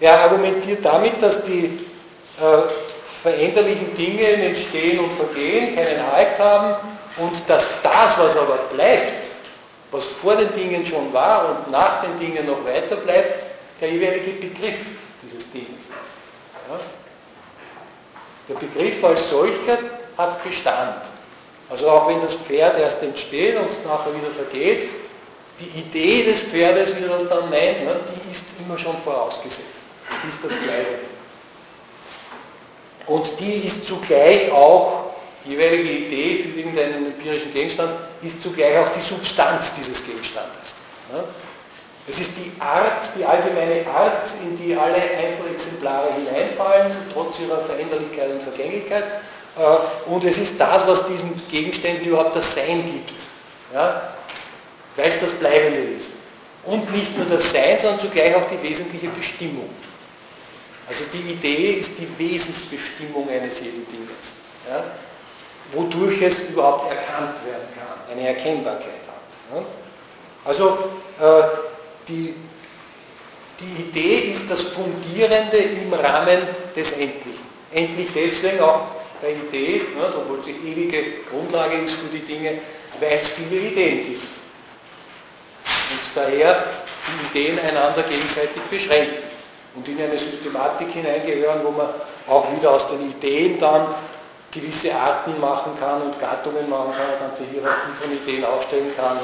[0.00, 1.86] Er argumentiert damit, dass die
[2.40, 2.42] äh,
[3.22, 9.26] veränderlichen Dinge entstehen und vergehen, keinen Halt haben und dass das, was aber bleibt,
[9.90, 13.42] was vor den Dingen schon war und nach den Dingen noch weiter bleibt,
[13.80, 14.74] der jeweilige Begriff
[15.22, 15.88] dieses Dinges ist.
[16.68, 16.80] Ja?
[18.48, 19.78] Der Begriff als solcher
[20.18, 21.02] hat Bestand.
[21.70, 24.88] Also auch wenn das Pferd erst entsteht und nachher wieder vergeht,
[25.60, 29.84] die Idee des Pferdes, wie das dann meint, die ist immer schon vorausgesetzt.
[30.24, 31.11] Die ist das Bleibe.
[33.06, 35.12] Und die ist zugleich auch,
[35.44, 37.90] die jeweilige Idee für irgendeinen empirischen Gegenstand,
[38.22, 40.74] ist zugleich auch die Substanz dieses Gegenstandes.
[42.08, 48.30] Es ist die Art, die allgemeine Art, in die alle Einzelexemplare hineinfallen, trotz ihrer Veränderlichkeit
[48.30, 49.04] und Vergänglichkeit.
[49.56, 53.12] Äh, und es ist das, was diesen Gegenständen überhaupt das Sein gibt.
[53.72, 54.14] Ja?
[54.96, 56.10] Weil es das Bleibende ist.
[56.64, 59.68] Und nicht nur das Sein, sondern zugleich auch die wesentliche Bestimmung.
[60.88, 64.34] Also die Idee ist die Wesensbestimmung eines jeden Dinges,
[64.68, 64.84] ja,
[65.72, 69.54] wodurch es überhaupt erkannt werden kann, eine Erkennbarkeit hat.
[69.54, 69.64] Ja.
[70.44, 70.78] Also
[71.20, 71.42] äh,
[72.08, 72.34] die,
[73.60, 76.38] die Idee ist das Fundierende im Rahmen
[76.74, 77.52] des Endlichen.
[77.72, 78.88] Endlich deswegen auch
[79.22, 82.58] bei Idee, ja, obwohl sie ewige Grundlage ist für die Dinge,
[82.98, 84.22] weil es viele Ideen gibt.
[85.64, 86.64] Und daher
[87.06, 89.21] die Ideen einander gegenseitig beschränken
[89.74, 91.88] und in eine Systematik hineingehören, wo man
[92.28, 93.94] auch wieder aus den Ideen dann
[94.50, 99.18] gewisse Arten machen kann und Gattungen machen kann, eine ganze Hierarchie von Ideen aufstellen kann.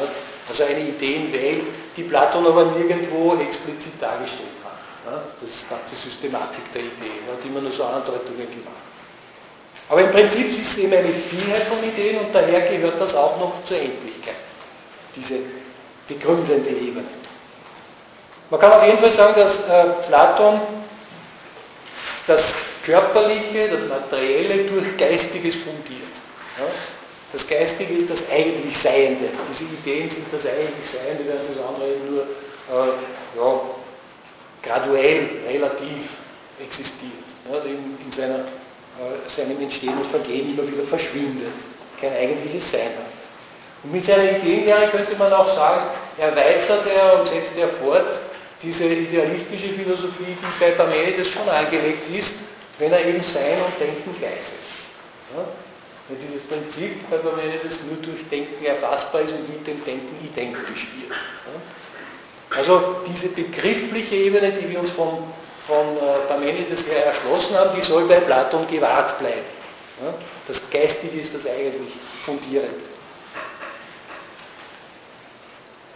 [0.48, 5.20] Also eine Ideenwelt, die Platon aber nirgendwo explizit dargestellt hat.
[5.40, 8.88] Das ist die ganze Systematik der Ideen, hat immer nur so Andeutungen gemacht.
[9.90, 13.38] Aber im Prinzip ist es eben eine Vielheit von Ideen und daher gehört das auch
[13.38, 14.36] noch zur Endlichkeit,
[15.16, 15.36] diese
[16.06, 17.17] begründende Ebene.
[18.50, 20.60] Man kann auf jeden Fall sagen, dass äh, Platon
[22.26, 22.54] das
[22.84, 26.14] Körperliche, das Materielle durch Geistiges fundiert.
[26.58, 26.64] Ja?
[27.32, 29.26] Das Geistige ist das eigentlich Seiende.
[29.50, 32.90] Diese Ideen sind das eigentlich Seiende, während das andere nur äh,
[33.36, 33.60] ja,
[34.62, 36.08] graduell, relativ
[36.58, 37.12] existiert.
[37.50, 41.52] Ja, in, in seiner, äh, seinem Entstehen und Vergehen immer wieder verschwindet,
[42.00, 43.12] kein eigentliches Sein hat.
[43.84, 45.82] Und mit seiner Ideenlehre könnte man auch sagen,
[46.16, 48.18] erweitert er und setzt er fort
[48.62, 52.34] diese idealistische Philosophie, die bei Parmenides schon angelegt ist,
[52.78, 54.78] wenn er eben Sein und Denken gleichsetzt.
[55.34, 55.44] Ja?
[56.08, 60.88] Weil dieses Prinzip bei Parmenides nur durch Denken erfassbar ist und mit dem Denken identisch
[60.98, 61.10] wird.
[61.12, 62.56] Ja?
[62.56, 65.18] Also diese begriffliche Ebene, die wir uns von,
[65.66, 69.46] von äh, Parmenides her erschlossen haben, die soll bei Platon gewahrt bleiben.
[70.02, 70.14] Ja?
[70.46, 71.92] Das Geistige ist das eigentlich
[72.24, 72.87] Fundierende.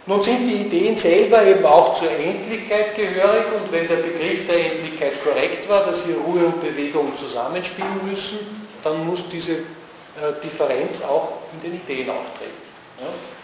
[0.05, 4.71] Nun sind die Ideen selber eben auch zur Endlichkeit gehörig und wenn der Begriff der
[4.71, 8.39] Endlichkeit korrekt war, dass hier Ruhe und Bewegung zusammenspielen müssen,
[8.83, 12.63] dann muss diese äh, Differenz auch in den Ideen auftreten.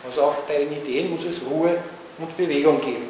[0.05, 1.77] Also auch bei den Ideen muss es Ruhe
[2.17, 3.09] und Bewegung geben.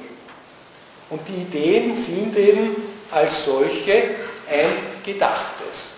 [1.09, 2.75] Und die Ideen sind eben
[3.11, 3.93] als solche
[4.47, 4.71] ein
[5.03, 5.93] Gedachtes.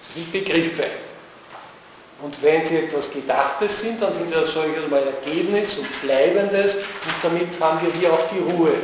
[0.00, 0.84] Sie sind Begriffe.
[2.22, 6.76] Und wenn sie etwas Gedachtes sind, dann sind sie als solches mal Ergebnis und Bleibendes
[6.76, 8.74] und damit haben wir hier auch die Ruhe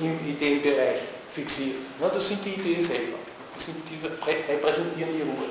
[0.00, 1.00] im Ideenbereich
[1.34, 1.76] fixiert.
[2.00, 3.18] Ja, das sind die Ideen selber.
[3.54, 3.98] Die, sind, die
[4.50, 5.50] repräsentieren die Ruhe.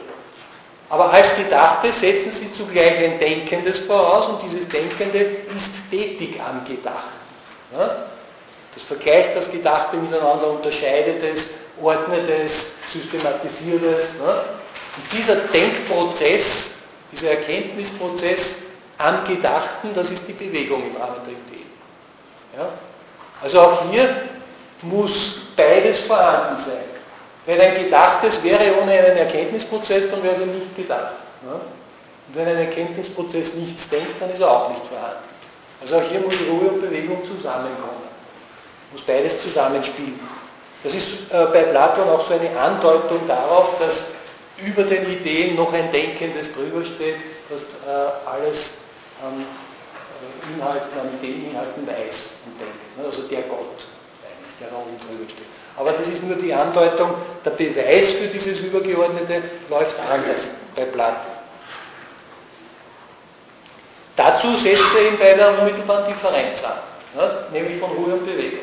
[0.89, 5.19] Aber als Gedachtes setzen sie zugleich ein Denkendes voraus und dieses Denkende
[5.55, 7.19] ist tätig am Gedachten.
[7.77, 8.07] Ja?
[8.73, 11.51] Das vergleicht das Gedachte miteinander, unterscheidet es,
[11.81, 14.09] ordnet es, systematisiert es.
[14.23, 14.43] Ja?
[14.97, 16.74] Und dieser Denkprozess
[17.15, 18.55] dieser Erkenntnisprozess
[18.97, 21.65] am Gedachten, das ist die Bewegung im Rahmen der Idee.
[22.57, 22.69] Ja?
[23.41, 24.23] Also auch hier
[24.81, 26.85] muss beides vorhanden sein.
[27.45, 31.13] Wenn ein Gedachtes wäre ohne einen Erkenntnisprozess, dann wäre es nicht gedacht.
[31.45, 31.53] Ja?
[31.53, 35.23] Und wenn ein Erkenntnisprozess nichts denkt, dann ist er auch nicht vorhanden.
[35.81, 38.05] Also auch hier muss Ruhe und Bewegung zusammenkommen.
[38.91, 40.19] Muss beides zusammenspielen.
[40.83, 44.03] Das ist äh, bei Platon auch so eine Andeutung darauf, dass
[44.57, 47.17] über den Ideen noch ein Denkendes drüber steht,
[47.49, 48.71] das äh, alles
[49.21, 52.97] an äh, Inhalten, an Ideeninhalten weiß und denkt.
[52.97, 53.05] Ne?
[53.05, 53.85] Also der Gott
[54.59, 55.45] der da oben drüber steht.
[55.77, 61.33] Aber das ist nur die Andeutung, der Beweis für dieses Übergeordnete läuft anders bei Platon.
[64.15, 66.77] Dazu setzt er ihn bei der unmittelbaren Differenz an,
[67.15, 67.47] ne?
[67.51, 68.59] nämlich von Ruhe und Bewegung.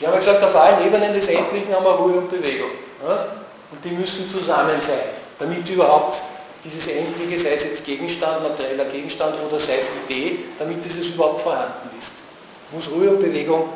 [0.00, 2.70] Wir haben ja gesagt, auf allen Ebenen des Endlichen haben wir Ruhe und Bewegung.
[3.06, 3.26] Ja?
[3.70, 6.20] Und die müssen zusammen sein, damit überhaupt
[6.64, 11.40] dieses Endliche, sei es jetzt Gegenstand, materieller Gegenstand oder sei es Idee, damit dieses überhaupt
[11.40, 12.12] vorhanden ist.
[12.72, 13.68] Muss Ruhe und Bewegung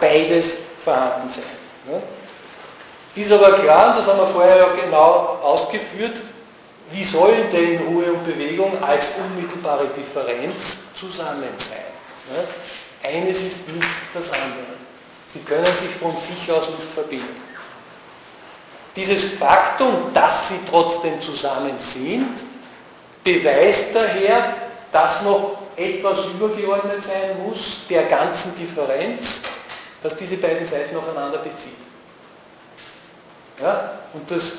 [0.00, 1.44] beides vorhanden sein.
[3.14, 6.22] Ist aber klar, das haben wir vorher ja genau ausgeführt,
[6.90, 12.44] wie sollen denn Ruhe und Bewegung als unmittelbare Differenz zusammen sein?
[13.02, 14.76] Eines ist nicht das andere.
[15.28, 17.51] Sie können sich von sich aus nicht verbinden.
[18.94, 22.42] Dieses Faktum, dass sie trotzdem zusammen sind,
[23.24, 24.54] beweist daher,
[24.92, 29.40] dass noch etwas übergeordnet sein muss der ganzen Differenz,
[30.02, 31.76] dass diese beiden Seiten aufeinander beziehen.
[33.60, 33.92] Ja?
[34.12, 34.52] Und das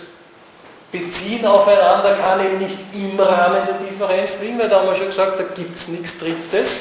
[0.91, 5.07] Beziehen aufeinander kann eben nicht im Rahmen der Differenz liegen, weil da haben wir schon
[5.07, 6.75] gesagt, da gibt es nichts Drittes.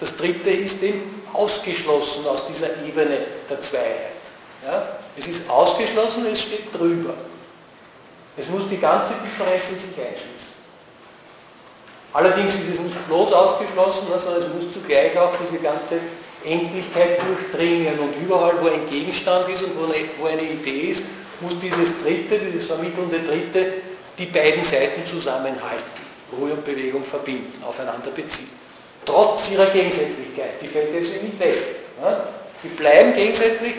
[0.00, 4.17] Das Dritte ist eben ausgeschlossen aus dieser Ebene der Zweiheit.
[4.68, 4.82] Ja?
[5.16, 7.14] Es ist ausgeschlossen, es steht drüber.
[8.36, 10.58] Es muss die ganze Differenz in sich einschließen.
[12.12, 16.00] Allerdings ist es nicht bloß ausgeschlossen, sondern es muss zugleich auch diese ganze
[16.44, 21.02] Endlichkeit durchdringen und überall, wo ein Gegenstand ist und wo eine Idee ist,
[21.40, 23.74] muss dieses Dritte, dieses vermittelnde Dritte,
[24.18, 28.50] die beiden Seiten zusammenhalten, Ruhe und Bewegung verbinden, aufeinander beziehen.
[29.04, 31.56] Trotz ihrer Gegensätzlichkeit, die fällt deswegen nicht weg.
[32.62, 33.74] Die bleiben gegensätzlich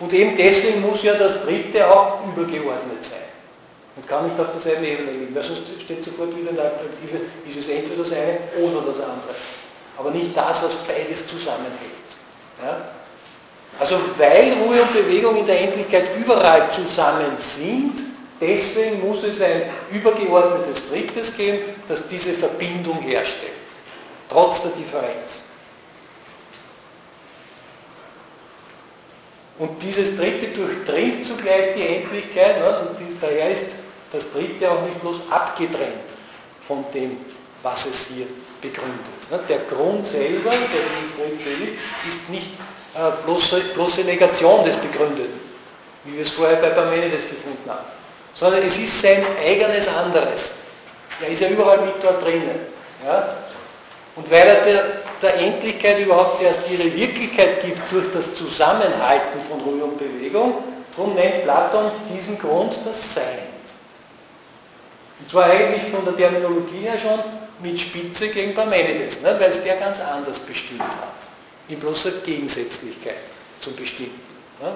[0.00, 3.18] und eben deswegen muss ja das Dritte auch übergeordnet sein.
[3.96, 7.20] Und kann nicht auf derselben Ebene liegen, weil sonst steht sofort wieder in der Alternative,
[7.46, 9.34] ist es entweder das eine oder das andere.
[9.98, 12.08] Aber nicht das, was beides zusammenhält.
[12.64, 12.88] Ja?
[13.78, 18.00] Also weil Ruhe und Bewegung in der Endlichkeit überall zusammen sind,
[18.40, 23.52] deswegen muss es ein übergeordnetes Drittes geben, das diese Verbindung herstellt,
[24.30, 25.42] trotz der Differenz.
[29.60, 32.84] Und dieses Dritte durchdringt zugleich die Endlichkeit, also
[33.20, 33.74] daher ist
[34.10, 36.16] das Dritte auch nicht bloß abgetrennt
[36.66, 37.18] von dem,
[37.62, 38.26] was es hier
[38.62, 39.30] begründet.
[39.30, 39.38] Ne?
[39.46, 41.74] Der Grund selber, der dieses Dritte ist,
[42.08, 42.52] ist nicht
[42.94, 45.38] äh, bloße, bloße Negation des Begründeten,
[46.04, 47.84] wie wir es vorher bei Parmenides gefunden haben,
[48.34, 50.52] sondern es ist sein eigenes anderes.
[51.20, 52.60] Er ist ja überall mit dort drinnen.
[53.04, 53.36] Ja?
[54.16, 54.84] Und weil er der,
[55.22, 60.54] der Endlichkeit überhaupt erst ihre Wirklichkeit gibt durch das Zusammenhalten von Ruhe und Bewegung,
[60.96, 63.50] darum nennt Platon diesen Grund das Sein.
[65.18, 67.20] Und zwar eigentlich von der Terminologie her schon
[67.62, 69.40] mit Spitze gegen Parmenides, nicht?
[69.40, 71.14] weil es der ganz anders bestimmt hat.
[71.68, 73.18] In bloßer Gegensätzlichkeit
[73.60, 74.20] zum Bestimmten.
[74.62, 74.74] Ja?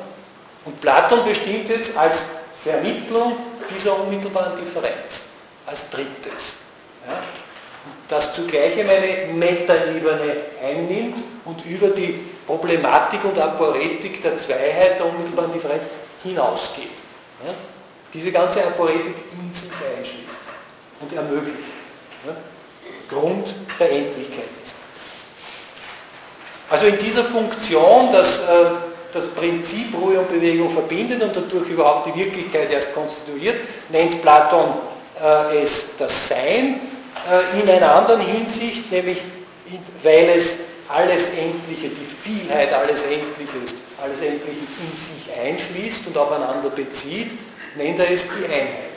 [0.65, 2.27] Und Platon bestimmt jetzt als
[2.63, 3.37] Vermittlung
[3.75, 5.23] dieser unmittelbaren Differenz,
[5.67, 6.57] als drittes.
[7.07, 7.23] Ja?
[8.09, 15.53] Das zugleich eine Metaebene einnimmt und über die Problematik und Aporetik der Zweiheit der unmittelbaren
[15.53, 15.85] Differenz
[16.23, 16.99] hinausgeht.
[17.45, 17.53] Ja?
[18.13, 20.45] Diese ganze Aporetik in sich einschließt
[21.01, 21.59] und ermöglicht.
[22.27, 22.37] Ja?
[23.09, 24.77] Grund der Endlichkeit ist.
[26.71, 28.67] Also in dieser Funktion, dass äh,
[29.13, 33.57] das Prinzip Ruhe und Bewegung verbindet und dadurch überhaupt die Wirklichkeit erst konstituiert,
[33.91, 34.75] nennt Platon
[35.23, 36.81] äh, es das Sein
[37.61, 39.23] in einer anderen Hinsicht, nämlich
[40.03, 40.57] weil es
[40.89, 47.39] alles Endliche, die Vielheit alles Endliches, alles Endliche in sich einschließt und aufeinander bezieht,
[47.77, 48.97] nennt er es die Einheit.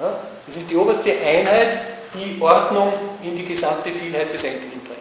[0.00, 0.18] Ja?
[0.46, 1.78] Das ist die oberste Einheit,
[2.14, 4.98] die Ordnung in die gesamte Vielheit des Endlichen bringt.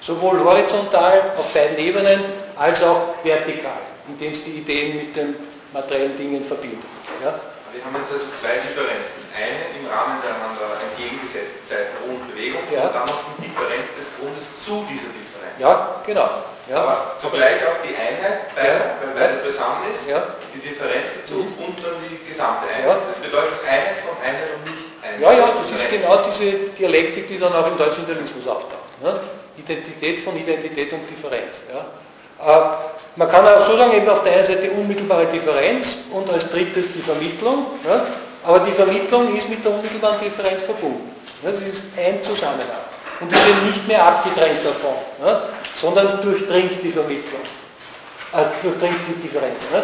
[0.00, 2.20] Sowohl horizontal auf beiden Ebenen
[2.56, 5.34] als auch vertikal, indem es die Ideen mit den
[5.72, 6.86] materiellen Dingen verbindet.
[7.22, 7.34] Ja?
[7.74, 9.20] Wir haben jetzt also zwei Differenzen.
[9.36, 10.85] Eine im Rahmen der Seiten
[12.56, 12.88] und ja.
[12.88, 15.56] dann noch die Differenz des Grundes zu dieser Differenz.
[15.58, 16.28] Ja, genau.
[16.68, 16.82] Ja.
[16.82, 18.98] Aber zugleich auch die Einheit, bei, ja.
[19.14, 20.34] weil zusammen ist, ja.
[20.50, 21.62] die Differenz dazu mhm.
[21.62, 22.98] und dann die gesamte Einheit.
[23.06, 25.20] Das bedeutet Einheit von Einheit und nicht Einheit.
[25.22, 28.90] Ja, ja, das ist genau diese Dialektik, die dann auch im deutschen Idealismus auftaucht.
[28.98, 29.14] Ne?
[29.56, 31.62] Identität von Identität und Differenz.
[31.70, 31.86] Ja?
[32.42, 36.50] Äh, man kann auch so sagen, eben auf der einen Seite unmittelbare Differenz und als
[36.50, 37.78] drittes die Vermittlung.
[37.86, 38.06] Ja?
[38.44, 41.15] Aber die Vermittlung ist mit der unmittelbaren Differenz verbunden.
[41.42, 42.84] Das ist ein Zusammenhang.
[43.20, 45.42] Und ist eben nicht mehr abgetrennt davon, ja?
[45.74, 47.40] sondern durchdringt die Vermittlung,
[48.32, 49.70] äh, durchdringt die Differenz.
[49.70, 49.82] Ne?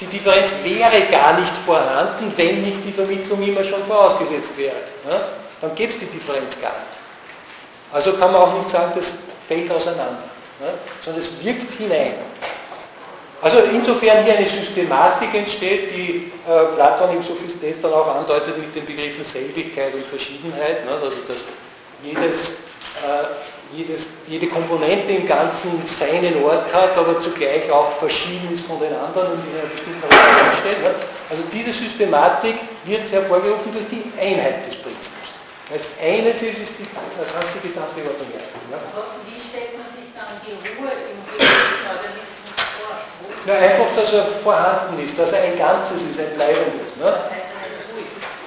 [0.00, 4.76] Die Differenz wäre gar nicht vorhanden, wenn nicht die Vermittlung immer schon vorausgesetzt wäre.
[5.06, 5.20] Ne?
[5.60, 7.00] Dann gäbe es die Differenz gar nicht.
[7.92, 9.12] Also kann man auch nicht sagen, das
[9.46, 10.24] fällt auseinander,
[10.60, 10.72] ne?
[11.02, 12.14] sondern es wirkt hinein.
[13.42, 18.74] Also insofern hier eine Systematik entsteht, die äh, Platon im Sophistes dann auch andeutet mit
[18.74, 20.92] den Begriffen Selbigkeit und Verschiedenheit, ne?
[20.92, 21.48] also dass
[22.04, 22.68] jedes,
[23.00, 23.32] äh,
[23.72, 28.92] jedes, jede Komponente im Ganzen seinen Ort hat, aber zugleich auch verschieden ist von den
[28.92, 30.84] anderen und in einer bestimmten Relation steht.
[30.84, 30.92] Ja.
[31.30, 35.32] Also diese Systematik wird hervorgerufen durch die Einheit des Prinzips.
[35.70, 38.28] Weil es eines ist, ist die, die gesamte Ordnung.
[38.36, 38.76] Ja.
[38.92, 41.24] Aber wie stellt man sich dann die Ruhe im
[41.88, 42.29] Organismus vor?
[43.46, 46.96] Na, einfach, dass er vorhanden ist, dass er ein Ganzes ist, ein Bleibendes.
[46.96, 47.06] Ne?
[47.06, 47.50] Er.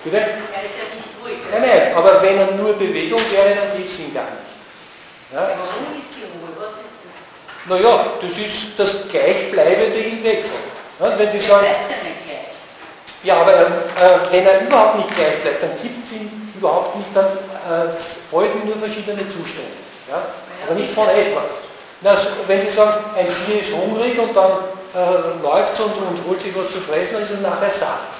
[0.03, 0.17] Bitte?
[0.17, 1.37] Er ist ja nicht ruhig.
[1.51, 4.53] Nein, nein, aber wenn er nur Bewegung wäre, dann gibt es ihn gar nicht.
[5.33, 5.49] Ja?
[5.57, 6.53] Wo ist die Ruhe?
[6.59, 7.15] Was ist das?
[7.65, 10.61] Naja, das ist das Gleichbleibende im Wechsel.
[10.99, 12.53] Ja, wenn Sie sagen, bleibt ja nicht gleich.
[13.23, 17.09] ja, aber äh, wenn er überhaupt nicht gleich bleibt, dann gibt es ihn überhaupt nicht,
[17.15, 17.99] dann äh,
[18.29, 19.73] folgen nur verschiedene Zustände.
[20.07, 20.21] Ja?
[20.67, 21.57] Aber nicht von etwas.
[22.01, 22.15] Na,
[22.47, 24.51] wenn Sie sagen, ein Tier ist hungrig und dann
[24.93, 28.13] äh, läuft und, und holt sich was zu fressen, dann ist es nachher satt.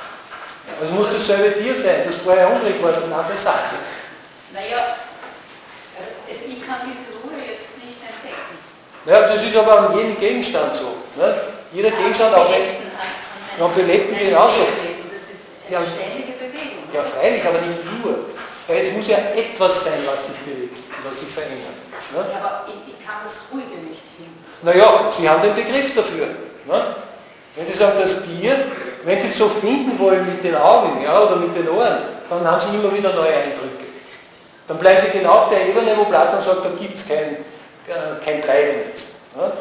[0.80, 4.54] Also es muss dasselbe Tier sein, das vorher hungrig war, das nachher satt ist.
[4.54, 4.96] Naja,
[5.98, 8.58] also es, ich kann diese Ruhe jetzt nicht entdecken.
[9.06, 10.98] Ja, das ist aber an jedem Gegenstand so.
[11.20, 11.36] Ne?
[11.74, 12.62] Jeder Gegenstand, auch an
[13.60, 14.62] Ja, Belebten genauso.
[14.62, 15.80] Das ist Ja.
[15.80, 16.86] eine ständige Bewegung.
[16.94, 18.26] Ja, freilich, aber nicht nur.
[18.68, 21.76] Weil es muss ja etwas sein, was sich bewegt, was sich verändert.
[22.14, 22.26] Ne?
[22.32, 24.40] Ja, aber ich, ich kann das Ruhige nicht finden.
[24.62, 26.28] Naja, Sie haben den Begriff dafür.
[26.66, 26.96] Ne?
[27.56, 28.56] Wenn Sie sagen, das Tier,
[29.04, 32.00] wenn Sie es so finden wollen mit den Augen ja, oder mit den Ohren,
[32.30, 33.86] dann haben Sie immer wieder neue Eindrücke.
[34.68, 37.36] Dann bleiben Sie genau auf der Ebene, wo Platon sagt, da gibt es kein,
[37.88, 39.08] äh, kein Bleibendes.
[39.36, 39.52] Ne?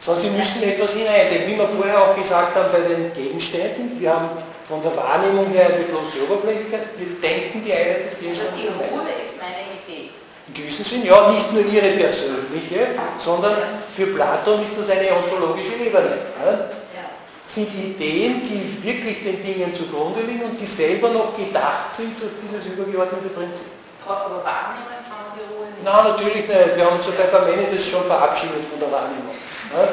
[0.00, 1.52] Sondern Sie müssen etwas hineindenken.
[1.52, 4.30] Wie wir vorher auch gesagt haben bei den Gegenständen, wir haben
[4.68, 8.66] von der Wahrnehmung her eine bloße Oberflächlichkeit, wir denken die Einheit des Also Gegenstands die.
[8.66, 10.10] Ruhe ist meine Idee.
[10.48, 13.56] In diesem Sinn, ja, nicht nur ihre persönliche, sondern
[13.96, 16.18] für Platon ist das eine ontologische Ebene.
[16.44, 16.70] Ja?
[17.46, 22.32] Sind Ideen, die wirklich den Dingen zugrunde liegen und die selber noch gedacht sind durch
[22.42, 23.66] dieses übergeordnete Prinzip.
[24.06, 25.82] Aber wahrnehmen kann man die Ruhe nicht.
[25.82, 26.76] Nein, natürlich nicht.
[26.76, 29.34] Wir haben uns ja bei Parmenides schon verabschiedet von der Wahrnehmung.
[29.74, 29.88] Ja?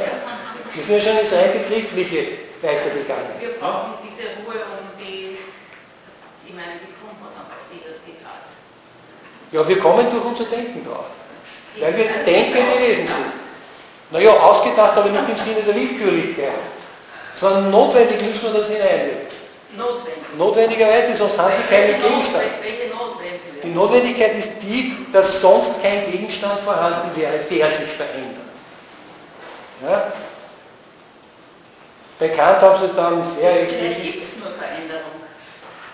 [0.73, 3.39] Wir sind ja schon ins rein begriffliche weitergegangen.
[3.39, 4.03] Wir brauchen
[4.43, 5.37] Ruhe, um die,
[6.45, 8.59] ich meine, wie kommt man auf die das getan ist?
[9.53, 11.05] Ja, wir kommen durch unser Denken drauf.
[11.79, 13.33] Weil wir denkende Wesen sind.
[14.09, 16.53] Naja, ausgedacht, aber nicht im Sinne der Willkürlichkeit.
[17.39, 19.27] Sondern notwendig müssen wir das hineinlegen.
[19.77, 20.13] Notwendig.
[20.37, 22.43] Notwendigerweise, sonst haben Sie keinen Gegenstand.
[23.63, 23.69] Die?
[23.69, 28.43] Notwendigkeit ist die, dass sonst kein Gegenstand vorhanden wäre, der sich verändert.
[29.87, 30.13] Ja?
[32.19, 35.23] Bei Kant haben Sie dann sehr explizit gibt es nur Veränderung.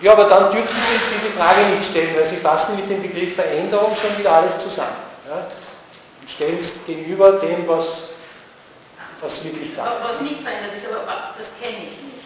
[0.00, 3.34] Ja, aber dann dürften Sie diese Frage nicht stellen, weil Sie fassen mit dem Begriff
[3.34, 4.96] Veränderung schon wieder alles zusammen.
[5.28, 5.46] Ja?
[6.20, 8.08] Und stellen es gegenüber dem, was,
[9.20, 10.10] was wirklich da Aber ist.
[10.10, 11.04] was nicht verändert ist, aber
[11.36, 12.24] das kenne ich nicht.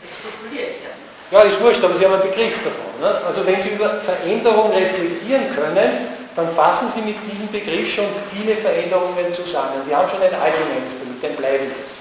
[0.00, 0.94] Das postuliere ich ja.
[1.32, 2.92] Ja, ist wurscht, aber Sie haben einen Begriff davon.
[3.00, 3.10] Ne?
[3.26, 6.06] Also wenn Sie über Veränderung reflektieren können,
[6.36, 9.82] dann fassen Sie mit diesem Begriff schon viele Veränderungen zusammen.
[9.84, 11.98] Sie haben schon ein allgemeines damit, ein bleibendes.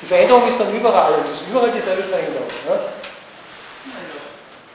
[0.00, 2.46] Die Veränderung ist dann überall und es ist überall dieselbe Veränderung.
[2.68, 2.78] Ne?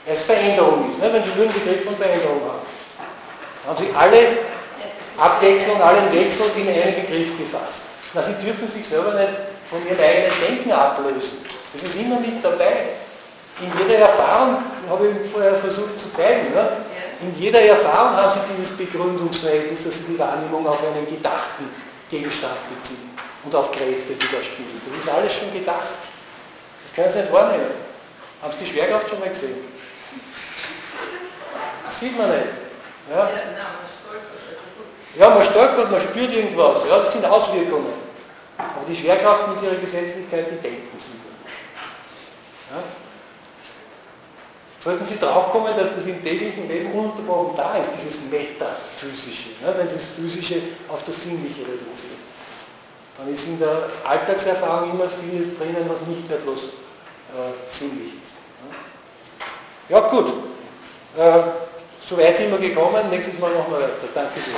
[0.06, 1.12] Es Veränderung ist, ne?
[1.12, 2.66] wenn Sie nur einen Begriff von Veränderung haben.
[3.66, 4.38] Haben Sie alle
[5.16, 7.82] Abwechslung, allen Wechsel in einen Begriff gefasst.
[8.14, 9.30] Na, Sie dürfen sich selber nicht
[9.70, 11.38] von Ihrem eigenen Denken ablösen.
[11.72, 12.98] Das ist immer mit dabei.
[13.60, 14.58] In jeder Erfahrung,
[14.90, 16.84] habe ich vorher versucht zu zeigen, ne?
[17.20, 21.70] In jeder Erfahrung haben Sie dieses Begründungsverhältnis, dass Sie die Wahrnehmung auf einen gedachten
[22.10, 23.10] Gegenstand beziehen
[23.44, 24.80] und auf Kräfte, die da spielen.
[24.90, 25.94] Das ist alles schon gedacht.
[26.84, 27.70] Das können Sie nicht wahrnehmen.
[28.42, 29.54] Haben Sie die Schwerkraft schon mal gesehen?
[31.98, 32.46] Sieht man nicht.
[33.10, 33.30] Ja?
[35.18, 35.90] Ja, man stolpert.
[35.90, 36.82] Man spürt irgendwas.
[36.88, 37.92] Ja, das sind Auswirkungen.
[38.56, 41.12] Aber die Schwerkraft mit ihrer Gesetzlichkeit, die denken sie.
[42.70, 42.82] Ja?
[44.78, 49.72] Sollten Sie draufkommen, dass das im täglichen Leben ununterbrochen da ist, dieses Metaphysische, ne?
[49.76, 50.56] wenn Sie das Physische
[50.88, 52.18] auf das Sinnliche reduzieren.
[53.16, 58.32] Dann ist in der Alltagserfahrung immer vieles drinnen, was nicht mehr bloß äh, sinnlich ist.
[59.88, 60.32] Ja, ja gut.
[61.16, 61.42] Äh,
[62.08, 63.08] so weit sind wir gekommen.
[63.10, 63.92] Nächstes Mal nochmal weiter.
[64.14, 64.52] Danke dir.